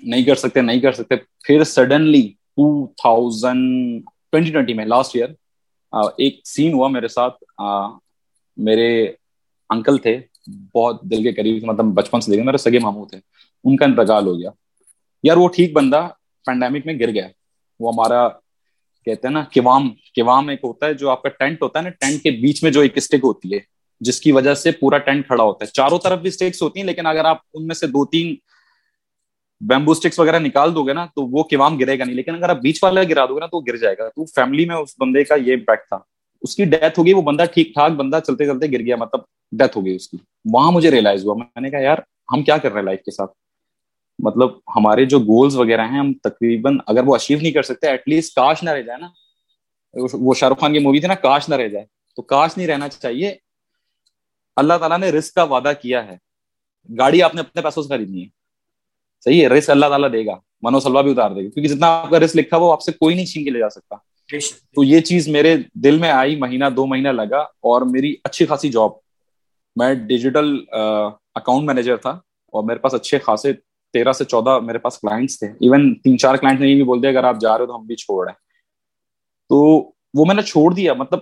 نہیں 0.03 0.23
کر 0.23 0.35
سکتے، 0.35 0.61
نہیں 0.61 0.79
کر 0.79 0.91
سکتے۔ 0.91 1.15
پھر 1.15 1.63
suddenly 1.63 2.27
two 2.27 2.87
thousand 2.87 4.01
twenty 4.31 4.51
twenty 4.51 4.73
میں 4.73 4.85
لاسٹ 4.85 5.15
ایئر 5.15 5.27
ایک 6.17 6.39
سین 6.45 6.73
ہوا 6.73 6.87
میرے 6.87 7.07
ساتھ۔ 7.07 7.61
میرے 8.57 9.11
انکل 9.69 9.97
تھے۔ 9.97 10.19
بہت 10.75 11.01
دل 11.01 11.23
کے 11.23 11.31
قریب 11.31 11.63
مطلب 11.63 11.85
بچپن 11.85 12.21
سے 12.21 12.31
دیکھے، 12.31 12.43
میرے 12.43 12.57
سگے 12.57 12.79
ماموں 12.79 13.05
تھے۔ 13.05 13.17
ان 13.63 13.75
کا 13.77 13.85
انتقال 13.85 14.27
ہو 14.27 14.39
گیا۔ 14.39 14.49
یار، 15.23 15.37
وہ 15.37 15.47
ٹھیک 15.47 15.73
بندہ 15.73 16.07
پینڈیمک 16.47 16.85
میں 16.85 16.99
گر 16.99 17.13
گیا. 17.13 17.27
وہ 17.79 17.91
ہمارا 17.93 18.27
کہتے 19.07 19.27
ہیں 19.27 19.33
نا، 19.33 19.43
کیوام 19.51 19.89
کیوام 20.15 20.47
ایک 20.49 20.59
ہوتا 20.63 20.85
ہے 20.85 20.93
جو 20.93 21.09
آپ 21.09 21.21
کا 21.23 21.29
ٹینٹ 21.29 21.61
ہوتا 21.61 21.79
ہے 21.79 21.83
نا، 21.83 21.89
ٹینٹ 21.99 22.23
کے 22.23 22.31
بیچ 22.41 22.63
میں 22.63 22.71
جو 22.71 22.81
ایک 22.81 22.97
اسٹک 22.97 23.23
ہوتی 23.23 23.53
ہے، 23.53 23.59
جس 24.01 24.19
کی 24.21 24.31
وجہ 24.31 24.53
سے 24.53 24.71
پورا 24.71 24.97
ٹینٹ 24.97 25.27
کھڑا 25.27 25.43
ہوتا 25.43 25.65
ہے. 25.65 25.71
چاروں 25.71 25.99
طرف 25.99 26.19
بھی 26.19 26.29
اسٹکس 26.29 26.61
ہوتی 26.61 26.79
ہیں، 26.79 26.85
لیکن 26.85 27.05
اگر 27.05 27.25
آپ 27.25 27.37
ان 27.53 27.67
میں 27.67 27.75
سے 27.75 27.87
دو 27.87 28.05
تین 28.05 28.35
بیمبو 29.61 29.91
اسٹکس 29.91 30.19
وغیرہ 30.19 30.39
نکال 30.39 30.75
دو 30.75 30.83
گے 30.83 30.93
نا، 30.93 31.05
تو 31.15 31.25
وہ 31.27 31.43
کیوام 31.43 31.77
گرے 31.77 31.97
گا 31.99 32.03
نہیں. 32.03 32.15
لیکن 32.15 32.35
اگر 32.35 32.49
آپ 32.49 32.57
بیچ 32.61 32.83
والا 32.83 33.03
گرا 33.03 33.25
دو 33.25 33.35
گے 33.35 33.39
نا، 33.39 33.45
تو 33.45 33.59
گر 33.59 33.77
جائے 33.77 33.95
گا. 33.97 34.09
تو 34.09 34.25
فیملی 34.25 34.65
میں 34.65 34.75
اس 34.75 34.93
بندے 34.99 35.23
کا 35.23 35.35
یہ 35.35 35.53
امپیکٹ 35.53 35.87
تھا. 35.89 35.99
اس 36.41 36.55
کی 36.55 36.65
ڈیتھ 36.65 36.99
ہوگی 36.99 37.13
وہ 37.13 37.21
بندہ 37.21 37.45
ٹھیک 37.53 37.73
ٹھاک، 37.73 37.91
بندہ 37.91 38.19
چلتے 38.27 38.45
چلتے 38.45 38.71
گر 38.71 38.85
گیا 38.85 38.95
مطلب 38.95 39.21
ڈیتھ 39.51 39.77
ہو 39.77 39.85
گئی 39.85 39.95
اس 39.95 40.07
کی. 40.09 40.17
وہاں 40.53 40.71
مجھے 40.71 40.91
ریئلائز 40.91 41.25
ہوا، 41.25 41.35
میں 41.35 41.61
نے 41.61 41.69
کہا، 41.69 41.79
یار، 41.79 41.97
ہم 42.33 42.43
کیا 42.43 42.57
کر 42.57 42.71
رہے 42.71 42.79
ہیں 42.79 42.85
لائف 42.85 43.03
کے 43.03 43.11
ساتھ؟ 43.11 43.31
مطلب 44.19 44.57
ہمارے 44.57 45.05
جو 45.05 45.19
گولس 45.19 45.55
وغیرہ 45.55 45.81
ہیں 45.81 45.99
ہم 45.99 46.13
تقریباً 46.13 46.77
اگر 46.87 47.03
وہ 47.05 47.15
اچیو 47.15 47.37
نہیں 47.41 47.51
کر 47.51 47.63
سکتے 47.63 47.87
ایٹ 47.87 48.03
لیسٹ 48.07 48.35
کاش 48.35 48.63
نہ 48.63 48.69
رہ 48.69 48.81
جائے 48.81 48.99
نا۔ 48.99 49.07
وہ 50.13 50.33
شاہ 50.33 50.49
رخ 50.49 50.59
خان 50.59 50.73
کی 50.73 50.79
مووی 50.79 50.99
تھی 50.99 51.07
نا 51.07 51.15
کاش 51.15 51.49
نہ 51.49 51.55
رہ 51.55 51.67
جائے۔ 51.67 51.85
تو 52.15 52.21
کاش 52.21 52.57
نہیں 52.57 52.67
رہنا 52.67 52.89
چاہیے۔ 52.89 53.35
اللہ 54.55 54.73
تعالیٰ 54.73 54.99
نے 54.99 55.09
رسک 55.09 55.33
کا 55.33 55.43
وعدہ 55.43 55.71
کیا 55.81 56.07
ہے۔ 56.07 56.17
گاڑی 56.97 57.21
آپ 57.21 57.35
نے 57.35 57.41
اپنے 57.41 57.61
پیسوں 57.61 57.83
سے 57.83 57.89
خریدنی 57.89 58.21
ہے۔ 58.21 58.27
صحیح 59.23 59.43
ہے 59.43 59.47
رسک 59.47 59.69
اللہ 59.69 59.85
تعالیٰ 59.85 60.13
دے 60.13 60.25
گا۔ 60.25 60.39
منو 60.61 60.79
سلوا 60.79 61.01
بھی 61.01 61.11
اتار 61.11 61.31
دے 61.31 61.35
گا۔ 61.35 61.49
کیونکہ 61.49 61.73
جتنا 61.73 61.87
آپ 61.87 62.09
کا 62.09 62.19
رسک 62.19 62.37
لکھا 62.37 62.57
وہ 62.57 62.71
آپ 62.71 62.81
سے 62.81 62.91
کوئی 62.91 63.15
نہیں 63.15 63.25
چھین 63.25 63.43
کے 63.43 63.49
لے 63.49 63.59
جا 63.59 63.69
سکتا۔ 63.69 63.95
تو 64.75 64.83
یہ 64.83 64.99
چیز 64.99 65.27
میرے 65.27 65.55
دل 65.73 65.97
میں 65.97 66.11
آئی 66.11 66.35
مہینہ 66.35 66.65
دو 66.75 66.85
مہینہ 66.85 67.09
لگا۔ 67.09 67.39
اور 67.39 67.81
میری 67.81 68.15
اچھی 68.23 68.45
خاصی 68.45 68.69
جاب 68.69 68.89
میں 69.75 69.93
ڈیجیٹل 69.93 70.63
اکاؤنٹ 71.35 71.67
مینیجر 71.67 71.97
تھا۔ 71.97 72.09
اور 72.47 72.63
میرے 72.63 72.79
پاس 72.79 72.93
اچھے 72.93 73.19
خاصے 73.19 73.53
تیرہ 73.93 74.11
سے 74.11 74.25
چودہ 74.25 74.59
میرے 74.59 74.77
پاس 74.77 74.99
کلائنٹس 74.99 75.39
تھے. 75.39 75.47
ایون 75.47 75.95
تین 75.95 76.17
چار 76.17 76.35
کلائنٹ 76.35 76.59
نے 76.59 76.67
یہ 76.67 76.75
بھی 76.75 76.83
بول 76.83 77.01
دیا، 77.01 77.09
اگر 77.09 77.23
آپ 77.23 77.39
جا 77.41 77.57
رہے 77.57 77.65
ہو 77.65 77.67
تو 77.67 77.75
ہم 77.75 77.85
بھی 77.85 77.95
چھوڑ 77.95 78.25
رہے 78.25 78.31
ہیں. 78.31 78.37
تو 79.49 79.57
وہ 80.13 80.25
میں 80.25 80.35
نے 80.35 80.41
چھوڑ 80.41 80.73
دیا 80.73 80.93
مطلب 80.93 81.19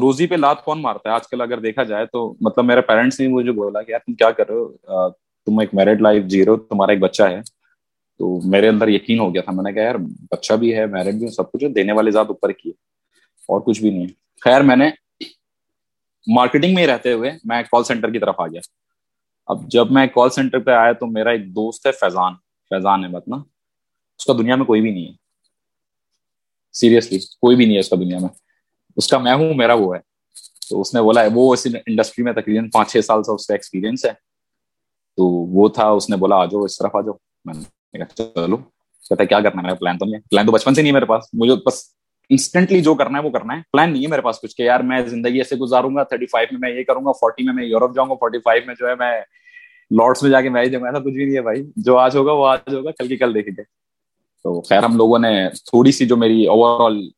روزی 0.00 0.26
پہ 0.26 0.34
لات 0.34 0.64
کون 0.64 0.82
مارتا 0.82 1.08
ہے؟ 1.08 1.14
آج 1.14 1.28
کل 1.28 1.40
اگر 1.40 1.60
دیکھا 1.60 1.82
جائے 1.82 2.06
تو 2.06 2.34
مطلب 2.40 2.64
میرے 2.64 2.80
پیرنٹس 2.80 3.20
نے 3.20 3.28
مجھے 3.28 3.52
بولا 3.52 3.82
کہ 3.82 3.90
یار 3.90 4.00
تم 4.06 4.14
کیا 4.14 4.30
کر 4.30 4.48
رہے 4.48 4.56
ہو؟ 4.56 5.10
تم 5.46 5.58
ایک 5.58 5.74
میرڈ 5.74 6.00
لائف 6.00 6.24
جی 6.24 6.44
رہے 6.44 6.52
ہو، 6.52 6.56
تمہارا 6.56 6.92
ایک 6.92 7.00
بچہ 7.00 7.22
ہے۔ 7.22 7.40
تو 8.18 8.40
میرے 8.48 8.68
اندر 8.68 8.88
یقین 8.88 9.18
ہو 9.18 9.34
گیا 9.34 9.42
تھا، 9.42 9.52
میں 9.52 9.62
نے 9.62 9.72
کہا 9.72 9.82
یار 9.82 9.94
بچہ 10.30 10.52
بھی 10.52 10.76
ہے 10.76 10.86
میرڈ 10.86 11.14
بھی 11.14 11.28
سب 11.28 11.52
کچھ 11.52 11.64
دینے 11.64 11.92
والے 11.92 12.10
ذات 12.10 12.26
اوپر 12.28 12.52
کی 12.52 12.70
اور 13.48 13.60
کچھ 13.60 13.80
بھی 13.80 13.90
نہیں 13.90 14.02
ہے۔ 14.02 14.40
خیر، 14.40 14.60
میں 14.60 14.76
نے 14.76 14.90
مارکیٹنگ 16.34 16.74
میں 16.74 16.82
ہی 16.82 16.88
رہتے 16.88 17.12
ہوئے 17.12 17.30
میں 17.44 17.62
کال 17.62 17.84
سینٹر 17.84 18.10
کی 18.10 18.18
طرف 18.18 18.34
آ 18.38 18.46
گیا۔ 18.46 18.60
اب 19.46 19.68
جب 19.68 19.90
میں 19.90 20.06
کال 20.06 20.30
سینٹر 20.30 20.58
پہ 20.58 20.70
آیا 20.70 20.92
تو 20.92 21.06
میرا 21.06 21.30
ایک 21.30 21.48
دوست 21.48 21.86
ہے 21.86 21.92
فیضان 21.92 22.34
فیضان 22.70 23.04
احمد 23.04 23.20
نا، 23.26 23.36
اس 24.18 24.24
کا 24.24 24.32
دنیا 24.32 24.56
میں 24.56 24.66
کوئی 24.66 24.80
بھی 24.80 24.90
نہیں 24.90 25.06
ہے۔ 25.06 25.12
سیریسلی 26.72 27.18
کوئی 27.18 27.56
بھی 27.56 27.64
نہیں 27.64 27.74
ہے 27.74 27.80
اس 27.80 27.88
کا 27.88 27.96
دنیا 27.96 28.18
میں۔ 28.18 28.28
اس 28.96 29.08
کا 29.08 29.18
میں 29.18 29.34
ہوں، 29.34 29.54
میرا 29.54 29.74
وہ 29.74 29.96
ہے۔ 29.96 30.00
تو 30.70 30.80
اس 30.80 30.94
نے 30.94 31.02
بولا 31.02 31.22
ہے 31.22 31.28
وہ 31.34 31.52
اس 31.52 31.66
انڈسٹری 31.86 32.24
میں 32.24 32.32
تقریباً 32.32 32.70
پانچ 32.70 32.92
چھ 32.92 33.04
سال 33.04 33.22
سے 33.22 33.32
اس 33.32 33.46
کا 33.46 33.54
ایکسپیرینس 33.54 34.04
ہے۔ 34.04 34.10
تو 35.16 35.24
وہ 35.26 35.68
تھا، 35.68 35.88
اس 35.88 36.10
نے 36.10 36.16
بولا، 36.16 36.36
آ 36.36 36.44
جاؤ، 36.44 36.64
اس 36.64 36.78
طرف 36.78 36.96
آ 36.96 37.00
جاؤ۔ 37.00 37.14
میں 37.44 37.54
نے 37.54 37.98
کہا، 37.98 38.16
چلو 38.16 38.56
کہتا 38.56 39.22
ہے 39.22 39.26
کیا 39.26 39.40
کرنا 39.40 39.70
ہے 39.70 39.74
پلان 39.74 39.98
تو 39.98 40.04
نہیں 40.04 40.20
پلان 40.20 40.46
تو 40.46 40.52
بچپن 40.52 40.74
سے 40.74 40.82
نہیں 40.82 40.90
ہے 40.90 40.94
میرے 40.94 41.06
پاس۔ 41.06 41.24
مجھے 41.32 41.54
بس 41.66 41.96
انسٹنٹلی 42.30 42.80
جو 42.80 42.94
کرنا 42.94 43.18
ہے 43.18 43.24
وہ 43.24 43.30
کرنا 43.30 43.56
ہے۔ 43.56 43.62
پلان 43.72 43.92
نہیں 43.92 44.02
ہے 44.02 44.08
میرے 44.08 44.22
پاس 44.22 44.40
کچھ 44.40 44.56
کہ 44.56 44.62
یار 44.62 44.80
میں 44.80 45.02
زندگی 45.06 45.38
ایسے 45.38 45.56
گزاروں 45.56 45.96
گا 45.96 46.02
تھرٹی 46.02 46.26
فائیو 46.26 46.58
میں 46.58 46.70
میں 46.70 46.78
یہ 46.78 46.84
کروں 46.84 47.04
گا 47.04 47.12
فورٹی 47.12 47.44
میں 47.44 47.54
میں 47.54 47.64
یورپ 47.64 47.94
جاؤں 47.94 48.08
گا 48.08 48.14
فورٹی 48.14 48.38
فائیو 48.38 48.62
میں 48.66 48.74
جو 48.80 48.88
ہے 48.88 48.94
میں 48.94 49.20
لارڈس 49.90 50.22
میں 50.22 50.30
جا 50.30 50.40
کے 50.40 50.48
میچ 50.48 50.72
دوں 50.72 50.80
گا 50.80 50.86
ایسا 50.86 50.98
کچھ 50.98 51.14
بھی 51.14 51.24
نہیں 51.24 51.36
ہے 51.36 51.40
بھائی۔ 51.40 51.62
جو 51.76 51.98
آج 51.98 52.16
ہوگا 52.16 52.32
وہ 52.32 52.46
آج 52.46 52.74
ہوگا، 52.74 52.90
کل 52.90 53.08
کی 53.08 53.16
کل 53.16 53.34
دیکھیں 53.34 53.54
گے 53.58 53.62
تو 54.42 54.60
خیر 54.60 54.82
ہم 54.82 54.96
لوگوں 54.96 55.18
نے 55.18 55.48
تھوڑی 55.48 55.92
سی 55.92 56.06
جو 56.06 56.16
میری 56.16 56.46
اوور 56.46 56.80
آل 56.80 57.08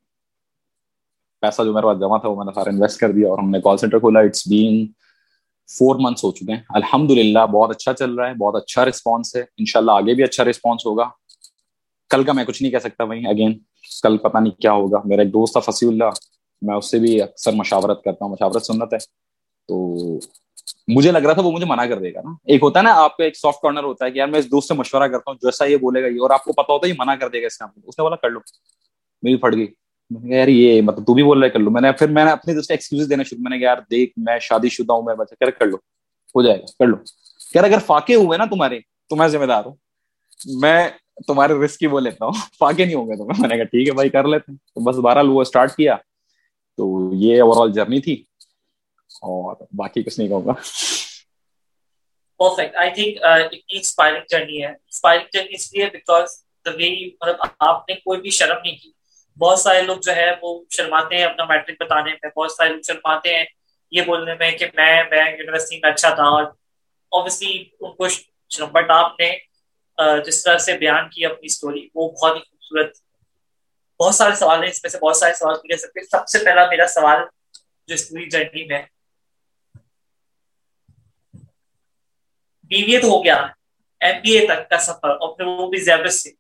پیسہ 1.41 1.63
جو 1.63 1.73
میرے 1.73 1.87
پاس 1.87 2.01
جمع 2.01 2.17
تھا 2.17 2.29
وہ 2.29 2.37
میں 2.37 2.45
نے 2.45 2.53
سارا 2.55 2.71
انویسٹ 2.71 3.01
کر 3.01 3.13
دیا 3.13 3.29
اور 3.29 3.39
ہم 3.39 3.51
نے 3.51 3.61
کال 3.61 3.77
سینٹر 3.77 3.99
کھولا۔ 3.99 4.21
اٹس 4.21 4.49
بین 4.49 4.87
فور 5.79 5.97
منتھس 6.01 6.25
ہو 6.25 6.33
چکے 6.33 6.53
ہیں۔ 6.53 6.61
الحمد 6.69 7.11
للہ 7.11 7.47
بہت 7.47 7.71
اچھا 7.71 7.93
چل 7.93 8.15
رہا 8.15 8.29
ہے، 8.29 8.35
بہت 8.35 8.63
اچھا 8.63 8.85
رسپانس 8.85 9.37
ہے۔ 9.37 9.41
ان 9.41 9.65
شاء 9.65 9.81
اللہ 9.81 9.93
آگے 9.93 10.15
بھی 10.15 10.25
اچھا 10.25 10.45
رسپانس 10.45 10.87
ہوگا۔ 10.87 11.09
کل 12.11 12.25
کا 12.25 12.33
میں 12.33 12.45
کچھ 12.45 12.63
نہیں 12.63 12.73
کہہ 12.73 12.79
سکتا 12.79 13.05
بھائی 13.05 13.27
اگین 13.27 13.59
کل 14.03 14.17
پتا 14.19 14.41
نہیں 14.41 14.53
کیا 14.53 14.73
ہوگا۔ 14.73 14.99
میرا 15.05 15.23
ایک 15.23 15.33
دوست 15.33 15.53
تھا 15.53 15.71
فصی 15.71 15.89
اللہ، 15.89 16.05
میں 16.63 16.77
اس 16.77 16.91
سے 16.91 16.99
بھی 16.99 17.23
اکثر 17.23 17.53
مشاورت 17.53 18.05
کرتا 18.05 18.25
ہوں، 18.25 18.33
مشاورت 18.33 18.63
سنت 18.63 18.93
ہے۔ 18.93 18.99
تو 19.69 19.97
مجھے 20.89 21.13
لگ 21.13 21.19
رہا 21.19 21.33
تھا 21.33 21.43
وہ 21.43 21.53
مجھے 21.53 21.67
منع 21.67 21.85
کر 21.87 21.99
دے 21.99 22.15
گا 22.15 22.21
نا۔ 22.25 22.31
ایک 22.45 22.63
ہوتا 22.63 22.79
ہے 22.79 22.85
نا، 22.85 22.93
آپ 22.95 23.17
کا 23.17 23.25
ایک 23.25 23.39
سافٹ 23.39 23.63
کارنر 23.63 23.83
ہوتا 23.83 24.05
ہے 24.05 24.11
کہ 24.11 24.19
یار 24.19 24.29
میں 24.29 24.39
اس 24.39 24.47
دوست 24.47 24.69
سے 24.69 24.75
مشورہ 24.75 25.09
کرتا 25.09 25.31
ہوں 25.31 25.39
جیسا 25.43 25.65
یہ 25.65 25.77
بولے 25.77 26.03
گا 26.03 26.07
یہ، 26.07 26.19
اور 26.23 26.31
آپ 26.31 26.45
کو 26.45 26.53
پتا 26.53 26.73
ہوتا 26.73 26.87
ہے 26.87 26.91
یہ 26.91 26.97
منع 26.99 27.15
کر 27.15 27.29
دے 27.29 27.43
گا 27.43 27.47
اس 27.47 27.59
کام 27.59 27.69
اس 27.85 27.99
نے 27.99 28.03
بولا، 28.03 28.17
کر 28.17 28.31
لو۔ 28.31 28.41
میری 29.23 29.37
پھٹ 29.37 29.55
گئی۔ 29.57 29.67
میں 30.11 30.31
نے 30.31 30.37
یار 30.37 30.49
یہ 30.49 30.83
مطلب 30.83 31.07
تو 31.07 31.15
بھی 31.15 31.23
بول 31.23 31.41
رہے 31.41 31.51
کر 31.51 31.59
لو۔ 31.59 31.71
میں 31.71 31.81
نے 31.81 31.93
پھر 31.93 32.09
میں 32.09 32.25
نے 32.25 32.31
اپنی 32.31 32.55
دوست 32.55 32.71
ایکسکیوز 32.71 33.11
دینا 33.11 33.23
شروع، 33.23 33.43
میں 33.43 33.51
نے 33.51 33.59
کہا، 33.59 33.69
یار 33.69 33.79
دیکھ، 33.91 34.13
میں 34.17 34.39
شادی 34.39 34.69
شدہ 34.69 34.93
ہوں، 34.93 35.03
میں 35.03 35.15
بچہ 35.15 35.35
کہہ 35.35 35.59
کر 35.59 35.67
لو۔ 35.67 35.77
ہو 36.37 36.43
جائے 36.43 36.61
گا، 36.61 36.67
کر 36.79 36.87
لو۔ 36.87 36.97
کہہ 37.53 37.61
اگر 37.61 37.79
فاقے 37.87 38.15
ہوئے 38.15 38.39
نا 38.39 38.45
تمہارے، 38.45 38.81
تو 39.09 39.17
میں 39.17 39.29
ذمہ 39.29 39.45
دار 39.45 39.65
ہوں۔ 39.65 39.75
میں 40.61 40.89
تمہارے 41.27 41.65
رسک 41.65 41.83
ہی 41.83 41.89
بول 41.89 42.05
لیتا 42.05 42.25
ہوں۔ 42.25 42.33
فاقے 42.59 42.85
نہیں 42.85 42.95
ہوں 42.95 43.07
گے 43.07 43.17
تو 43.17 43.25
میں 43.25 43.49
نے 43.49 43.57
کہا، 43.57 43.65
ٹھیک 43.65 43.89
ہے 43.89 43.93
بھائی، 43.93 44.09
کر 44.11 44.25
لیتے 44.25 44.53
ہیں۔ 44.53 44.57
تو 44.57 44.85
بس 44.85 44.97
بارہ 44.97 45.19
لوگ 45.19 45.41
اسٹارٹ 45.41 45.77
کیا۔ 45.77 45.97
تو 46.77 47.11
یہ 47.15 47.43
اوور 47.43 47.57
آل 47.61 47.73
جرنی 47.73 48.01
تھی۔ 48.01 48.25
اور 49.09 49.57
باقی 49.73 50.03
کچھ 50.03 50.19
نہیں 50.19 50.29
کہوں 50.29 50.47
گا۔ 50.47 50.53
پرفیکٹ 52.39 52.77
آئی 52.77 52.91
تھنک 52.91 53.23
اتنی 53.23 53.59
انسپائرنگ 53.69 54.21
جرنی 54.29 54.63
ہے۔ 54.63 54.69
انسپائرنگ 54.69 55.27
جرنی 55.33 55.55
اس 55.55 55.75
لیے 55.75 55.87
بیکاز 55.87 56.29
دا 56.67 56.71
وے 56.71 57.07
مطلب 57.07 57.37
آپ 57.61 57.89
نے 57.89 57.95
کوئی 57.95 58.21
بھی 58.21 58.31
شرم 58.31 58.57
نہیں 58.65 58.77
کی 58.77 58.91
بہت 59.39 59.59
سارے 59.59 59.83
لوگ 59.83 59.97
جو 59.97 60.17
ہے 60.17 60.31
وہ 60.43 60.65
شرماتے 60.71 61.17
ہیں 61.17 61.25
اپنا 61.25 61.45
میٹرک 61.45 61.83
بتانے 61.83 62.11
میں 62.23 62.31
بہت 62.37 62.53
سارے 62.53 62.69
لوگ 62.69 62.81
شرماتے 62.87 63.37
ہیں 63.37 63.45
یہ 63.91 64.03
بولنے 64.03 64.35
میں 64.35 64.51
کہ 64.51 64.67
میں 64.75 65.03
میں 65.11 65.31
یونیورسٹی 65.31 65.77
میں 65.83 65.91
اچھا 65.91 66.15
تھا 66.15 66.23
اور 66.23 66.45
اوبیسلی 67.11 67.65
ان 67.81 67.93
کو 67.93 68.67
بٹ 68.67 68.91
آپ 68.91 69.21
نے 69.21 69.48
جس 70.27 70.43
طرح 70.43 70.59
سے 70.59 70.77
بیان 70.79 71.09
کی 71.11 71.25
اپنی 71.27 71.47
اسٹوری 71.47 71.87
وہ 71.95 72.11
بہت 72.11 72.37
ہی 72.37 72.41
خوبصورت، 72.41 72.97
بہت 74.01 74.15
سارے 74.15 74.35
سوال 74.35 74.63
ہیں، 74.63 74.71
اس 74.71 74.83
میں 74.85 74.91
سے 74.91 74.99
بہت 74.99 75.17
سارے 75.17 75.35
سوال 75.35 75.55
کر 75.59 75.77
سکتے 75.77 76.05
سب 76.07 76.29
سے 76.29 76.39
پہلا 76.45 76.67
میرا 76.71 76.87
سوال 76.89 77.25
جو 77.89 77.95
اس 77.95 78.09
پوری 78.09 78.29
جرنی 78.31 78.65
میں 78.67 78.83
بی 82.71 82.83
بی 82.85 82.97
ہو 82.99 83.23
گیا 83.25 83.37
ایم 84.01 84.21
بی 84.23 84.37
اے 84.39 84.47
تک 84.47 84.69
کا 84.71 84.79
سفر، 84.79 85.11
اور 85.11 85.37
پھر 85.37 85.45
وہ 85.47 85.69
بھی 85.71 85.81
زیبر 85.81 86.09
سے، 86.17 86.31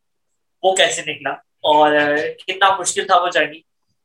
وہ 0.62 0.74
کیسے 0.76 1.02
نکلا؟ 1.06 1.30
اور 1.70 1.96
کتنا 2.38 2.68
مشکل 2.78 3.06
تھا 3.06 3.20
وہ 3.22 3.28
جرنی 3.34 3.60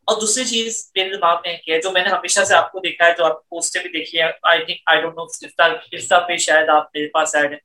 اور 0.08 0.20
دوسری 0.22 0.46
چیز 0.46 0.78
میرے 0.96 1.10
دماغ 1.10 1.36
میں 1.46 1.54
ہے، 1.68 1.80
جو 1.82 1.92
میں 1.92 2.04
نے 2.04 2.10
ہمیشہ 2.10 2.44
سے 2.44 2.56
آپ 2.56 2.72
کو 2.72 2.80
دیکھا 2.80 3.06
ہے، 3.06 3.13
جو 3.18 3.26
آپ 3.26 3.48
پوسٹیں 3.50 3.82
بھی 3.82 3.89
دیکھی 3.89 4.20
ہے 4.22 4.30
I 4.44 4.66
think 4.66 4.82
I 4.86 5.02
don't 5.02 5.16
know 5.16 6.20
پہ 6.28 6.38
شاید 6.38 6.70
آپ 6.70 6.89
میرے 6.94 7.08
پاس 7.10 7.36
ایڈ 7.36 7.52
ہے۔ 7.52 7.58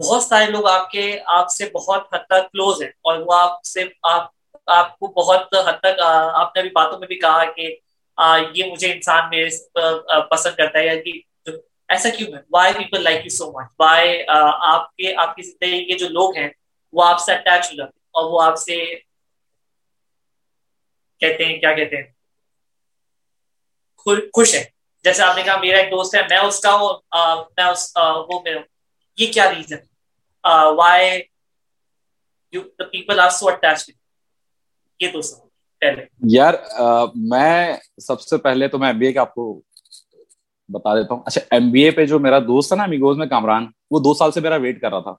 بہت 0.00 0.22
سارے 0.22 0.46
لوگ 0.46 0.66
آپ 0.68 0.90
کے، 0.90 1.04
آپ 1.34 1.50
سے 1.50 1.68
بہت 1.72 2.14
حد 2.14 2.24
تک 2.26 2.50
کلوز 2.52 2.82
ہیں 2.82 2.88
اور 2.88 3.18
وہ 3.26 3.34
آپ 3.34 3.62
سے، 3.64 3.84
آپ 4.10 4.28
آپ 4.70 4.98
کو 4.98 5.06
بہت 5.16 5.54
حد 5.66 5.78
تک 5.80 6.00
آپ 6.00 6.56
نے 6.56 6.60
ابھی 6.60 6.70
باتوں 6.74 6.98
میں 6.98 7.08
بھی 7.08 7.18
کہا 7.18 7.44
کہ 7.56 7.74
یہ 8.54 8.70
مجھے 8.70 8.92
انسان 8.92 9.28
میرے 9.30 9.48
پسند 10.30 10.56
کرتا 10.56 10.78
ہے 10.78 10.86
یا 10.86 10.94
کہ 11.02 11.12
ایسا 11.88 12.08
کیوں 12.16 12.32
ہے؟ 12.32 12.40
Why 12.52 12.72
people 12.74 13.02
like 13.02 13.24
you 13.24 13.30
so 13.36 13.50
much 13.52 13.66
why 13.80 14.20
آپ 14.28 14.94
کے، 14.96 15.14
آپ 15.16 15.34
کی 15.36 15.42
زندگی 15.42 15.84
کے 15.84 15.98
جو 15.98 16.08
لوگ 16.08 16.36
ہیں، 16.36 16.48
وہ 16.94 17.04
آپ 17.04 17.20
سے 17.20 17.32
اٹیچ 17.32 17.70
ہو 17.70 17.76
جاتے 17.76 17.90
ہیں 17.90 18.08
اور 18.14 18.30
وہ 18.30 18.42
آپ 18.42 18.58
سے 18.58 18.76
کہتے 21.20 21.44
ہیں، 21.44 21.58
کیا 21.60 21.72
کہتے 21.74 21.96
ہیں؟ 21.96 22.08
خوش 24.34 24.54
ہے 24.54 24.64
جیسے 25.04 25.22
آپ 25.22 25.36
نے 25.36 25.42
کہا، 25.42 25.56
میرا 25.60 25.78
ایک 25.78 25.90
دوست 25.90 26.14
ہے، 26.14 26.20
میں 26.30 26.38
اس 26.38 26.60
کا 26.60 26.74
ہوں 26.74 27.00
میں 27.56 27.64
اس 27.64 27.90
وہ 27.96 28.40
میرا 28.44 28.60
یہ 29.18 29.32
کیا 29.32 29.50
reason 29.50 29.88
why 30.44 31.20
people 32.52 33.20
are 33.20 33.30
so 33.30 33.48
attach 33.48 33.90
یہ 35.00 35.12
تو 35.12 35.20
پہلے. 35.82 36.04
یار 36.32 36.54
میں 37.30 37.76
سب 38.06 38.20
سے 38.20 38.36
پہلے 38.38 38.68
تو 38.68 38.78
میں 38.78 38.88
ایم 38.88 38.98
بی 38.98 39.06
اے 39.06 39.12
کا 39.12 39.20
آپ 39.20 39.34
کو 39.34 39.60
بتا 40.68 40.94
دیتا 40.96 41.14
ہوں. 41.14 41.22
اچھا 41.26 41.40
ایم 41.50 41.70
بی 41.72 41.82
اے 41.82 41.90
پہ 41.90 42.06
جو 42.06 42.18
میرا 42.18 42.38
دوست 42.38 42.72
ہے 42.72 42.76
نا 42.76 42.82
امیگوز 42.82 43.16
میں 43.18 43.26
کامران 43.26 43.66
وہ 43.90 44.00
دو 44.00 44.14
سال 44.14 44.32
سے 44.32 44.40
میرا 44.40 44.56
ویٹ 44.56 44.80
کر 44.80 44.90
رہا 44.90 45.00
تھا. 45.00 45.14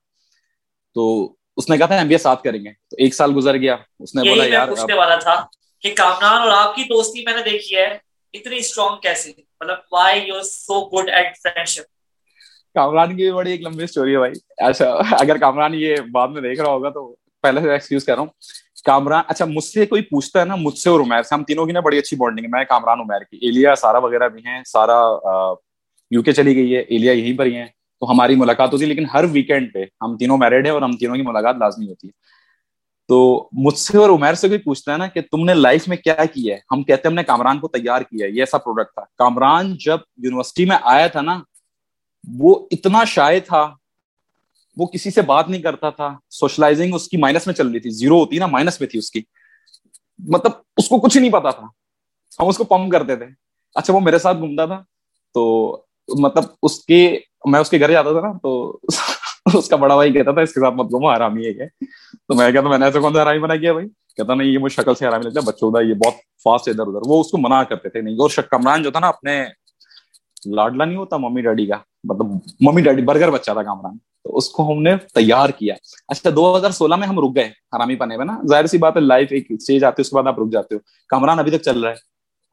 تو 0.95 1.33
اس 1.57 1.69
نے 1.69 1.77
کہا 1.77 1.85
تھا 1.85 1.95
ایم 1.95 2.07
بی 2.07 2.13
اے 2.13 2.17
ساتھ 2.17 2.43
کریں 2.43 2.63
گے. 2.63 2.71
تو 2.89 2.95
ایک 2.99 3.15
سال 3.15 3.31
گزر 3.35 3.57
گیا. 3.61 3.75
اس 3.99 4.15
نے 4.15 4.29
بولا 4.29 4.45
یار 4.45 4.67
پوچھنے 4.67 4.93
والا 4.97 5.15
تھا 5.19 5.35
کہ 5.83 5.93
کامران 5.97 6.41
اور 6.41 6.51
آپ 6.51 6.75
کی 6.75 6.83
دوستی 6.89 7.23
میں 7.25 7.35
نے 7.35 7.43
دیکھی 7.43 7.75
ہے 7.77 7.87
اتنی 8.33 8.57
اسٹرانگ 8.57 8.99
کیسے 9.01 9.31
مطلب 9.31 9.77
why 9.91 10.21
you 10.27 10.41
so 10.43 10.79
good 10.89 11.09
at 11.09 11.37
friendship 11.43 11.85
Kamran 12.75 13.15
کی 13.15 13.31
بڑی 13.31 13.51
ایک 13.51 13.61
لمبی 13.61 13.83
اسٹوری 13.83 14.13
ہے 14.13 14.17
بھائی۔ 14.17 14.31
اچھا 14.57 14.85
اگر 15.11 15.37
کامران 15.37 15.71
یہ 15.73 15.95
بعد 16.11 16.27
میں 16.27 16.41
دیکھ 16.41 16.61
رہا 16.61 16.69
ہوگا 16.69 16.89
تو 16.89 17.15
پہلے 17.41 17.61
سے 17.61 17.71
ایکسکیوز 17.71 18.05
کر 18.05 18.13
رہا 18.13 18.19
ہوں۔ 18.19 18.29
کامران 18.85 19.23
اچھا 19.27 19.45
مجھ 19.45 19.63
سے 19.63 19.85
کوئی 19.85 20.01
پوچھتا 20.01 20.39
ہے 20.39 20.45
نا، 20.45 20.55
مجھ 20.55 20.77
سے 20.77 20.89
اور 20.89 20.99
عمیر 20.99 21.23
سے 21.23 21.35
ہم 21.35 21.43
تینوں 21.43 21.65
کی 21.65 21.71
نا 21.71 21.79
بڑی 21.79 21.97
اچھی 21.97 22.17
بانڈنگ 22.17 22.45
ہے۔ 22.45 22.49
میں، 22.49 22.63
کامران، 22.63 22.99
عمیر 22.99 23.19
کی۔ 23.19 23.37
ایلیا، 23.37 23.75
سارا 23.75 23.97
وغیرہ 23.97 24.29
بھی 24.29 24.41
ہیں، 24.45 24.61
سارا 24.65 25.01
یو 26.11 26.21
کے 26.21 26.31
چلی 26.31 26.55
گئی 26.55 26.75
ہے، 26.75 26.81
ایلیا 26.81 27.11
یہیں 27.11 27.37
پر 27.37 27.45
ہی 27.45 27.55
ہیں۔ 27.55 27.65
تو 27.99 28.11
ہماری 28.11 28.35
ملاقات 28.35 28.73
ہوتی 28.73 28.83
ہے، 28.83 28.89
لیکن 28.89 29.05
ہر 29.13 29.25
ویکینڈ 29.31 29.73
پہ 29.73 29.83
ہم 30.01 30.17
تینوں 30.17 30.37
میرڈ 30.37 30.65
ہیں 30.65 30.73
اور 30.73 30.81
ہم 30.81 30.91
تینوں 30.91 31.15
کی 31.15 31.21
ملاقات 31.21 31.55
لازمی 31.55 31.87
ہوتی 31.87 32.07
ہے۔ 32.07 32.11
تو 33.07 33.49
مجھ 33.51 33.77
سے 33.77 33.97
اور 33.97 34.09
عمیر 34.09 34.33
سے 34.33 34.47
کوئی 34.47 34.59
پوچھتا 34.59 34.93
ہے 34.93 34.97
نا 34.97 35.07
کہ 35.07 35.21
تم 35.31 35.45
نے 35.45 35.53
لائف 35.53 35.87
میں 35.87 35.97
کیا 35.97 36.25
کیا 36.25 36.55
ہے؟ 36.55 36.59
ہم 36.71 36.83
کہتے 36.83 37.01
ہیں 37.01 37.09
ہم 37.09 37.13
نے 37.13 37.23
کامران 37.23 37.59
کو 37.59 37.67
تیار 37.67 38.01
کیا 38.01 38.25
ہے، 38.25 38.31
یہ 38.31 38.41
ایسا 38.41 38.57
پروڈکٹ 38.57 38.93
تھا۔ 38.93 39.03
کامران 39.17 39.77
جب 39.77 39.97
یونیورسٹی 40.17 40.65
میں 40.65 40.77
آیا 40.81 41.07
تھا 41.07 41.21
نا 41.21 41.39
وہ 42.27 42.67
اتنا 42.71 43.03
شاید 43.03 43.45
تھا، 43.45 43.73
وہ 44.77 44.85
کسی 44.85 45.11
سے 45.11 45.21
بات 45.21 45.49
نہیں 45.49 45.61
کرتا 45.61 45.89
تھا۔ 45.89 46.17
سوشلائزنگ 46.29 46.93
اس 46.93 47.07
کی 47.07 47.17
مائنس 47.17 47.47
میں 47.47 47.55
چل 47.55 47.67
رہی 47.67 47.79
تھی، 47.79 47.89
زیرو 47.89 48.19
ہوتی 48.19 48.37
نا، 48.37 48.45
مائنس 48.45 48.81
میں 48.81 48.89
تھی 48.89 48.99
اس 48.99 49.11
کی۔ 49.11 49.21
مطلب 50.19 50.51
اس 50.77 50.89
کو 50.89 50.99
کچھ 50.99 51.17
نہیں 51.17 51.31
پتا 51.31 51.49
تھا۔ 51.49 51.67
ہم 52.39 52.47
اس 52.47 52.57
کو 52.57 52.63
پمپ 52.63 52.91
کرتے 52.91 53.15
تھے۔ 53.15 53.25
اچھا 53.75 53.93
وہ 53.93 53.99
میرے 53.99 54.19
ساتھ 54.19 54.37
گھومتا 54.37 54.65
تھا۔ 54.65 54.83
تو 55.33 55.71
مطلب 56.19 56.43
اس 56.63 56.85
کے، 56.85 57.19
میں 57.45 57.59
اس 57.59 57.69
کے 57.69 57.79
گھر 57.79 57.91
جاتا 57.91 58.11
تھا 58.11 58.27
نا، 58.27 58.33
تو 58.43 58.79
اس 59.53 59.69
کا 59.69 59.75
بڑا 59.75 59.95
بھائی 59.95 60.13
کہتا 60.13 60.31
تھا، 60.31 60.41
اس 60.41 60.53
کے 60.53 60.59
ساتھ 60.59 60.75
مت 60.75 60.85
گھومو 60.85 61.07
آرامی 61.07 61.45
ہے 61.45 61.67
تو 62.27 62.35
میں 62.35 62.51
کہتا، 62.51 62.69
میں 62.69 62.77
نے 62.77 62.85
ایسے 62.85 62.99
کون 62.99 63.13
سا 63.13 63.21
آرامی 63.21 63.39
بنا 63.39 63.55
کیا 63.55 63.73
بھائی؟ 63.73 63.87
کہتا، 63.87 64.33
نہیں، 64.33 64.47
یہ 64.47 64.57
مجھے 64.57 64.81
شکل 64.81 64.95
سے 64.95 65.07
آرامی 65.07 65.23
لگتا 65.23 65.39
ہے 65.39 65.45
بچوں 65.45 65.83
یہ 65.83 65.93
بہت 65.93 66.13
فاسٹ 66.43 66.67
ادھر 66.67 66.87
ادھر 66.87 66.99
وہ 67.05 67.21
اس 67.21 67.31
کو 67.31 67.37
منع 67.37 67.63
کرتے 67.63 67.89
تھے، 67.89 68.01
نہیں، 68.01 68.15
اور 68.15 68.29
کمران 68.29 68.83
جو 68.83 68.91
تھا 68.91 68.99
نا، 68.99 69.07
اپنے 69.07 69.45
لاڈلا 70.45 70.85
نہیں 70.85 70.97
ہوتا، 70.97 71.17
ممی، 71.17 71.41
ڈیڈی 71.41 71.65
کا۔ 71.65 71.77
مطلب 72.03 72.25
ممی 72.59 72.81
ڈیڈی 72.81 73.01
برگر 73.01 73.31
بچہ 73.31 73.51
تھا 73.51 73.63
کامران، 73.63 73.97
تو 73.97 74.37
اس 74.37 74.49
کو 74.49 74.71
ہم 74.71 74.81
نے 74.81 74.95
تیار 74.97 75.49
کیا۔ 75.49 75.75
اچھا 76.07 76.29
دو 76.35 76.57
ہزار 76.57 76.71
سولہ 76.71 76.95
میں 76.95 77.07
ہم 77.07 77.19
رک 77.19 77.35
گئے 77.35 77.45
حرامی 77.45 77.95
پنے 77.95 78.17
میں 78.17 78.25
نا۔ 78.25 78.41
ظاہر 78.49 78.65
سی 78.65 78.77
بات 78.77 78.95
ہے 78.95 79.01
لائف 79.01 79.27
ایک 79.31 79.45
اسٹیج 79.49 79.83
آتی 79.83 79.95
ہے، 79.99 80.01
اس 80.01 80.09
کے 80.09 80.15
بعد 80.15 80.27
آپ 80.27 80.39
رک 80.39 80.51
جاتے 80.51 80.75
ہو۔ 80.75 80.79
کامران 81.09 81.39
ابھی 81.39 81.51
تک 81.51 81.63
چل 81.63 81.79
رہا 81.79 81.89
ہے۔ 81.89 82.11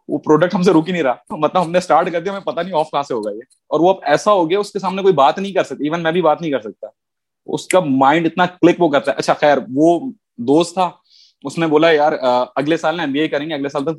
وہ 0.09 0.19
پروڈکٹ 0.19 0.55
ہم 0.55 0.63
سے 0.63 0.73
رک 0.73 0.87
ہی 0.87 0.93
نہیں 0.93 1.03
رہا۔ 1.03 1.15
مطلب 1.31 1.63
ہم 1.63 1.71
نے 1.71 1.79
اسٹارٹ 1.79 2.13
کر 2.13 2.21
دیا، 2.21 2.33
ہمیں 2.33 2.41
پتا 2.41 2.63
نہیں 2.63 2.79
آف 2.79 2.91
کہاں 2.91 3.03
سے 3.03 3.15
ہوگا 3.15 3.31
یہ۔ 3.31 3.41
اور 3.69 3.81
وہ 3.81 3.91
اب 3.91 3.97
ایسا 4.03 4.33
ہو 4.33 4.51
گیا، 4.51 4.59
اس 4.59 4.73
کے 4.73 4.79
سامنے 4.79 5.03
کوئی 5.03 5.15
بات 5.15 5.39
نہیں 5.39 5.53
کر 5.53 5.65
سکتی 5.65 5.85
ایون 5.85 6.03
میں 6.03 6.13
بھی 6.13 6.23
بات 6.23 6.41
نہیں 6.41 6.51
کر 6.51 6.61
سکتا۔ 6.61 6.87
اس 7.47 7.67
کا 7.67 7.81
مائنڈ 7.81 8.27
اتنا 8.27 8.47
کلک 8.47 8.75
وہ 8.79 8.89
کرتا 8.89 9.13
ہے۔ 9.13 9.17
اچھا 9.17 9.33
خیر، 9.33 9.59
وہ 9.75 10.13
دوست 10.37 10.75
تھا، 10.75 10.91
اس 11.45 11.59
نے 11.59 11.67
بولا، 11.67 11.91
یار، 11.91 12.13
اگلے 12.57 12.77
سال 12.77 12.97
نا 12.97 13.03
ایم 13.03 13.13
بی 13.13 13.21
اے 13.21 13.29
کریں 13.29 13.49
گے، 13.49 13.55
اگلے 13.55 13.69
سال 13.69 13.85
تک 13.85 13.97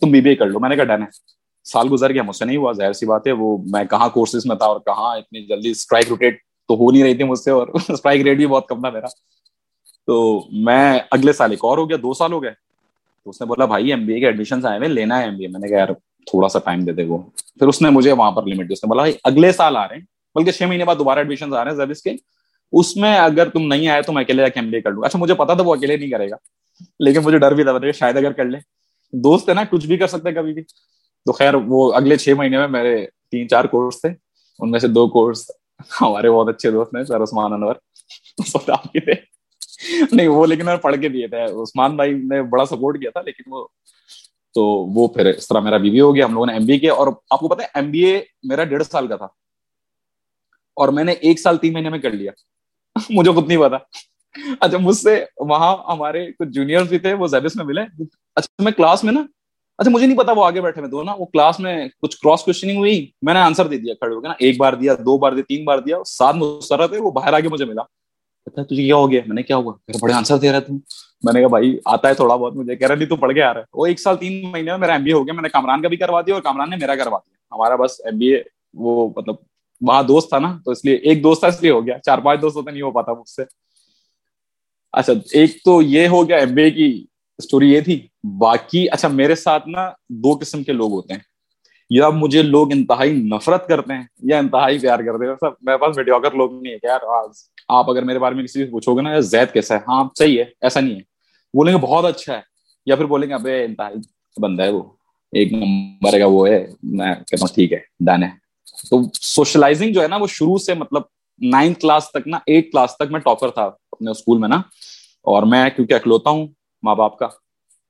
تم 0.00 0.10
بی 0.10 0.20
بی 0.20 0.30
اے 0.30 0.34
کر 0.34 0.46
لو۔ 0.46 0.60
میں 0.60 0.68
نے 0.68 0.76
کہا، 0.76 0.84
ڈن 0.84 1.02
ہے۔ 1.02 1.43
سال 1.64 1.88
گزر 1.92 2.14
گیا، 2.14 2.22
مجھ 2.22 2.36
سے 2.36 2.44
نہیں 2.44 2.56
ہوا، 2.56 2.72
ظاہر 2.72 2.92
سی 2.92 3.06
بات 3.06 3.26
ہے، 3.26 3.32
وہ 3.32 3.58
میں 3.70 3.84
کہاں 3.84 4.08
کورسز 4.08 4.46
میں 4.46 4.56
تھا 4.56 4.66
اور 4.66 4.80
کہاں 4.80 5.16
اتنی 5.16 5.46
جلدی 5.46 5.70
اسٹرائک 5.70 6.08
روٹیٹ 6.08 6.38
تو 6.68 6.74
ہو 6.74 6.90
نہیں 6.90 7.02
رہی 7.02 7.14
تھی 7.14 7.24
مجھ 7.24 7.38
سے 7.38 7.50
اور 7.50 7.68
اسٹرائک 7.88 8.22
ریٹ 8.22 8.36
بھی 8.36 8.46
بہت 8.46 8.66
کم 8.66 8.80
تھا 8.80 8.90
میرا۔ 8.90 9.06
تو 10.06 10.42
میں 10.52 10.98
اگلے 11.10 11.32
سال، 11.32 11.50
ایک 11.50 11.64
اور 11.64 11.78
ہو 11.78 11.88
گیا، 11.88 11.96
دو 12.02 12.14
سال 12.14 12.32
ہو 12.32 12.42
گئے۔ 12.42 12.50
تو 13.24 13.30
اس 13.30 13.40
نے 13.40 13.46
بولا، 13.46 13.64
بھائی 13.64 13.90
ایم 13.90 14.06
بی 14.06 14.14
اے 14.14 14.20
کے 14.20 14.26
ایڈمیشن 14.26 14.66
آئے 14.66 14.78
ہوئے، 14.78 14.88
لینا 14.88 15.18
ہے 15.18 15.24
ایم 15.24 15.36
بی 15.36 15.44
اے 15.44 15.48
میں 15.48 15.60
نے 15.60 15.68
کہا، 15.68 15.78
یار، 15.78 15.88
تھوڑا 16.26 16.48
سا 16.48 16.58
ٹائم 16.58 16.80
دے 16.80 16.92
دے 16.92 17.04
وہ۔ 17.04 17.18
پھر 17.58 17.66
اس 17.66 17.82
نے 17.82 17.90
مجھے 17.90 18.12
وہاں 18.12 18.30
پر 18.30 18.42
لمٹ 18.46 18.68
دی۔ 18.68 18.72
اس 18.72 18.84
نے 18.84 18.88
بولا، 18.88 19.02
بھائی، 19.02 19.12
اگلے 19.24 19.52
سال 19.52 19.76
آ 19.76 19.88
رہے 19.88 19.96
ہیں۔ 19.96 20.02
بلکہ 20.34 20.50
چھ 20.52 20.62
مہینے 20.62 20.84
بعد 20.84 20.96
دوبارہ 20.98 21.18
ایڈمیشن 21.18 21.54
آ 21.54 21.64
رہے 21.64 21.70
ہیں 21.70 21.78
زبس 21.78 22.02
کے۔ 22.02 22.10
اس 22.72 22.96
میں 22.96 23.18
اگر 23.18 23.48
تم 23.48 23.66
نہیں 23.66 23.88
آئے 23.88 24.02
تو 24.02 24.12
میں 24.12 24.22
اکیلے 24.22 24.42
جا 24.42 24.48
کے 24.48 24.60
ایم 24.60 24.70
بی 24.70 24.76
اے 24.76 24.82
کر 24.82 24.90
لوں۔ 24.90 25.02
اچھا 25.04 25.18
مجھے 25.18 25.34
پتا 25.34 25.54
تھا 25.54 25.62
وہ 25.62 25.74
اکیلے 25.74 25.96
نہیں 25.96 26.10
کرے 26.10 26.30
گا، 26.30 26.36
لیکن 26.98 27.20
مجھے 27.24 27.38
ڈر 27.38 27.54
بھی 27.54 27.64
تھا 27.64 27.90
شاید 27.94 28.16
اگر 28.16 28.32
کر 28.32 28.44
لے۔ 28.44 28.58
دوست 29.12 29.48
ہے 29.48 29.54
نا، 29.54 29.62
کچھ 29.70 29.86
بھی 29.86 29.96
کر 29.96 30.06
سکتے 30.06 30.32
کبھی 30.32 30.52
بھی۔ 30.52 30.62
تو 31.24 31.32
خیر 31.32 31.54
وہ 31.54 31.92
اگلے 31.92 32.16
چھ 32.16 32.28
مہینے 32.28 32.58
میں 32.58 32.68
میرے 32.68 33.06
تین 33.30 33.48
چار 33.48 33.64
کورس 33.64 34.00
تھے، 34.00 34.08
ان 34.58 34.70
میں 34.70 34.80
سے 34.80 34.88
دو 34.88 35.08
کورس 35.08 35.50
ہمارے 36.00 36.30
بہت 36.30 36.48
اچھے 36.48 36.70
دوست 36.70 36.96
ہیں، 36.96 37.04
سر 37.04 37.22
عثمان 37.22 37.52
انور۔ 37.52 37.74
تھے۔ 38.66 39.12
نہیں، 40.12 40.28
وہ 40.28 40.46
لیکن 40.46 40.64
میں 40.64 40.76
پڑھ 40.76 40.96
کے 41.00 41.08
دیے 41.08 41.28
تھے۔ 41.28 41.42
عثمان 41.42 41.96
بھائی 41.96 42.12
نے 42.12 42.42
بڑا 42.42 42.64
سپورٹ 42.64 43.00
کیا 43.00 43.10
تھا، 43.10 43.20
لیکن 43.20 43.42
وہ 43.46 43.66
تو 44.54 44.64
وہ 44.66 45.08
پھر 45.08 45.26
اس 45.26 45.48
طرح 45.48 45.60
میرا 45.60 45.76
بی 45.76 45.90
بی 45.90 46.00
ہو 46.00 46.14
گیا، 46.14 46.24
ہم 46.24 46.32
لوگوں 46.32 46.46
نے 46.46 46.52
ایم 46.52 46.66
بی 46.66 46.78
کیا۔ 46.78 46.94
اور 46.94 47.06
آپ 47.30 47.40
کو 47.40 47.48
پتا 47.48 47.62
ہے 47.62 47.68
ایم 47.74 47.90
بی 47.90 48.04
اے 48.04 48.22
میرا 48.42 48.64
ڈیڑھ 48.64 48.84
سال 48.84 49.06
کا 49.06 49.16
تھا۔ 49.16 49.26
اور 50.76 50.88
میں 50.88 51.04
نے 51.04 51.12
ایک 51.12 51.40
سال 51.40 51.56
تین 51.56 51.72
مہینے 51.72 51.88
میں 51.88 51.98
کر 51.98 52.10
لیا۔ 52.10 52.32
مجھے 53.10 53.32
خود 53.32 53.48
نہیں 53.48 53.58
پتا 53.58 53.76
اچھا 54.60 54.78
مجھ 54.78 54.96
سے 54.96 55.24
وہاں 55.36 55.76
ہمارے 55.92 56.32
کچھ 56.32 56.48
جونیئر 56.48 56.82
بھی 56.82 56.98
تھے، 56.98 57.12
وہ 57.12 57.26
زیبس 57.26 57.56
میں 57.56 57.64
ملے۔ 57.64 57.82
اچھا 58.36 58.62
میں 58.62 58.72
کلاس 58.72 59.04
میں 59.04 59.12
نا 59.12 59.22
اچھا 59.78 59.90
مجھے 59.90 60.06
نہیں 60.06 60.18
پتا، 60.18 60.32
وہ 60.32 60.44
آگے 60.44 60.60
بیٹھے 60.60 60.80
میں 60.80 60.88
دو 60.88 61.02
نا 61.02 61.14
وہ 61.18 61.24
کلاس 61.24 61.60
میں 61.60 61.88
کچھ 62.02 62.16
کراس 62.16 62.44
کوشچنگ 62.44 62.76
ہوئی، 62.76 63.10
میں 63.22 63.34
نے 63.34 63.40
آنسر 63.40 63.66
دے 63.66 63.76
دیا، 63.76 63.94
کھڑے 63.94 64.14
ہو 64.14 64.22
گیا 64.22 64.28
نا، 64.28 64.34
ایک 64.38 64.58
بار 64.58 64.72
دیا، 64.72 64.94
دو 64.94 65.18
بار 65.18 65.32
دیا، 65.32 65.42
تین 65.48 65.64
بار 65.64 65.78
دیا 65.78 65.96
سات 66.06 66.34
مسرت 66.34 66.92
ہے 66.92 66.98
وہ 66.98 67.10
باہر 67.10 67.32
آگے 67.32 67.48
مجھے 67.48 67.64
ملا۔ 67.64 67.82
کہتا 67.82 68.60
ہے، 68.60 68.66
تجھے 68.66 68.82
کیا 68.82 68.96
ہو 68.96 69.10
گیا؟ 69.10 69.20
میں 69.26 69.34
نے 69.34 69.42
کیا 69.42 69.56
ہوا؟ 69.56 69.72
بڑے 70.00 70.12
آنسر 70.12 70.36
دے 70.36 70.52
رہا 70.52 70.58
تھا 70.58 70.74
میں 71.22 71.32
نے 71.32 71.40
کہا، 71.40 71.48
بھائی، 71.48 71.78
آتا 71.84 72.08
ہے 72.08 72.14
تھوڑا 72.14 72.36
بہت 72.36 72.56
مجھے، 72.56 72.76
کہہ 72.76 72.86
رہا، 72.86 72.94
نہیں 72.94 73.08
تو 73.08 73.16
پڑھ 73.16 73.34
کے 73.34 73.42
آ 73.42 73.54
رہا 73.54 73.60
ہے۔ 73.60 73.64
وہ 73.74 73.86
ایک 73.86 74.00
سال، 74.00 74.16
تین 74.16 74.50
مہینے 74.50 74.70
میں 74.70 74.78
میرا 74.78 74.92
ایم 74.92 75.04
بی 75.04 75.10
اے 75.10 75.16
ہو 75.16 75.26
گیا، 75.26 75.34
میں 75.34 75.42
نے 75.42 75.48
کامران 75.48 75.82
کا 75.82 75.88
بھی 75.88 75.96
کروا 75.96 76.20
دیا 76.20 76.34
اور 76.34 76.42
کامران 76.42 76.70
نے 76.70 76.76
میرا 76.76 76.94
کروا 76.94 77.18
دیا۔ 77.18 77.54
ہمارا 77.54 77.76
بس 77.76 78.00
ایم 78.04 78.18
بی 78.18 78.26
اے 78.26 78.42
وہ 78.74 79.08
مطلب 79.16 79.34
وہاں 79.80 80.02
دوست 80.02 80.28
تھا 80.28 80.38
نا، 80.38 80.58
تو 80.64 80.70
اس 80.70 80.84
لیے 80.84 80.94
ایک 80.94 81.22
دوست 81.22 81.40
تھا، 81.40 81.48
اس 81.48 81.62
لیے 81.62 81.70
ہو 81.70 81.86
گیا۔ 81.86 81.98
چار 81.98 82.18
پانچ 82.18 82.42
دوست 82.42 82.56
ہوتے 82.56 82.70
نہیں 82.70 82.82
ہو 82.82 82.90
پاتا 82.90 83.12
مجھ 83.12 83.28
سے۔ 83.28 83.42
اچھا 84.92 85.12
ایک 85.32 85.50
تو 85.64 85.82
یہ 85.82 86.08
ہو 86.08 86.28
گیا 86.28 86.36
ایم 86.36 86.54
بی 86.54 86.62
اے 86.62 86.70
کی 86.70 87.04
اسٹوری 87.38 87.72
یہ 87.72 87.80
تھی۔ 87.80 88.06
باقی 88.38 88.90
اچھا 88.90 89.08
میرے 89.08 89.34
ساتھ 89.34 89.68
نا 89.68 89.90
دو 90.08 90.38
قسم 90.40 90.62
کے 90.62 90.72
لوگ 90.72 90.92
ہوتے 90.92 91.14
ہیں۔ 91.14 91.20
یا 91.90 92.08
مجھے 92.08 92.42
لوگ 92.42 92.72
انتہائی 92.72 93.12
نفرت 93.12 93.68
کرتے 93.68 93.94
ہیں 93.94 94.02
یا 94.22 94.38
انتہائی 94.38 94.78
پیار 94.78 94.98
کرتے 94.98 95.28
ہیں۔ 95.28 95.34
سب، 95.40 95.50
میرے 95.60 95.76
پاس 95.76 95.98
ویڈیو 95.98 96.18
لوگ 96.18 96.62
نہیں 96.62 96.72
ہے 96.72 96.78
کہ 96.78 96.86
یار 96.86 96.98
آپ 97.68 97.90
اگر 97.90 98.02
میرے 98.02 98.18
بارے 98.18 98.34
میں 98.34 98.44
کسی 98.44 98.64
سے 98.64 98.70
پوچھو 98.70 98.94
گے 98.94 99.02
نا 99.02 99.20
زید 99.20 99.52
کیسا 99.52 99.74
ہے؟ 99.74 99.80
ہاں 99.88 100.04
صحیح 100.18 100.38
ہے، 100.38 100.44
ایسا 100.60 100.80
نہیں 100.80 100.94
ہے۔ 100.94 101.00
بولیں 101.54 101.74
گے 101.74 101.78
بہت 101.78 102.04
اچھا 102.04 102.36
ہے، 102.36 102.40
یا 102.86 102.96
پھر 102.96 103.04
بولیں 103.04 103.28
گے 103.28 103.34
ابھی 103.34 103.64
انتہائی 103.64 103.94
بندہ 104.42 104.62
ہے 104.62 104.70
وہ۔ 104.70 104.82
ایک 105.32 105.52
نمبر 105.52 106.18
کا 106.18 106.26
وہ 106.26 106.48
ہے، 106.48 106.66
میں 106.82 107.14
کہتا 107.14 107.36
ہوں 107.40 107.54
ٹھیک 107.54 107.72
ہے 107.72 107.78
ڈن 108.00 108.22
ہے۔ 108.22 108.30
تو 108.90 109.00
سوشلائزنگ 109.20 109.92
جو 109.92 110.02
ہے 110.02 110.08
نا، 110.08 110.16
وہ 110.16 110.26
شروع 110.26 110.56
سے 110.56 110.74
مطلب 110.74 111.02
نائنتھ 111.40 111.80
کلاس 111.80 112.10
تک 112.10 112.28
نا 112.28 112.38
ایٹ 112.46 112.72
کلاس 112.72 112.96
تک 112.96 113.10
میں 113.10 113.20
ٹاپر 113.20 113.50
تھا 113.50 113.64
اپنے 113.64 114.10
اسکول 114.10 114.38
میں 114.38 114.48
نا۔ 114.48 114.56
اور 115.22 115.42
میں 115.42 115.70
کیونکہ 115.76 115.92
اکلوتا 115.92 116.30
ہوں 116.30 116.46
ماں 116.82 116.94
باپ 116.94 117.18
کا 117.18 117.28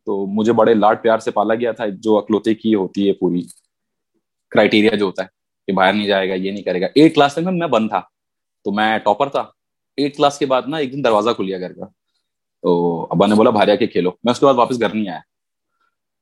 تو 0.06 0.26
مجھے 0.26 0.52
بڑے 0.52 0.74
لاڈ 0.74 1.02
پیار 1.02 1.18
سے 1.18 1.30
پالا 1.30 1.54
گیا 1.54 1.72
تھا، 1.72 1.84
جو 1.88 2.18
اکلوتے 2.18 2.54
کی 2.54 2.74
ہوتی 2.74 3.08
ہے 3.08 3.12
پوری 3.12 3.42
کرائٹیریا 4.50 4.96
جو 4.96 5.06
ہوتا 5.06 5.22
ہے 5.22 5.28
کہ 5.66 5.72
باہر 5.72 5.92
نہیں 5.92 6.06
جائے 6.06 6.28
گا، 6.28 6.34
یہ 6.34 6.50
نہیں 6.50 6.62
کرے 6.62 6.80
گا۔ 6.80 6.86
ایٹ 6.94 7.14
کلاس 7.14 7.32
تک 7.32 7.38
میں 7.38 7.68
بند 7.68 7.88
تھا، 7.88 8.00
تو 8.64 8.72
میں 8.72 8.98
ٹاپر 8.98 9.28
تھا۔ 9.28 9.44
ایٹ 9.96 10.16
کلاس 10.16 10.38
کے 10.38 10.46
بعد 10.46 10.62
نا 10.66 10.76
ایک 10.76 10.92
دن 10.92 11.04
دروازہ 11.04 11.30
کھلیا 11.30 11.58
گھر 11.58 11.72
کا۔ 11.72 11.84
تو 12.62 13.06
ابا 13.10 13.26
نے 13.26 13.34
بولا 13.34 13.50
بھائی 13.50 13.70
آ 13.70 13.74
کے 13.74 13.86
کھیلو۔ 13.86 14.10
میں 14.24 14.30
اس 14.30 14.40
کے 14.40 14.46
بعد 14.46 14.54
واپس 14.54 14.80
گھر 14.80 14.94
نہیں 14.94 15.08
آیا۔ 15.08 15.20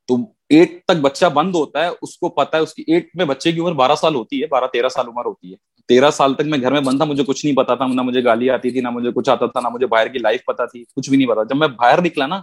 تو 0.07 0.17
ایٹ 0.49 0.85
تک 0.85 1.01
بچہ 1.01 1.27
بند 1.27 1.55
ہوتا 1.55 1.85
ہے، 1.85 1.91
اس 2.03 2.19
کو 2.19 2.29
پتا 2.29 2.57
ہے، 2.57 2.63
اس 2.63 2.75
کی 2.75 2.85
ایٹ 2.87 3.09
میں 3.15 3.25
بچے 3.25 3.53
کی 3.53 3.61
عمر 3.61 3.73
بارہ 3.73 3.95
سال 3.95 4.15
ہوتی 4.15 4.43
ہے، 4.43 4.47
بارہ 4.47 4.65
تیرہ 4.73 4.89
سال 4.89 5.09
عمر 5.09 5.25
ہوتی 5.25 5.51
ہے۔ 5.51 5.57
تیرہ 5.89 6.11
سال 6.11 6.35
تک 6.35 6.43
میں 6.47 6.59
گھر 6.61 6.73
میں 6.73 6.81
بند 6.81 6.97
تھا، 6.97 7.05
مجھے 7.05 7.25
کچھ 7.25 7.47
نہیں 7.47 7.57
پتا 7.57 7.75
تھا، 7.75 7.87
نہ 7.87 8.03
مجھے 8.03 8.25
گالی 8.25 8.51
آتی 8.51 8.71
تھی، 8.71 8.81
نہ 8.81 8.91
مجھے 8.91 9.11
کچھ 9.13 9.31
آتا 9.31 9.47
تھا، 9.47 9.61
نہ 9.61 9.69
مجھے 9.69 9.87
باہر 9.87 10.09
کی 10.09 10.19
لائف 10.19 10.45
پتا 10.45 10.65
تھی، 10.65 10.85
کچھ 10.97 11.11
بھی 11.11 11.17
نہیں 11.19 11.29
پتا۔ 11.29 11.43
جب 11.43 11.57
میں 11.57 11.69
باہر 11.69 12.01
نکلا 12.03 12.27
نا 12.27 12.43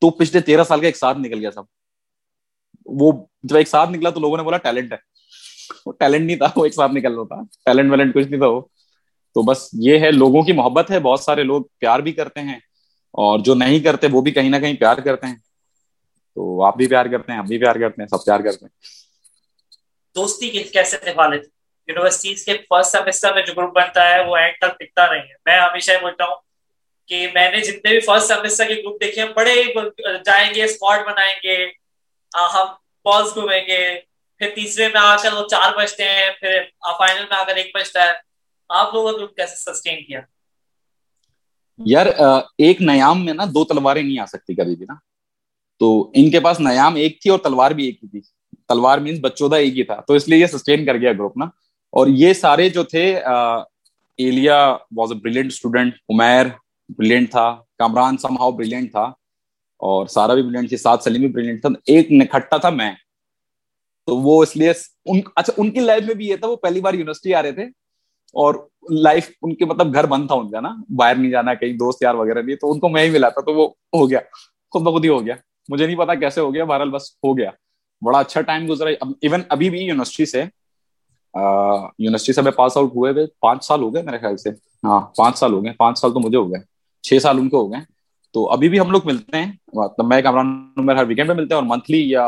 تو 0.00 0.10
پچھلے 0.10 0.40
تیرہ 0.40 0.64
سال 0.64 0.80
کا 0.80 0.86
ایک 0.86 0.96
ساتھ 0.96 1.18
نکل 1.18 1.38
گیا 1.38 1.50
سب 1.50 1.62
وہ 2.86 3.26
جب 3.42 3.56
ایک 3.56 3.68
ساتھ 3.68 3.90
نکلا 3.90 4.10
تو 4.10 4.20
لوگوں 4.20 4.36
نے 4.36 4.42
بولا 4.42 4.56
ٹیلنٹ 4.56 4.92
ہے۔ 4.92 4.96
وہ 5.86 5.92
ٹیلنٹ 5.92 6.24
نہیں 6.26 6.36
تھا، 6.36 6.46
وہ 6.56 6.64
ایک 6.64 6.74
ساتھ 6.74 6.92
نکل 6.92 7.14
رہا 7.14 7.24
تھا۔ 7.24 7.42
ٹیلنٹ 7.64 7.90
ویلنٹ 7.90 8.14
کچھ 8.14 8.26
نہیں 8.26 8.40
تھا 8.40 8.48
وہ۔ 8.48 8.60
تو 9.34 9.42
بس 9.42 9.68
یہ 9.72 9.98
ہے، 9.98 10.10
لوگوں 10.10 10.42
کی 10.42 10.52
محبت 10.52 10.90
ہے۔ 10.90 11.00
بہت 11.00 11.20
سارے 11.20 11.42
لوگ 11.42 11.62
پیار 11.78 12.00
بھی 12.00 12.12
کرتے 12.12 12.40
ہیں۔ 12.40 12.56
اور 13.06 13.38
جو 13.38 13.54
نہیں 13.54 13.80
کرتے، 13.80 14.06
وہ 14.12 14.20
بھی 14.20 14.30
کہیں 14.30 14.50
نہ 14.50 14.56
کہیں 14.56 14.74
پیار 14.74 14.96
کرتے 14.96 15.26
ہیں۔ 15.26 15.36
تو 16.34 16.64
آپ 16.64 16.76
بھی 16.76 16.86
پیار 16.86 17.06
کرتے 17.06 17.32
ہیں، 17.32 17.38
ہم 17.38 17.44
بھی 17.44 17.58
پیار 17.58 17.74
کرتے 17.74 18.02
ہیں، 18.02 18.08
سب 18.08 18.24
پیار 18.24 18.40
کرتے 18.40 18.64
ہیں۔ 18.64 18.80
دوستی 20.14 20.62
کیسے 20.62 20.96
نبھا 21.10 21.26
لیتے 21.26 21.46
یونیورسٹیز 21.88 22.44
کے 22.44 22.52
فرسٹ 22.68 22.90
سیمسٹر 22.90 23.34
میں 23.34 23.42
جو 23.42 23.52
گروپ 23.56 23.74
بنتا 23.74 24.08
ہے، 24.08 24.26
وہ 24.26 24.36
اینڈ 24.36 24.54
تک 24.58 24.78
ٹکتا 24.78 25.06
نہیں 25.06 25.22
ہے۔ 25.22 25.34
میں 25.46 25.58
ہمیشہ 25.58 25.92
یہ 25.92 25.96
بولتا 26.02 26.24
ہوں 26.24 26.36
کہ 27.08 27.26
میں 27.34 27.50
نے 27.50 27.60
جتنے 27.60 27.90
بھی 27.90 28.00
فرسٹ 28.00 28.26
سیمسٹر 28.26 28.64
کے 28.68 28.74
گروپ 28.74 29.00
دیکھے 29.00 29.22
ہیں 29.22 29.28
بڑے 29.36 29.54
جائیں 30.26 30.54
گے 30.54 30.62
اسپاٹ 30.64 31.06
بنائیں 31.06 31.34
گے 31.44 31.56
ہم 32.54 32.66
پالس 33.04 33.34
گھومیں 33.34 33.60
گے، 33.68 34.00
پھر 34.40 34.50
تیسرے 34.54 34.88
میں 34.88 35.00
آ 35.00 35.16
کر 35.22 35.32
وہ 35.32 35.46
چار 35.48 35.72
بجتے 35.76 36.04
ہیں، 36.04 36.30
پھر 36.40 36.62
فائنل 36.98 37.24
میں 37.30 37.36
آ 37.36 37.44
کر 37.44 37.56
ایک 37.56 37.70
بجتا 37.74 38.02
ہے۔ 38.02 38.12
آپ 38.70 38.94
لوگوں 38.94 39.12
کا 39.12 39.18
گروپ 39.18 39.36
کیسے 39.36 39.56
سسٹین 39.56 40.04
کیا؟ 40.04 40.20
یار 41.78 42.06
ایک 42.58 42.80
نیام 42.80 43.24
میں 43.24 43.34
نا 43.34 43.44
دو 43.44 43.64
تلواریں 43.64 44.02
نہیں 44.02 44.18
آ 44.18 44.26
سکتی 44.26 44.54
کبھی 44.54 44.76
بھی 44.76 44.86
نا۔ 44.88 44.94
تو 45.80 46.10
ان 46.14 46.30
کے 46.30 46.40
پاس 46.40 46.60
نیام 46.60 46.94
ایک 46.94 47.20
تھی 47.20 47.30
اور 47.30 47.38
تلوار 47.38 47.70
بھی 47.70 47.84
ایک 47.84 48.04
ہی 48.04 48.08
تھی۔ 48.08 48.20
تلوار 48.68 48.98
مینس 48.98 49.18
بچوں 49.22 49.48
کا 49.48 49.56
ایک 49.56 49.76
ہی 49.78 49.82
تھا۔ 49.82 50.00
تو 50.06 50.14
اس 50.14 50.28
لیے 50.28 50.38
یہ 50.38 50.46
سسٹین 50.46 50.86
کر 50.86 50.96
گیا 50.96 51.12
گروپ 51.12 51.36
نا۔ 51.36 51.44
اور 51.92 52.06
یہ 52.10 52.32
سارے 52.32 52.68
جو 52.68 52.82
تھے 52.84 53.16
Elia 54.18 54.58
was 54.96 55.12
a 55.12 55.18
brilliant 55.18 55.52
student 55.52 55.94
Umair 56.08 56.46
brilliant 56.88 57.30
تھا 57.30 57.54
کامران 57.78 58.18
سم 58.18 58.36
ہاؤ 58.40 58.52
بریلینٹ 58.52 58.90
تھا 58.92 59.04
اور 59.82 60.06
سارا 60.06 60.34
بھی 60.34 60.42
بریلینٹ 60.42 60.68
تھی 60.68 60.76
سات 60.76 61.02
سلیم 61.02 61.20
بھی 61.20 61.28
بریلینٹ 61.28 61.60
تھا. 61.60 61.68
ایک 61.86 62.12
نکھٹا 62.12 62.56
تھا 62.56 62.70
میں. 62.70 62.92
تو 64.08 64.16
وہ 64.16 64.42
اس 64.42 64.56
لیے 64.56 64.72
ان 65.06 65.20
اچھا 65.36 65.52
ان 65.56 65.70
کی 65.70 65.80
لائف 65.80 66.04
میں 66.06 66.14
بھی 66.14 66.28
یہ 66.28 66.36
تھا، 66.36 66.48
وہ 66.48 66.56
پہلی 66.56 66.80
بار 66.80 66.94
یونیورسٹی 66.94 67.34
آ 67.34 67.42
رہے 67.42 67.52
تھے. 67.52 67.64
اور 68.34 68.54
لائف 69.02 69.30
ان 69.42 69.54
کے 69.54 69.64
مطلب 69.64 69.94
گھر 69.94 70.06
بند 70.06 70.26
تھا 70.26 70.34
ان 70.34 70.50
کا 70.50 70.60
نا. 70.60 70.74
باہر 70.96 71.14
نہیں 71.14 71.30
جانا، 71.30 71.54
کہیں 71.54 71.72
دوست 71.74 72.02
یار 72.02 72.14
وغیرہ 72.14 72.42
نہیں. 72.42 72.56
تو 72.56 72.72
ان 72.72 72.80
کو 72.80 72.88
میں 72.88 73.04
ہی 73.04 73.10
ملا 73.10 73.28
تھا، 73.28 73.40
تو 73.40 73.54
وہ 73.54 73.66
ہو 73.94 74.08
گیا. 74.10 74.20
خود 74.72 74.82
بخود 74.82 75.04
ہی 75.04 75.10
ہو 75.10 75.24
گیا. 75.26 75.34
مجھے 75.68 75.86
نہیں 75.86 75.96
پتا 75.96 76.14
کیسے 76.14 76.40
ہو 76.40 76.52
گیا، 76.54 76.64
بہرحال 76.64 76.90
بس 76.90 77.10
ہو 77.24 77.36
گیا. 77.38 77.50
بڑا 78.02 78.18
اچھا 78.18 78.40
ٹائم 78.40 78.68
گزرا. 78.68 78.90
ایون 79.20 79.42
ابھی 79.48 79.70
بھی 79.70 79.80
یونیورسٹی 79.80 80.26
سے 80.26 80.44
یونیورسٹی 81.34 82.32
سے 82.32 82.42
میں 82.42 82.52
پاس 82.52 82.76
آؤٹ 82.76 82.90
ہوئے 82.94 83.12
ہوئے 83.12 83.26
پانچ 83.40 83.64
سال 83.64 83.82
ہو 83.82 83.92
گئے 83.94 84.02
میرے 84.02 84.18
خیال 84.18 84.36
سے. 84.36 84.50
ہاں 84.84 85.00
پانچ 85.16 85.38
سال 85.38 85.52
ہو 85.52 85.62
گئے. 85.64 85.72
پانچ 85.78 85.98
سال 85.98 86.12
تو 86.12 86.20
مجھے 86.20 86.36
ہو 86.38 86.50
گئے. 86.50 86.60
چھ 87.06 87.22
سال 87.22 87.38
ان 87.38 87.48
کو 87.48 87.60
ہو 87.60 87.72
گئے۔ 87.72 87.80
تو 88.34 88.50
ابھی 88.52 88.68
بھی 88.68 88.80
ہم 88.80 88.90
لوگ 88.90 89.00
ملتے 89.04 89.36
ہیں۔ 89.36 89.50
مطلب 89.74 90.06
میں 90.06 90.20
کامران 90.22 90.90
ہر 90.90 91.04
ویکینڈ 91.04 91.28
پہ 91.28 91.34
ملتے 91.34 91.54
ہیں 91.54 91.60
اور 91.60 91.68
منتھلی 91.68 92.10
یا 92.10 92.26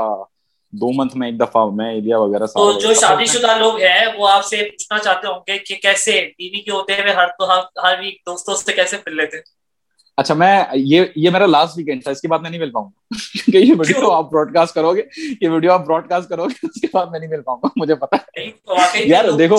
دو 0.72 0.92
منتھ 0.92 1.16
میں 1.16 1.28
ایک 1.28 1.40
دفعہ 1.40 1.64
میں 1.70 1.90
ایلیا 1.92 2.18
وغیرہ 2.18 2.46
تو 2.46 2.72
جو 2.80 2.94
شادی 2.94 3.24
شدہ 3.26 3.56
لوگ 3.58 3.76
ہیں 3.80 4.06
وہ 4.16 4.28
آپ 4.28 4.44
سے 4.44 4.56
پوچھنا 4.62 4.98
چاہتے 4.98 5.26
ہوں 5.26 5.40
گے 5.48 5.58
کہ 5.58 5.74
کیسے 5.82 6.12
بیوی 6.38 6.60
کے 6.60 6.70
ہوتے 6.70 6.92
ہوئے 6.92 7.12
ہر 7.12 7.28
تو 7.38 7.50
ہر 7.84 7.98
ویک 8.00 8.16
دوستوں 8.26 8.54
سے 8.56 8.72
کیسے 8.72 8.96
مل 9.06 9.16
لیتے 9.16 9.36
اچھا 10.18 10.34
میں 10.34 10.54
یہ 10.74 11.04
یہ 11.16 11.30
میرا 11.30 11.46
لاسٹ 11.46 11.76
ویکینڈ 11.76 12.02
تھا 12.02 12.10
اس 12.10 12.20
کے 12.20 12.28
بعد 12.28 12.38
میں 12.38 12.50
نہیں 12.50 12.60
مل 12.60 12.70
پاؤں 12.70 12.84
گا۔ 12.84 13.16
کیونکہ 13.34 13.58
یہ 13.58 13.74
ویڈیو 13.78 14.10
آپ 14.12 14.30
براڈ 14.30 14.52
کاسٹ 14.54 14.74
کرو 14.74 14.94
گے 14.94 15.02
یہ 15.40 15.48
ویڈیو 15.48 15.72
آپ 15.72 15.86
براڈ 15.86 16.08
کاسٹ 16.08 16.28
کرو 16.28 16.46
گے 16.46 16.66
اس 16.66 16.80
کے 16.80 16.86
بعد 16.92 17.06
میں 17.06 17.18
نہیں 17.20 17.30
مل 17.30 17.42
پاؤں 17.42 17.58
گا 17.62 17.68
مجھے 17.76 17.94
پتا 17.94 18.16
یار 19.06 19.30
دیکھو۔ 19.38 19.56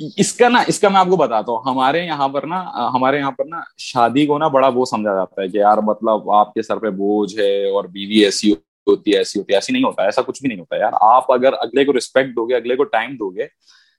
اس 0.00 0.32
کا 0.32 0.48
نا، 0.48 0.62
اس 0.66 0.80
کا 0.80 0.88
میں 0.88 1.00
آپ 1.00 1.06
کو 1.06 1.16
بتاتا 1.16 1.52
ہوں، 1.52 1.62
ہمارے 1.66 2.04
یہاں 2.04 2.28
پر 2.28 2.46
نا، 2.46 2.60
ہمارے 2.94 3.18
یہاں 3.18 3.30
پر 3.30 3.44
نا 3.44 3.60
شادی 3.76 4.26
کو 4.26 4.38
نا 4.38 4.48
بڑا 4.48 4.68
وہ 4.74 4.84
سمجھا 4.84 5.14
جاتا 5.14 5.42
ہے 5.42 5.48
کہ 5.48 5.56
یار 5.56 5.78
مطلب 5.78 6.30
آپ 6.30 6.54
کے 6.54 6.62
سر 6.62 6.76
پہ 6.76 6.90
بوجھ 6.90 7.38
ہے 7.38 7.70
اور 7.70 7.84
بیوی 7.84 8.24
ایسی 8.24 8.52
ہوتی 8.52 9.12
ہے، 9.12 9.18
ایسی 9.18 9.38
ہوتی 9.38 9.52
ہے، 9.52 9.56
ایسی 9.56 9.72
نہیں 9.72 9.84
ہوتا، 9.84 10.04
ایسا 10.04 10.22
کچھ 10.22 10.42
بھی 10.42 10.48
نہیں 10.48 10.60
ہوتا 10.60 10.76
یار۔ 10.76 10.92
آپ 11.00 11.32
اگر 11.32 11.52
اگلے 11.52 11.84
کو 11.84 11.92
ریسپیکٹ 11.92 12.28
دو 12.28 12.46
گے، 12.46 12.56
اگلے 12.56 12.76
کو 12.76 12.84
ٹائم 12.84 13.16
دو 13.16 13.30
گے 13.30 13.46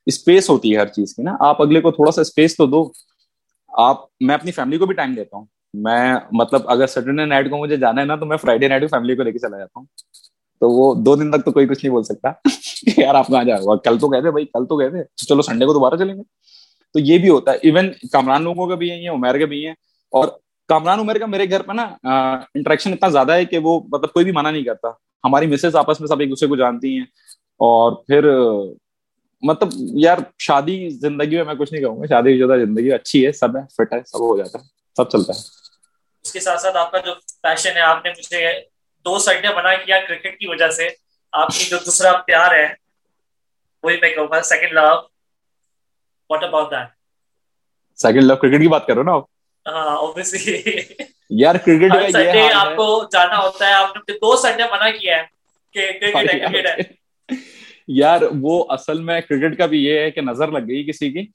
اسپیس 0.06 0.50
ہوتی 0.50 0.74
ہے 0.74 0.78
ہر 0.78 0.86
چیز 0.86 1.16
کی 1.16 1.24
نا۔ 1.24 1.36
آپ 1.40 1.62
اگلے 1.62 1.82
کو 1.82 1.92
تھوڑا 1.92 2.12
سا 2.12 2.22
اسپیس 2.22 2.58
تو 2.58 2.66
دو۔ 2.66 2.92
آپ، 3.70 3.98
میں 4.20 4.36
اپنی 4.36 4.52
فیملی 4.52 4.78
کو 4.78 4.86
بھی 4.86 4.96
ٹائم 4.96 5.14
دیتا 5.14 5.38
ہوں۔ 5.38 5.46
میں 5.74 6.16
مطلب 6.32 6.62
اگر 6.66 6.88
سیٹرڈے 6.88 7.26
نائٹ 7.26 7.50
کو 7.50 7.58
مجھے 7.58 7.78
جانا 7.78 8.02
ہے 8.02 8.06
نا، 8.06 8.16
تو 8.16 8.26
میں 8.26 8.38
فرائیڈے 8.38 8.68
نائٹ 8.68 8.82
کو 8.82 8.88
فیملی 8.88 9.16
کو 9.16 9.24
لے 9.24 9.32
کے 9.32 9.40
چلا 9.40 9.58
جاتا 9.58 9.80
ہوں۔ 9.80 9.86
تو 10.62 10.70
وہ 10.70 10.96
دو 10.96 11.16
دن 11.16 11.32
تک 11.32 11.46
تو 11.46 11.52
کوئی 11.52 11.68
کچھ 11.68 11.86
نہیں 11.86 11.94
بول 11.94 12.04
سکتا۔ 12.04 12.30
یار 12.98 13.16
آپ 13.16 13.28
کہاں 13.28 13.44
جا 13.44 13.56
رہے 13.56 13.78
کل 13.84 14.00
تو 14.00 14.08
گئے 14.08 14.22
تھے 14.22 14.32
بھائی، 14.32 14.46
کل 14.46 14.66
تو 14.66 14.80
گئے 14.80 14.90
تھے۔ 14.90 15.04
چلو 15.16 15.42
سنڈے 15.42 15.66
کو 15.66 15.74
دوبارہ 15.74 15.96
چلیں 15.96 16.16
گے۔ 16.16 16.22
تو 16.94 17.00
یہ 17.00 17.18
بھی 17.18 17.30
ہوتا 17.30 17.52
ہے۔ 17.52 17.58
ایون 17.62 17.92
کامران 18.12 18.44
لوگوں 18.44 18.68
کا 18.68 18.76
بھی 18.76 18.92
ہے 18.92 19.08
عمیر 19.08 19.38
کے 19.38 19.46
بھی 19.46 19.66
ہیں 19.66 19.74
اور 20.12 20.28
کامران 20.68 21.00
عمیر 21.00 21.18
کا 21.18 21.26
میرے 21.26 21.50
گھر 21.50 21.62
پہ 21.62 21.72
نا 21.72 21.84
انٹریکشن 22.56 22.94
اتنا 22.94 23.10
زیادہ 23.10 23.32
ہے 23.32 23.46
کہ 23.46 23.58
وہ 23.58 23.80
مطلب 23.92 24.12
کوئی 24.14 24.26
بھی 24.26 24.32
منع 24.32 24.52
نہیں 24.52 24.64
کرتا۔ 24.64 24.88
ہماری 25.24 25.48
مسز 25.48 25.76
آپس 25.76 26.00
میں 26.00 26.08
سب 26.08 26.20
ایک 26.20 26.30
دوسرے 26.30 26.48
کو 26.48 26.56
جانتی 26.56 26.94
ہیں۔ 26.94 27.06
اور 27.60 27.92
پھر 27.92 28.30
مطلب 29.42 29.70
یار 29.78 30.18
شادی 30.40 30.90
زندگی 30.90 31.36
میں 31.36 31.44
میں 31.44 31.54
کچھ 31.54 31.74
نہیں 31.74 31.84
کہوں 31.84 32.00
گا۔ 32.00 32.06
شادی 32.06 32.40
شدہ 32.40 32.66
زندگی 32.66 32.92
اچھی 32.92 33.26
ہے، 33.26 33.32
سب 33.32 33.58
ہے 33.58 33.62
فٹ 33.74 33.94
ہے 33.94 34.00
سب 34.06 34.20
ہو 34.20 34.38
جاتا 34.38 34.60
ہے، 34.60 34.64
سب 34.98 35.10
چلتا 35.10 35.34
ہے۔ 35.34 35.40
اس 36.24 36.34
کے 36.34 36.40
ساتھ 36.40 36.62
ساتھ 36.62 36.78
آپ 36.78 36.92
کا 36.92 36.98
جو 36.98 37.12
پیشن 37.42 37.70
ہے، 37.76 37.82
آپ 37.82 38.06
نے 38.06 38.12
مجھے 38.12 38.71
دو 39.06 39.20
سنڈے 39.20 39.48
بنا 39.56 39.76
کیا 39.76 40.00
کرکٹ 40.08 40.40
کی 40.40 40.48
وجہ 40.48 40.70
سے۔ 40.70 40.88
آپ 41.32 41.48
کی 41.48 41.64
جو 41.70 41.78
دوسرا 41.86 42.12
پیار 42.18 42.52
ہے 42.52 42.68
وہی 43.84 43.98
میں 44.02 44.10
کہوں 44.10 44.28
گا۔ 44.32 44.42
Second 44.42 44.72
love 44.72 44.88
what 46.30 46.44
about 46.44 46.72
that 46.72 46.88
second 48.00 48.24
love 48.24 48.36
cricket 48.36 48.62
کی 48.62 48.68
بات 48.68 48.88
کرو 48.88 49.04
نا 49.04 49.12
آپ؟ 49.12 49.24
ہاں 49.68 49.98
یار 51.30 51.56
کرکٹ 51.56 51.92
کا 52.14 52.20
یہ 52.20 52.54
آپ 52.54 52.76
کو 52.76 53.08
جانا 53.12 53.38
ہوتا 53.38 53.68
ہے۔ 53.68 53.74
آپ 53.74 53.96
نے 53.96 54.14
دو 54.14 54.36
سنڈے 54.38 54.64
منع 54.64 54.90
کیا 54.90 55.18
ہے 55.18 55.24
کہ 55.74 55.92
کرکٹ 55.92 56.34
ہے 56.34 56.40
کرکٹ 56.40 56.66
ہے۔ 56.66 57.36
یار 57.88 58.22
وہ 58.42 58.66
اصل 58.70 59.00
میں 59.00 59.22
کرکٹ 59.22 59.58
کا 59.58 59.66
بھی 59.66 59.84
یہ 59.86 60.00
ہے 60.00 60.12
کہ 60.12 60.22
نظر 60.22 60.48
لگ 60.48 60.68
گئی 60.68 60.84
کسی 60.90 61.12
کی۔ 61.12 61.26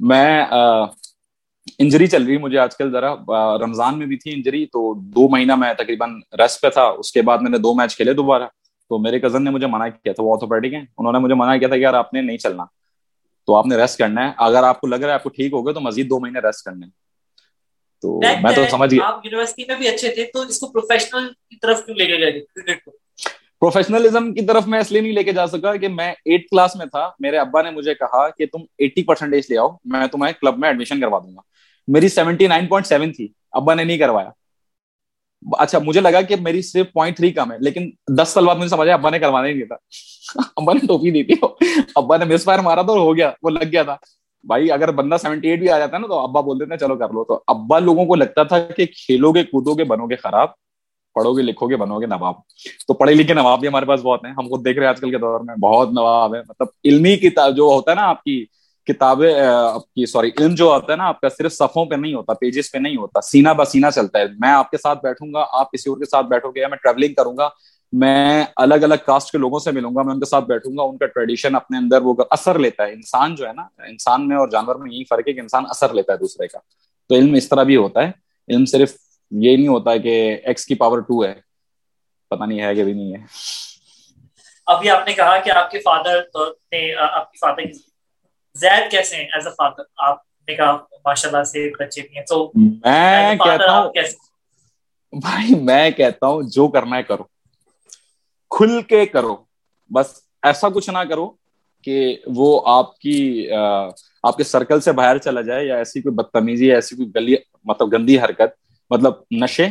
میں 0.00 0.44
انجری 1.78 2.06
چل 2.06 2.24
رہی 2.24 2.38
مجھے 2.38 2.58
آج 2.58 2.76
کل 2.76 2.90
ذرا 2.92 3.14
رمضان 3.58 3.98
میں 3.98 4.06
بھی 4.06 4.16
تھی 4.16 4.32
انجری 4.32 4.66
تو 4.66 4.94
دو 4.94 5.28
مہینہ 5.28 5.54
میں 5.54 5.74
تقریباً 5.74 6.20
ریسٹ 6.38 6.62
پہ 6.62 6.68
تھا 6.68 6.82
اس 6.82 7.12
کے 7.12 7.22
بعد 7.22 7.38
میں 7.38 7.50
نے 7.50 7.58
دو 7.58 7.74
میچ 7.74 7.96
کھیلے 7.96 8.12
دوبارہ۔ 8.12 8.42
تو 8.88 8.98
میرے 8.98 9.20
کزن 9.20 9.44
نے 9.44 9.50
مجھے 9.50 9.66
منع 9.66 9.88
کیا 9.88 10.12
تھا 10.12 10.22
وہ 10.22 10.34
آتھوپیڈک 10.34 10.74
ہیں 10.74 10.84
انہوں 10.98 11.12
نے 11.12 11.18
مجھے 11.18 11.34
منع 11.34 11.56
کیا 11.56 11.68
تھا 11.68 11.76
کہ 11.76 11.80
یار 11.80 11.94
آپ 11.94 12.14
نے 12.14 12.20
نہیں 12.20 12.38
چلنا۔ 12.38 12.64
تو 13.46 13.54
آپ 13.54 13.66
نے 13.66 13.76
ریسٹ 13.76 13.98
کرنا 13.98 14.28
ہے۔ 14.28 14.32
اگر 14.36 14.62
آپ 14.62 14.80
کو 14.80 14.86
لگ 14.86 14.96
رہا 14.96 15.08
ہے 15.08 15.12
آپ 15.12 15.22
کو 15.22 15.28
ٹھیک 15.28 15.52
ہو 15.52 15.66
گیا 15.66 15.72
تو 15.72 15.80
مزید 15.80 16.10
دو 16.10 16.20
مہینے 16.20 16.38
ریسٹ 16.38 16.64
کرنے۔ 16.64 16.86
تو 18.02 18.20
میں 18.42 18.52
تو 18.54 18.62
سمجھ 18.70 18.94
گیا۔ 18.94 19.10
یونیورسٹی 19.24 19.64
میں 19.68 19.76
بھی 19.76 19.88
اچھے 19.88 20.08
تھے 20.14 20.24
تو 20.24 20.40
اس 20.40 20.60
کو 20.60 20.66
پروفیشنل 20.66 21.28
کی 21.50 21.56
طرف 21.56 21.84
کیوں 21.84 21.96
لے 21.96 22.06
کے 22.06 22.16
گئے؟ 22.18 22.32
کرکٹ 22.32 22.84
کو۔ 22.84 22.90
پروفیشنلزم 23.60 24.34
کی 24.34 24.46
طرف 24.46 24.66
میں 24.66 24.78
اس 24.78 24.92
لیے 24.92 25.00
نہیں 25.00 25.12
لے 25.12 25.24
کے 25.24 25.32
جا 25.32 25.46
سکا 25.46 25.76
کہ 25.76 25.88
میں 25.88 26.14
ایٹ 26.24 26.48
کلاس 26.50 26.76
میں 26.76 26.86
تھا۔ 26.86 27.10
میرے 27.20 27.38
ابا 27.38 27.62
نے 27.62 27.70
مجھے 27.70 27.94
کہا 27.94 28.28
کہ 28.28 28.46
تم 28.46 28.58
ایٹی 28.78 29.02
پرسینٹیج 29.02 29.46
لے 29.50 29.58
آؤ 29.58 29.68
میں 29.84 30.06
تمہیں 30.06 30.32
کلب 30.40 30.58
میں 30.58 30.68
ایڈمیشن 30.68 31.00
کروا 31.00 31.18
دوں 31.18 31.36
گا۔ 31.36 31.40
میری 31.88 32.08
سیونٹی 32.08 32.46
نائن 32.46 32.66
پوائنٹ 32.66 32.86
سیون 32.86 33.12
تھی 33.12 33.28
ابا 33.52 33.74
نے 33.74 33.84
نہیں 33.84 33.98
کروایا۔ 33.98 34.30
اچھا 35.58 35.78
مجھے 35.78 36.00
لگا 36.00 36.20
کہ 36.20 36.36
میری 36.36 36.62
صرف 36.62 36.92
پوائنٹ 36.92 37.16
تھری 37.16 37.30
کم 37.32 37.52
ہے، 37.52 37.56
لیکن 37.60 37.90
دس 38.18 38.28
سال 38.28 38.46
بعد 38.46 38.56
مجھے 38.56 38.68
سمجھا 38.68 38.94
ابا 38.94 39.10
نے 39.10 39.18
کروانا 39.18 39.48
ہی 39.48 39.52
نہیں 39.52 39.64
تھا۔ 39.64 39.76
ابا 40.56 40.72
نے 40.72 40.86
ٹوپی 40.86 41.10
دی 41.10 41.22
تھی۔ 41.22 41.34
ابا 41.94 42.16
نے 42.16 42.24
مس 42.24 42.44
فائر 42.44 42.58
مارا 42.58 42.82
تھا 42.82 42.92
اور 42.92 43.00
ہو 43.00 43.16
گیا، 43.16 43.30
وہ 43.42 43.50
لگ 43.50 43.72
گیا 43.72 43.82
تھا۔ 43.82 43.96
بھائی، 44.44 44.72
اگر 44.72 44.90
بندہ 44.90 45.16
سیونٹی 45.22 45.48
ایٹ 45.48 45.58
بھی 45.58 45.70
آ 45.70 45.78
جاتا 45.78 45.96
ہے 45.96 46.02
نا، 46.02 46.06
تو 46.06 46.18
ابا 46.18 46.40
بول 46.40 46.60
دیتے 46.60 46.70
ہیں، 46.70 46.78
چلو 46.78 46.96
کر 46.96 47.08
لو۔ 47.08 47.24
تو 47.24 47.40
ابا 47.46 47.78
لوگوں 47.78 48.06
کو 48.06 48.14
لگتا 48.14 48.42
تھا 48.42 48.58
کہ 48.58 48.86
کھیلو 48.86 49.32
گے، 49.32 49.44
کودو 49.44 49.74
گے، 49.74 49.84
بنو 49.84 50.06
گے 50.06 50.16
خراب، 50.16 50.48
پڑھو 51.14 51.36
گے، 51.36 51.42
لکھو 51.42 51.68
گے، 51.68 51.76
بنو 51.76 52.00
گے 52.00 52.06
نواب۔ 52.06 52.34
تو 52.88 52.94
پڑھے 52.94 53.14
لکھے 53.14 53.34
نواب 53.34 53.60
بھی 53.60 53.68
ہمارے 53.68 53.86
پاس 53.86 54.00
بہت 54.00 54.24
ہیں۔ 54.24 54.32
ہم 54.32 54.48
خود 54.48 54.64
دیکھ 54.64 54.78
رہے 54.78 54.86
ہیں 54.86 54.90
آج 54.90 55.00
کل 55.00 55.10
کے 55.10 55.18
دور 55.18 55.40
میں، 55.40 55.54
بہت 55.54 55.92
نواب 55.92 56.34
ہے 56.34 56.40
مطلب 56.40 56.66
علمی 56.84 57.16
کتاب 57.16 57.56
جو 57.56 57.62
ہوتا 57.62 57.90
ہے 57.90 57.96
نا 57.96 58.02
آپ 58.02 58.22
کی 58.22 58.46
کتابیں 58.88 59.40
آپ 59.40 59.92
کی، 59.92 60.06
سوری، 60.06 60.30
علم 60.40 60.54
جو 60.54 60.64
ہوتا 60.64 60.92
ہے 60.92 60.96
نا، 60.96 61.04
آپ 61.04 61.20
کا 61.20 61.28
صرف 61.28 61.52
صفوں 61.52 61.86
پہ 61.86 61.94
نہیں 61.94 62.14
ہوتا 62.14 62.32
پیجز 62.34 62.70
پہ 62.72 62.78
نہیں 62.78 62.96
ہوتا 62.96 63.20
سینا 63.20 63.52
بسینا 63.52 63.90
چلتا 63.90 64.18
ہے۔ 64.18 64.24
میں 64.38 64.48
آپ 64.48 64.70
کے 64.70 64.78
ساتھ 64.78 64.98
بیٹھوں 65.02 65.34
گا، 65.34 65.44
آپ 65.52 65.72
کسی 65.72 65.90
اور 65.90 65.98
کے 65.98 66.04
ساتھ 66.04 66.26
بیٹھو 66.26 66.50
گے 66.50 66.66
میں 66.66 66.78
ٹریولنگ 66.82 67.14
کروں 67.14 67.36
گا، 67.36 67.48
میں 67.92 68.44
الگ 68.56 68.74
الگ 68.74 68.94
کاسٹ 69.06 69.32
کے 69.32 69.38
لوگوں 69.38 69.58
سے 69.58 69.70
ملوں 69.70 69.90
گا، 69.96 70.02
میں 70.02 70.14
ان 70.14 70.20
کے 70.20 70.26
ساتھ 70.26 70.44
بیٹھوں 70.44 70.76
گا، 70.76 70.82
ان 70.82 70.98
کا 70.98 71.06
ٹریڈیشن 71.06 71.54
اپنے 71.54 71.78
اندر 71.78 72.02
وہ 72.02 72.14
اثر 72.30 72.58
لیتا 72.58 72.86
ہے۔ 72.86 72.92
انسان 72.92 73.34
جو 73.34 73.48
ہے 73.48 73.52
نا، 73.52 73.62
انسان 73.62 74.28
میں 74.28 74.36
اور 74.36 74.48
جانور 74.48 74.76
میں 74.76 74.92
یہی 74.92 75.04
فرق 75.04 75.28
ہے 75.28 75.32
کہ 75.32 75.40
انسان 75.40 75.64
اثر 75.68 75.94
لیتا 75.94 76.12
ہے 76.12 76.18
دوسرے 76.18 76.48
کا۔ 76.48 76.58
تو 77.08 77.14
علم 77.14 77.34
اس 77.34 77.48
طرح 77.48 77.62
بھی 77.62 77.76
ہوتا 77.76 78.00
ہے۔ 78.00 78.10
علم 78.48 78.64
صرف 78.64 78.92
یہ 79.30 79.56
نہیں 79.56 79.68
ہوتا 79.68 79.90
ہے 79.90 79.98
کہ 79.98 80.36
ایکس 80.44 80.66
کی 80.66 80.74
پاور 80.74 80.98
ٹو 80.98 81.24
ہے۔ 81.24 81.34
پتا 82.30 82.44
نہیں 82.44 82.60
ہے 82.60 82.74
کہ 82.74 82.84
بھی 82.84 82.92
نہیں 82.92 83.12
ہے۔ 83.12 83.26
ابھی 84.66 84.90
آپ 84.90 85.08
نے 85.08 85.12
کہا 85.14 85.38
کہ 85.38 85.50
آپ 85.50 85.70
کے 85.70 85.78
فادر 85.78 86.16
نے 86.72 86.94
آپ 86.98 87.32
کی 87.32 87.38
فادر 87.38 87.87
زید 88.58 88.90
کیسے 88.90 89.16
ہیں 89.16 89.24
ایز 89.26 89.46
اے 89.46 89.52
فادر 89.52 89.82
آپ 90.04 90.16
نے 90.48 90.54
کہا 90.54 90.72
ماشاء 91.04 91.28
اللہ 91.28 91.42
سے 91.44 91.68
بچے 91.78 92.02
بھی 92.02 92.16
ہیں 92.16 92.24
تو 92.26 92.44
میں 92.54 93.34
کہتا 93.36 93.78
ہوں 93.78 93.92
بھائی 95.12 95.54
میں 95.62 95.90
کہتا 95.90 96.26
ہوں 96.26 96.42
جو 96.52 96.68
کرنا 96.68 96.96
ہے 96.96 97.02
کرو 97.02 97.22
کھل 98.50 98.80
کے 98.82 99.04
کرو 99.06 99.34
بس 99.90 100.06
ایسا 100.42 100.68
کچھ 100.68 100.88
نہ 100.90 101.04
کرو 101.08 101.30
کہ 101.86 101.96
وہ 102.36 102.48
آپ 102.66 102.98
کی 102.98 103.16
آپ 103.52 104.36
کے 104.36 104.44
سرکل 104.44 104.80
سے 104.80 104.92
باہر 104.92 105.18
چلا 105.18 105.40
جائے 105.40 105.64
یا 105.66 105.76
ایسی 105.76 106.00
کوئی 106.00 106.14
بدتمیزی 106.14 106.70
ایسی 106.72 106.96
کوئی 106.96 107.08
گلی 107.14 107.34
مطلب 107.64 107.92
گندی 107.92 108.18
حرکت 108.20 108.56
مطلب 108.90 109.12
نشے 109.34 109.66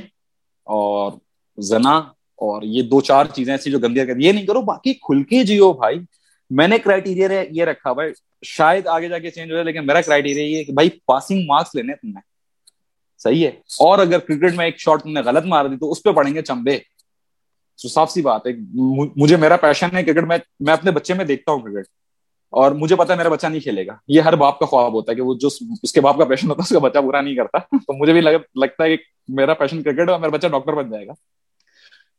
اور 0.67 1.11
زنا 1.57 1.95
اور 2.41 2.61
یہ 2.65 2.81
دو 2.83 3.01
چار 3.01 3.25
چیزیں 3.33 3.53
ایسی 3.53 3.71
جو 3.71 3.79
گندی 3.79 4.01
حرکت 4.01 4.19
یہ 4.19 4.31
نہیں 4.31 4.45
کرو 4.45 4.61
باقی 4.63 4.93
کھل 5.01 5.23
کے 5.23 5.43
جیو 5.43 5.71
بھائی۔ 5.73 5.99
میں 6.49 6.67
نے 6.67 6.79
کرائٹیریا 6.79 7.43
یہ 7.51 7.63
رکھا 7.63 7.93
بھائی، 7.93 8.11
شاید 8.45 8.87
آگے 8.87 9.09
جا 9.09 9.19
کے 9.19 9.31
چینج 9.31 9.49
ہو 9.49 9.55
جائے، 9.55 9.65
لیکن 9.65 9.85
میرا 9.85 10.01
کرائٹیریا 10.01 10.59
یہ 10.59 10.63
کہ 10.63 10.73
بھائی 10.73 10.89
پاسنگ 11.05 11.45
مارکس 11.45 11.75
لینے 11.75 11.93
تم 11.93 12.07
نے۔ 12.07 12.19
صحیح 13.17 13.43
ہے۔ 13.43 13.51
اور 13.79 13.99
اگر 13.99 14.19
کرکٹ 14.19 14.55
میں 14.55 14.65
ایک 14.65 14.79
شاٹ 14.79 15.03
تم 15.03 15.11
نے 15.11 15.21
غلط 15.21 15.45
مار 15.45 15.65
دی 15.65 15.77
تو 15.77 15.91
اس 15.91 16.03
پہ 16.03 16.11
پڑیں 16.11 16.33
گے 16.33 16.41
چمبے۔ 16.41 16.77
تو 17.81 17.87
صاف 17.87 18.11
سی 18.11 18.21
بات 18.21 18.47
ہے 18.47 18.51
مجھے 19.15 19.35
میرا 19.35 19.57
پیشن 19.57 19.97
ہے 19.97 20.03
کرکٹ 20.03 20.23
میں 20.23 20.37
میں 20.59 20.73
اپنے 20.73 20.91
بچے 20.91 21.13
میں 21.13 21.25
دیکھتا 21.25 21.51
ہوں 21.51 21.59
کرکٹ 21.59 21.87
اور 22.49 22.71
مجھے 22.71 22.95
پتا 22.95 23.13
ہے 23.13 23.17
میرا 23.17 23.29
بچہ 23.29 23.47
نہیں 23.47 23.59
کھیلے 23.59 23.87
گا۔ 23.87 23.95
یہ 24.07 24.21
ہر 24.21 24.35
باپ 24.35 24.59
کا 24.59 24.65
خواب 24.65 24.93
ہوتا 24.93 25.11
ہے 25.11 25.15
کہ 25.15 25.21
وہ 25.21 25.35
جو 25.35 25.49
اس 25.83 25.91
کے 25.91 26.01
باپ 26.01 26.17
کا 26.17 26.25
پیشن 26.25 26.49
ہوتا 26.49 26.57
ہے، 26.57 26.63
اس 26.63 26.69
کا 26.69 26.79
بچہ 26.79 26.99
برا 26.99 27.21
نہیں 27.21 27.35
کرتا۔ 27.35 27.57
تو 27.77 28.01
مجھے 28.01 28.13
بھی 28.13 28.21
لگتا 28.55 28.83
ہے 28.83 28.97
کہ 28.97 29.03
میرا 29.27 29.53
پیشن 29.53 29.83
کرکٹ 29.83 30.09
اور 30.09 30.19
میرا 30.19 30.31
بچہ 30.31 30.47
ڈاکٹر 30.47 30.73
بن 30.73 30.91
جائے 30.91 31.07
گا۔ 31.07 31.11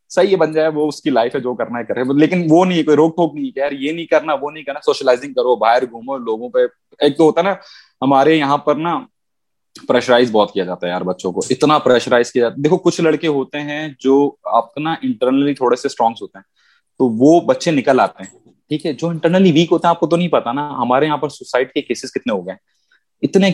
صحیح 0.09 0.37
بن 0.37 0.53
جائے، 0.53 0.69
وہ 0.69 0.89
اس 0.89 1.03
کی 1.03 1.11
لائف 1.11 1.35
ہے 1.35 1.41
جو 1.41 1.55
کرنا 1.55 1.79
ہے، 1.79 1.85
کرے۔ 1.85 2.01
لیکن 2.17 2.47
وہ 2.51 2.65
نہیں، 2.65 2.83
کوئی 2.83 2.97
روک 2.97 3.17
ٹوک 3.17 3.35
نہیں 3.35 3.51
کہ 3.51 3.61
یار، 3.61 3.73
یہ 3.73 3.93
نہیں 3.93 4.07
کرنا، 4.07 4.33
وہ 4.41 4.51
نہیں 4.51 4.65
کرنا 4.65 4.81
سوشلائزنگ 4.81 5.33
کرو، 5.33 5.57
باہر 5.57 5.83
گھومو، 5.91 6.17
لوگوں 6.17 6.49
پہ۔ 6.49 6.59
ایک 6.99 7.17
تو 7.17 7.25
ہوتا 7.25 7.41
ہے 7.41 7.47
نا، 7.47 7.53
ہمارے 8.03 8.37
یہاں 8.37 8.59
پر 8.59 8.75
نا 8.75 9.01
پریشرائز 9.89 10.31
بہت 10.31 10.53
کیا 10.53 10.65
جاتا 10.65 10.87
ہے 10.87 10.93
یار 10.93 11.01
بچوں 11.01 11.33
کو۔ 11.33 11.41
اتنا 11.51 11.79
پریشرائز 11.79 12.33
کیا 12.33 12.41
جاتا 12.41 12.55
ہے۔ 12.59 12.63
دیکھو، 12.63 12.77
کچھ 12.77 13.01
لڑکے 13.01 13.27
ہوتے 13.27 13.61
ہیں 13.61 13.89
جو 13.99 14.37
آپ 14.45 14.79
نا 14.79 14.95
انٹرنلی 15.03 15.55
تھوڑے 15.55 15.77
سے 15.77 15.89
اسٹرانگس 15.89 16.23
ہوتے 16.23 16.39
ہیں۔ 16.39 16.45
تو 16.99 17.09
وہ 17.09 17.41
بچے 17.41 17.71
نکل 17.71 18.01
آتے 18.01 18.23
ہیں۔ 18.23 18.39
ٹھیک 18.69 18.87
ہے، 18.87 18.93
جو 18.93 19.09
انٹرنلی 19.09 19.53
ویک 19.53 19.73
ہوتے 19.73 19.87
ہیں، 19.87 19.91
آپ 19.91 20.01
کو 20.01 20.07
تو 20.07 20.17
نہیں 20.17 20.29
پتا 20.29 20.53
نا، 20.53 20.71
ہمارے 20.71 21.07
یہاں 21.07 21.17
پر 21.17 21.29
سوسائڈ 21.29 21.73
کے 21.73 21.83
کیسز 21.83 22.13
کتنے 22.13 22.33
ہو 22.33 22.47
گئے 22.47 22.55
اتنے 23.23 23.53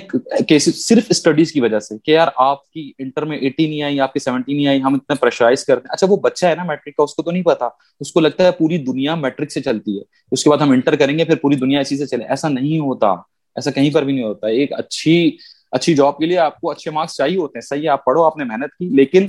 کیسز 0.49 0.87
صرف 0.87 1.03
اسٹڈیز 1.09 1.53
کی 1.53 1.61
وجہ 1.61 1.79
سے 1.79 1.95
کہ 2.05 2.11
یار 2.11 2.29
آپ 2.37 2.71
کی 2.71 2.93
انٹر 2.99 3.25
میں 3.25 3.39
ایٹی 3.39 3.69
نہیں 3.69 3.83
آئی، 3.83 4.01
آپ 4.01 4.13
کی 4.13 4.19
سیونٹی 4.19 4.53
نہیں 4.53 4.67
آئی، 4.67 4.83
ہم 4.83 4.95
اتنے 4.95 5.15
پریشرائز 5.15 5.65
کرتے 5.65 5.81
ہیں۔ 5.81 5.93
اچھا 5.93 6.07
وہ 6.11 6.17
بچہ 6.17 6.47
ہے 6.47 6.55
نا 6.55 6.65
میٹرک 6.65 6.97
کا، 6.97 7.03
اس 7.03 7.15
کو 7.15 7.23
تو 7.23 7.31
نہیں 7.31 7.43
پتا۔ 7.43 7.69
اس 8.01 8.13
کو 8.13 8.21
لگتا 8.21 8.45
ہے 8.45 8.51
پوری 8.51 8.79
دنیا 8.79 9.15
میٹرک 9.15 9.53
سے 9.53 9.63
چلتی 9.63 9.99
ہے۔ 9.99 10.03
اس 10.33 10.45
کے 10.45 10.51
بعد 10.51 10.59
ہم 10.59 10.71
انٹر 10.71 10.97
کریں 10.97 11.19
گے، 11.19 11.25
پھر 11.25 11.37
پوری 11.37 11.57
دنیا 11.57 11.81
اسی 11.81 11.97
سے 11.97 12.07
چلے۔ 12.07 12.25
ایسا 12.25 12.49
نہیں 12.49 12.79
ہوتا۔ 12.79 13.09
ایسا 13.55 13.71
کہیں 13.71 13.91
پر 13.95 14.03
بھی 14.03 14.13
نہیں 14.13 14.25
ہوتا۔ 14.25 14.47
ایک 14.47 14.73
اچھی 14.73 15.37
اچھی 15.71 15.95
جاب 15.95 16.19
کے 16.19 16.27
لیے 16.27 16.39
آپ 16.39 16.61
کو 16.61 16.71
اچھے 16.71 16.91
مارکس 16.91 17.15
چاہیے 17.15 17.37
ہوتے 17.37 17.59
ہیں۔ 17.59 17.67
صحیح 17.67 17.83
ہے، 17.83 17.89
آپ 17.89 18.05
پڑھو، 18.05 18.23
آپ 18.23 18.37
نے 18.37 18.45
محنت 18.45 18.79
کی۔ 18.79 18.89
لیکن 18.89 19.27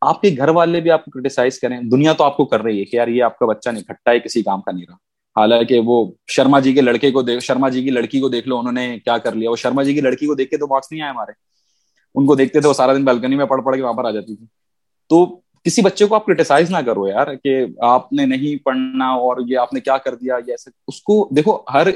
آپ 0.00 0.20
کے 0.20 0.30
گھر 0.36 0.48
والے 0.48 0.80
بھی 0.80 0.90
آپ 0.90 1.04
کو 1.04 1.10
کرٹیسائز 1.10 1.58
کریں۔ 1.58 1.80
دنیا 1.80 2.12
تو 2.12 2.24
آپ 2.24 2.36
کو 2.36 2.44
کر 2.44 2.60
رہی 2.60 2.80
ہے 2.80 2.84
کہ 2.84 2.96
یار 2.96 3.08
یہ 3.08 3.22
آپ 3.22 3.38
کا 3.38 3.46
بچہ 3.46 3.70
نہیں، 3.70 3.82
کھٹا 3.82 4.10
ہے، 4.10 4.20
کسی 4.20 4.42
کام 4.42 4.60
کا 4.60 4.72
نہیں 4.72 4.84
رہا۔ 4.88 5.05
حالانکہ 5.36 5.80
وہ 5.80 6.12
شرما 6.26 6.60
جی 6.60 6.72
کے 6.72 6.80
لڑکے 6.80 7.10
کو 7.10 7.22
دیکھ 7.22 7.40
شرما 7.40 7.68
جی 7.68 7.82
کی 7.82 7.90
لڑکی 7.90 8.20
کو 8.20 8.28
دیکھ 8.28 8.48
لو، 8.48 8.58
انہوں 8.58 8.72
نے 8.72 8.98
کیا 9.04 9.18
کر 9.18 9.34
لیا؟ 9.34 9.50
وہ 9.50 9.56
شرما 9.56 9.82
جی 9.82 9.94
کی 9.94 10.00
لڑکی 10.00 10.26
کو 10.26 10.34
دیکھ 10.34 10.50
کے 10.50 10.56
تو 10.56 10.66
مارکس 10.66 10.92
نہیں 10.92 11.02
آئے 11.02 11.10
ہمارے۔ 11.10 11.32
ان 12.14 12.26
کو 12.26 12.34
دیکھتے 12.34 12.60
تھے 12.60 12.68
وہ 12.68 12.74
سارا 12.74 12.94
دن 12.94 13.04
بالکنی 13.04 13.36
میں 13.36 13.46
پڑھ 13.46 13.64
پڑھ 13.64 13.76
کے 13.76 13.82
وہاں 13.82 13.92
پر 13.92 14.04
آ 14.04 14.10
جاتی 14.10 14.36
تھی۔ 14.36 14.46
تو 15.08 15.26
کسی 15.36 15.82
بچے 15.82 16.06
کو 16.06 16.14
آپ 16.14 16.26
کرٹیسائز 16.26 16.70
نہ 16.70 16.76
کرو 16.76 17.08
یار 17.08 17.26
کہ 17.44 17.66
آپ 17.80 18.12
نے 18.12 18.26
نہیں 18.26 18.64
پڑھنا 18.64 19.08
اور 19.08 19.36
یہ 19.46 19.58
آپ 19.58 19.72
نے 19.72 19.80
کیا 19.80 19.96
کر 19.96 20.14
دیا، 20.14 20.34
یہ 20.46 20.52
ایسے۔ 20.52 20.70
اس 20.88 21.02
کو 21.02 21.28
دیکھو، 21.36 21.58
ہر 21.74 21.86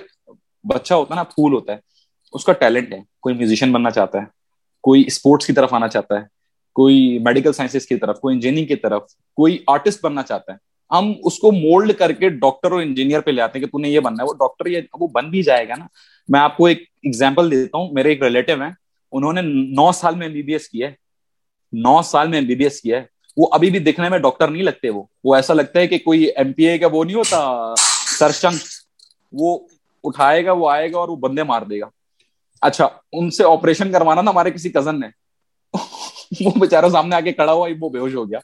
بچہ 0.64 0.94
ہوتا 0.94 1.14
ہے 1.14 1.16
نا، 1.16 1.22
پھول 1.22 1.53
ہوتا 1.53 1.72
ہے۔ 1.72 1.79
اس 2.33 2.44
کا 2.44 2.53
ٹیلنٹ 2.53 2.92
ہے۔ 2.92 3.00
کوئی 3.20 3.35
میوزیشین 3.35 3.72
بننا 3.72 3.90
چاہتا 3.90 4.18
ہے، 4.18 4.24
کوئی 4.83 5.05
اسپورٹس 5.07 5.46
کی 5.46 5.53
طرف 5.53 5.74
آنا 5.74 5.88
چاہتا 5.88 6.14
ہے، 6.14 6.24
کوئی 6.74 7.18
میڈیکل 7.18 7.53
سائنسز 7.53 7.87
کی 7.87 7.96
طرف، 7.96 8.20
کوئی 8.20 8.35
انجینئرنگ 8.35 8.66
کی 8.66 8.76
طرف، 8.76 9.03
کوئی 9.35 9.59
آرٹسٹ 9.66 10.05
بننا 10.05 10.22
چاہتا 10.22 10.53
ہے۔ 10.53 10.69
ہم 10.90 11.12
اس 11.24 11.38
کو 11.38 11.53
مولڈ 11.53 11.92
کر 11.92 12.12
کے 12.12 12.29
ڈاکٹر 12.29 12.72
اور 12.72 12.81
انجینئر 12.83 13.20
پہ 13.20 13.31
لے 13.31 13.42
آتے 13.42 13.59
ہیں 13.59 13.66
کہ 13.66 13.70
تو 13.70 13.79
نے 13.79 13.88
یہ 13.88 14.00
بننا 14.00 14.22
ہے۔ 14.22 14.29
وہ 14.29 14.35
ڈاکٹر 14.35 14.66
یہ 14.66 14.81
وہ 15.00 15.09
بن 15.09 15.31
بھی 15.31 15.42
جائے 15.42 15.68
گا 15.68 15.74
نا۔ 15.79 15.87
میں 16.29 16.40
آپ 16.40 16.57
کو 16.57 16.66
ایک 16.66 16.79
ایگزامپل 17.03 17.50
دیتا 17.50 17.79
ہوں۔ 17.79 17.88
میرے 17.92 18.09
ایک 18.09 18.22
ریلیٹو 18.22 18.62
ہیں۔ 18.62 18.70
انہوں 19.12 19.33
نے 19.33 19.40
نو 19.74 19.92
سال 19.92 20.14
میں 20.14 20.26
ایم 20.26 20.33
بی 20.35 20.42
بی 20.42 20.53
ایس 20.53 20.68
کیا 20.68 20.88
ہے۔ 20.88 20.92
نو 21.72 22.03
سال 22.03 22.29
میں 22.29 22.38
ایم 22.38 22.46
بی 22.46 22.55
بی 22.55 22.64
ایس 22.64 22.81
کیا 22.81 22.98
ہے۔ 22.98 23.05
وہ 23.37 23.46
ابھی 23.53 23.70
بھی 23.70 23.79
دکھنے 23.79 24.09
میں 24.09 24.18
ڈاکٹر 24.18 24.48
نہیں 24.48 24.62
لگتے 24.62 24.90
وہ۔ 24.90 25.03
وہ 25.24 25.35
ایسا 25.35 25.55
لگتا 25.55 25.81
ہے 25.81 25.87
کہ 25.87 25.98
کوئی 25.98 26.24
ایم 26.24 26.53
پی 26.53 26.64
اے 26.64 26.79
کا 26.79 26.87
وہ 26.92 27.05
نہیں 27.05 27.16
ہوتا 27.16 27.74
سرشنگ 28.18 28.57
وہ 29.33 29.66
اٹھائے 30.05 30.44
گا، 30.44 30.53
وہ 30.53 30.70
آئے 30.70 30.92
گا 30.92 30.98
اور 30.98 31.09
وہ 31.09 31.16
بندے 31.16 31.42
مار 31.42 31.62
دے 31.62 31.81
گا۔ 31.81 31.87
اچھا 32.61 32.88
ان 33.12 33.31
سے 33.31 33.44
آپریشن 33.44 33.92
کروانا 33.92 34.20
تھا 34.22 34.31
ہمارے 34.31 34.50
کسی 34.50 34.70
کزن 34.70 35.00
نے۔ 35.00 35.07
وہ 36.44 36.50
بےچارا 36.57 36.88
سامنے 36.88 37.16
آ 37.16 37.20
کے 37.20 37.33
کھڑا 37.33 37.53
ہوا، 37.53 37.68
وہ 37.81 37.88
بے 37.90 37.98
ہوش 37.98 38.14
ہو 38.14 38.31
گیا۔ 38.31 38.38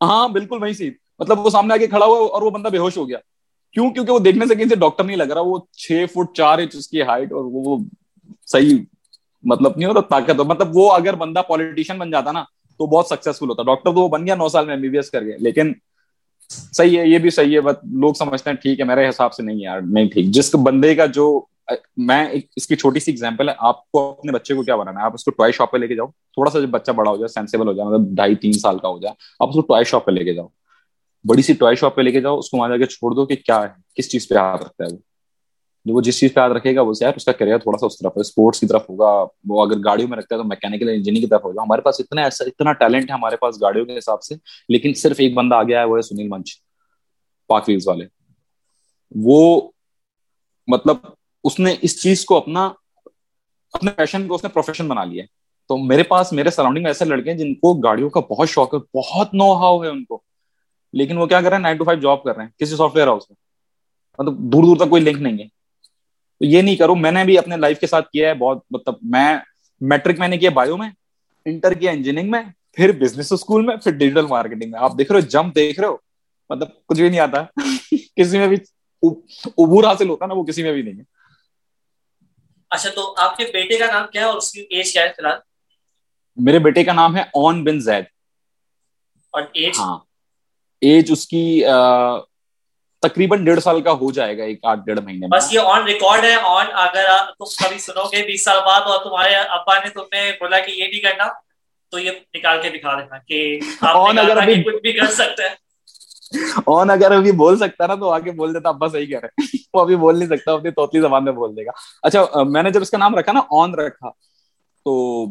ہاں 0.00 0.28
بالکل 0.28 0.62
وہی 0.62 0.72
سی 0.74 0.90
مطلب 1.18 1.38
وہ 1.38 1.50
سامنے 1.50 1.74
آ 1.74 1.76
کے 1.76 1.86
کھڑا 1.86 2.06
ہوا 2.06 2.18
اور 2.28 2.42
وہ 2.42 2.50
بندہ 2.50 2.68
بے 2.68 2.78
ہوش 2.78 2.96
ہو 2.96 3.08
گیا۔ 3.08 3.18
کیوں؟ 3.74 3.90
کیونکہ 3.90 4.12
وہ 4.12 4.18
دیکھنے 4.18 4.46
سے 4.46 4.54
کہیں 4.54 4.68
سے 4.68 4.74
ڈاکٹر 4.74 5.04
نہیں 5.04 5.16
لگ 5.16 5.32
رہا 5.32 5.40
وہ 5.40 5.58
چھ 5.78 6.04
فٹ 6.12 6.36
چار 6.36 6.58
انچ 6.58 6.74
اس 6.74 6.88
کی 6.88 7.02
ہائٹ 7.02 7.32
اور 7.32 7.44
وہ 7.44 7.76
صحیح 8.46 8.76
مطلب 9.44 9.76
نہیں 9.76 9.88
ہوتا 9.88 10.00
طاقت 10.10 10.40
مطلب 10.40 10.76
وہ 10.76 10.92
اگر 10.92 11.14
بندہ 11.14 11.42
پالیٹیشین 11.48 11.98
بن 11.98 12.10
جاتا 12.10 12.32
نا 12.32 12.44
تو 12.80 12.86
بہت 12.86 13.06
سکسیسفل 13.06 13.48
ہوتا۔ 13.48 13.62
ڈاکٹر 13.62 13.84
تو 13.84 14.02
وہ 14.02 14.08
بن 14.08 14.26
گیا 14.26 14.34
نو 14.34 14.48
سال 14.48 14.66
میں 14.66 14.74
ایم 14.74 14.82
بی 14.82 14.88
بی 14.88 14.98
ایس 14.98 15.10
کر 15.10 15.24
گئے۔ 15.24 15.36
لیکن 15.38 15.72
صحیح 16.50 16.98
ہے 16.98 17.06
یہ 17.06 17.18
بھی 17.18 17.30
صحیح 17.30 17.54
ہے 17.54 17.60
بٹ 17.60 17.78
لوگ 18.00 18.14
سمجھتے 18.14 18.50
ہیں 18.50 18.56
ٹھیک 18.56 18.80
ہے 18.80 18.84
میرے 18.84 19.08
حساب 19.08 19.34
سے 19.34 19.42
نہیں 19.42 19.56
یار 19.56 19.80
نہیں 19.82 20.08
ٹھیک۔ 20.08 20.26
جس 20.26 20.54
بندے 20.54 20.94
کا 20.94 21.06
جو 21.06 21.26
میں 21.96 22.28
اس 22.56 22.66
کی 22.66 22.76
چھوٹی 22.76 23.00
سی 23.00 23.10
ایگزامپل 23.10 23.48
ہے، 23.48 23.54
آپ 23.58 23.90
کو 23.90 24.10
اپنے 24.18 24.32
بچے 24.32 24.54
کو 24.54 24.62
کیا 24.62 24.76
بنانا 24.76 25.00
ہے؟ 25.00 25.04
آپ 25.04 25.14
اس 25.14 25.24
کو 25.24 25.30
ٹوائے 25.30 25.52
شاپ 25.52 25.72
پہ 25.72 25.78
لے 25.78 25.86
کے 25.86 25.94
جاؤ، 25.94 26.06
تھوڑا 26.06 26.50
سا 26.50 26.60
جب 26.60 26.68
بچہ 26.68 26.90
بڑا 26.90 27.10
ہو 27.10 27.16
جائے 27.16 27.28
سینسیبل 27.28 27.68
ہو 27.68 27.72
جائے 27.72 27.88
مطلب 27.88 28.16
ڈھائی 28.16 28.34
تین 28.34 28.52
سال 28.52 28.78
کا 28.78 28.88
ہو 28.88 28.98
جائے، 28.98 29.14
آپ 29.40 29.48
اس 29.48 29.54
کو 29.54 29.60
ٹوائے 29.60 29.84
شاپ 29.84 30.04
پہ 30.04 30.10
لے 30.10 30.24
کے 30.24 30.34
جاؤ۔ 30.34 30.46
بڑی 31.24 31.42
سی 31.42 31.52
ٹوائے 31.52 31.76
شاپ 31.76 31.96
پہ 31.96 32.02
لے 32.02 32.12
کے 32.12 32.20
جاؤ، 32.20 32.38
اس 32.38 32.50
کو 32.50 32.56
وہاں 32.56 32.68
جا 32.68 32.76
کے 32.76 32.86
چھوڑ 32.86 33.14
دو 33.14 33.26
کہ 33.26 33.36
کیا 33.36 33.62
ہے، 33.62 33.68
کس 33.94 34.10
چیز 34.10 34.28
پہ 34.28 34.34
یاد 34.34 34.58
رکھتا 34.58 34.84
ہے 34.84 34.94
وہ۔ 34.94 34.98
جو 35.84 35.94
وہ 35.94 36.00
جس 36.00 36.20
چیز 36.20 36.34
پہ 36.34 36.40
یاد 36.40 36.50
رکھے 36.50 36.74
گا، 36.76 36.80
وہ 36.80 36.92
یار 37.00 37.12
اس 37.16 37.24
کا 37.24 37.32
کریئر 37.32 37.58
تھوڑا 37.58 37.78
سا 37.78 37.86
اس 37.86 37.98
طرف 37.98 38.12
ہے 38.16 38.20
اسپورٹس 38.20 38.60
کی 38.60 38.66
طرف 38.66 38.90
ہوگا۔ 38.90 39.26
وہ 39.48 39.66
اگر 39.66 39.78
گاڑیوں 39.84 40.08
میں 40.08 40.18
رکھتا 40.18 40.36
ہے 40.36 40.40
تو 40.40 40.48
میکینکل 40.48 40.88
انجینئرنگ 40.88 41.24
کی 41.24 41.26
طرف 41.26 41.44
ہوگا۔ 41.44 41.62
ہمارے 41.62 41.80
پاس 41.80 42.00
اتنا 42.00 42.22
ایسا 42.22 42.44
اتنا 42.44 42.72
ٹیلنٹ 42.72 43.10
ہے 43.10 43.14
ہمارے 43.14 43.36
پاس 43.36 43.62
گاڑیوں 43.62 43.86
کے 43.86 43.98
حساب 43.98 44.22
سے، 44.22 44.34
لیکن 44.68 44.94
صرف 44.94 45.16
ایک 45.18 45.34
بندہ 45.34 45.54
آ 45.54 45.62
گیا 45.62 45.80
ہے، 45.80 45.84
وہ 45.84 45.96
ہے 45.96 46.02
سنیل 46.02 46.28
منچ، 46.28 46.50
پاک 47.46 47.64
ویلز 47.68 47.88
والے۔ 47.88 48.04
وہ 49.14 49.70
مطلب 50.66 50.96
اس 51.46 51.60
نے 51.60 51.74
اس 51.82 52.02
چیز 52.02 52.24
کو 52.24 52.36
اپنا، 52.36 52.70
اپنے 53.72 53.90
پیشن 53.90 54.28
کو 54.28 54.34
اس 54.34 54.42
نے 54.42 54.48
پروفیشن 54.48 54.88
بنا 54.88 55.04
لیا 55.04 55.24
تو 55.68 55.76
میرے 55.76 56.02
پاس، 56.02 56.32
میرے 56.32 56.50
سراؤنڈنگ 56.50 56.82
میں 56.82 56.90
ایسے 56.90 57.04
لڑکے 57.04 57.30
ہیں 57.30 57.38
جن 57.38 57.54
کو 57.54 57.74
گاڑیوں 57.74 58.10
کا 58.10 58.20
بہت 58.20 58.48
شوق 58.48 58.74
ہے، 58.74 58.98
بہت 58.98 59.34
نو 59.34 59.52
ہاؤ 59.52 59.82
ہے 59.82 59.88
ان 59.88 60.04
کو۔ 60.04 60.22
لیکن 60.92 61.18
وہ 61.18 61.26
کیا 61.26 61.40
کر 61.40 61.48
رہے 61.48 61.56
ہیں؟ 61.56 61.62
نائن 61.62 61.76
ٹو 61.76 61.84
فائیو 61.84 62.00
جاب 62.00 62.22
کر 62.22 62.36
رہے 62.36 62.44
ہیں، 62.44 62.50
کسی 62.58 62.76
سافٹ 62.76 62.96
ویئر 62.96 63.06
ہاؤس 63.06 63.30
میں۔ 63.30 63.36
مطلب 64.18 64.38
دور 64.38 64.62
دور 64.62 64.76
تک 64.76 64.90
کوئی 64.90 65.02
لنک 65.02 65.22
نہیں 65.22 65.38
ہے۔ 65.38 65.48
تو 66.38 66.44
یہ 66.44 66.62
نہیں 66.62 66.76
کروں 66.76 66.96
میں 66.96 67.10
نے 67.10 67.24
بھی 67.24 67.38
اپنے 67.38 67.56
لائف 67.56 67.80
کے 67.80 67.86
ساتھ 67.86 68.10
کیا 68.10 68.28
ہے، 68.28 68.34
بہت 68.34 68.58
مطلب 68.70 68.94
میں 69.02 69.36
میٹرک 69.80 70.18
میں 70.18 70.28
نے 70.28 70.38
کیا 70.38 70.50
بایو 70.50 70.76
میں 70.76 70.90
انٹر 71.44 71.72
کیا 71.72 71.90
انجینئرنگ 71.90 72.30
میں، 72.30 72.42
پھر 72.72 72.92
بزنس 72.92 73.32
اسکول 73.32 73.66
میں، 73.66 73.76
پھر 73.76 73.92
ڈیجیٹل 73.92 74.26
مارکیٹنگ 74.26 74.70
میں۔ 74.70 74.80
آپ 74.80 74.92
دیکھ 74.98 75.12
رہے 75.12 75.20
ہو 75.20 75.26
جمپ 75.26 75.54
دیکھ 75.54 75.80
رہے 75.80 75.88
ہو۔ 75.88 75.96
مطلب 76.50 76.68
کچھ 76.86 77.00
بھی 77.00 77.08
نہیں 77.08 77.20
آتا۔ 77.20 77.44
کسی 78.16 78.38
میں 78.38 78.46
بھی 78.46 78.56
عبور 79.42 79.84
حاصل 79.84 80.08
ہوتا 80.08 80.26
نا، 80.26 80.34
وہ 80.34 80.44
کسی 80.44 80.62
میں 80.62 80.72
بھی 80.72 80.82
نہیں 80.82 80.98
ہے۔ 80.98 81.15
اچھا 82.76 82.90
تو 82.90 83.14
آپ 83.18 83.36
کے 83.36 83.44
بیٹے 83.52 83.78
کا 83.78 83.86
نام 83.86 84.06
کیا 84.06 84.22
ہے 84.22 84.26
اور 84.26 84.36
اس 84.36 84.50
کی 84.52 84.60
ایج 84.70 84.92
کیا 84.92 85.02
ہے 85.02 85.08
فی 85.08 85.22
الحال؟ 85.22 85.38
میرے 86.38 86.58
بیٹے 86.58 86.84
کا 86.84 86.92
نام 86.92 87.16
ہے 87.16 87.22
اون 87.34 87.62
بن 87.64 87.80
زید۔ 87.80 88.04
اور 89.34 89.42
ایج 89.52 89.78
ہاں۔ 89.78 89.96
ایج 90.82 91.12
اس 91.12 91.26
کی 91.26 91.42
تقریباً 93.02 93.44
ڈیڑھ 93.44 93.60
سال 93.60 93.80
کا 93.82 93.92
ہو 93.92 94.10
جائے 94.12 94.36
گا 94.38 94.44
ایک 94.44 94.64
آٹھ 94.64 94.80
ڈیڑھ 94.86 95.00
مہینے 95.00 95.26
بس 95.30 95.52
یہ 95.52 95.60
آن 95.72 95.84
ریکارڈ 95.84 96.24
ہے 96.24 96.34
آن 96.44 96.66
اگر 96.74 97.06
تم 97.38 97.44
کبھی 97.56 97.78
سنو 97.78 98.04
گے 98.04 98.22
بیس 98.26 98.44
سال 98.44 98.58
بعد 98.66 98.80
اور 98.82 99.02
تمہارے 99.04 99.34
ابا 99.34 99.78
نے 99.78 99.88
تمہیں 99.90 100.30
بولا 100.40 100.58
کہ 100.58 100.70
یہ 100.70 100.86
نہیں 100.86 101.00
کرنا 101.00 101.28
تو 101.92 101.98
یہ 101.98 102.10
نکال 102.34 102.62
کے 102.62 102.70
دکھا 102.70 102.98
دینا 102.98 103.18
کہ 103.18 103.38
ابھی 103.82 104.62
کچھ 104.62 104.80
بھی 104.82 104.92
کر 104.92 105.10
سکتے 105.12 105.48
ہیں۔ 105.48 105.54
آن 106.66 106.90
اگر 106.90 107.10
ابھی 107.12 107.32
بول 107.32 107.56
سکتا 107.58 107.86
نا 107.86 107.94
تو 107.94 108.10
آگے 108.10 108.30
بول 108.30 108.54
دیتا، 108.54 108.68
ابا 108.68 108.88
صحیح 108.88 109.06
کہہ 109.06 109.18
رہے 109.22 109.44
وہ 109.74 109.80
ابھی 109.80 109.96
بول 109.96 110.18
نہیں 110.18 110.28
سکتا 110.28 110.52
اپنی 110.52 110.70
توتلی 110.70 111.00
زبان 111.00 111.24
میں 111.24 111.32
بول 111.32 111.56
دے 111.56 111.64
گا۔ 111.66 111.70
اچھا 112.02 112.42
میں 112.42 112.62
نے 112.62 112.70
جب 112.70 112.82
اس 112.82 112.90
کا 112.90 112.98
نام 112.98 113.14
رکھا 113.14 113.32
نا 113.32 113.40
آن 113.60 113.74
رکھا، 113.74 114.10
تو 114.84 115.26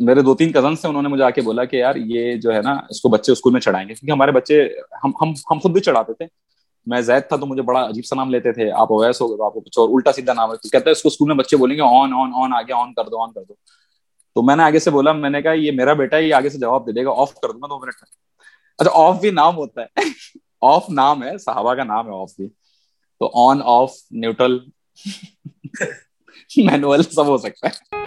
میرے 0.00 0.22
دو 0.22 0.34
تین 0.34 0.52
کزن 0.52 0.76
سے 0.76 0.88
انہوں 0.88 1.02
نے 1.02 1.08
مجھے 1.08 1.24
آ 1.24 1.30
کے 1.30 1.40
بولا 1.40 1.64
کہ 1.64 1.76
یار، 1.76 1.94
یہ 1.96 2.34
جو 2.36 2.54
ہے 2.54 2.60
نا، 2.62 2.76
اس 2.90 3.00
کو 3.00 3.08
بچے 3.08 3.32
اسکول 3.32 3.52
میں 3.52 3.60
چڑھائیں 3.60 3.88
گے۔ 3.88 3.94
کیونکہ 3.94 4.12
ہمارے 4.12 4.32
بچے، 4.32 4.62
ہم 5.04 5.12
ہم 5.22 5.32
ہم 5.50 5.58
خود 5.58 5.72
بھی 5.72 5.80
چڑھاتے 5.80 6.12
تھے۔ 6.12 6.26
میں 6.86 7.00
زید 7.00 7.22
تھا 7.28 7.36
تو 7.36 7.46
مجھے 7.46 7.62
بڑا 7.62 7.84
عجیب 7.88 8.04
سا 8.06 8.16
نام 8.16 8.30
لیتے 8.30 8.52
تھے۔ 8.52 8.70
آپ 8.70 8.92
اویس 8.92 9.20
ہو 9.20 9.28
گئے 9.28 9.36
تو 9.36 9.44
آپ 9.44 9.52
کو 9.54 9.60
کچھ 9.60 9.78
اور 9.78 9.88
الٹا 9.88 10.12
سیدھا 10.12 10.32
نام 10.32 10.50
ہے۔ 10.50 10.56
تو 10.56 10.68
کہتا 10.68 10.84
ہے 10.86 10.92
اس 10.92 11.02
کو 11.02 11.08
اسکول 11.08 11.28
میں 11.28 11.36
بچے 11.36 11.56
بولیں 11.56 11.76
گے 11.76 11.82
آن 11.82 12.12
آن 12.14 12.32
آن 12.42 12.54
آگے 12.54 12.72
آن 12.72 12.92
کر 12.94 13.04
دو 13.04 13.22
آن 13.22 13.32
کر 13.32 13.42
دو۔ 13.48 13.54
تو 14.34 14.42
میں 14.42 14.56
نے 14.56 14.62
آگے 14.62 14.78
سے 14.78 14.90
بولا، 14.90 15.12
میں 15.12 15.30
نے 15.30 15.42
کہا، 15.42 15.52
یہ 15.52 15.72
میرا 15.72 15.92
بیٹا 15.92 16.16
ہے، 16.16 16.22
یہ 16.22 16.34
آگے 16.34 16.48
سے 16.48 16.58
جواب 16.58 16.86
دے 16.86 16.92
دے 16.92 17.04
گا 17.04 17.10
آف 17.16 17.34
کر 17.34 17.50
دوں 17.50 17.60
گا 17.62 17.66
دو 17.66 17.78
منٹ 17.78 17.94
میں۔ 18.00 18.12
اچھا 18.78 18.90
آف 18.94 19.20
بھی 19.20 19.30
نام 19.30 19.56
ہوتا 19.56 19.82
ہے۔ 19.82 20.02
آف 20.60 20.90
نام 20.90 21.22
ہے، 21.22 21.38
صحابہ 21.38 21.74
کا 21.74 21.84
نام 21.84 22.06
ہے 22.06 22.22
آف 22.22 22.30
بھی۔ 22.36 22.48
تو 23.20 23.50
آن 23.50 23.60
آف 23.64 23.90
نیوٹرل 24.10 24.58
مینوئل 26.56 27.02
سب 27.02 27.26
ہو 27.26 27.38
سکتا 27.38 27.68
ہے۔ 27.68 28.03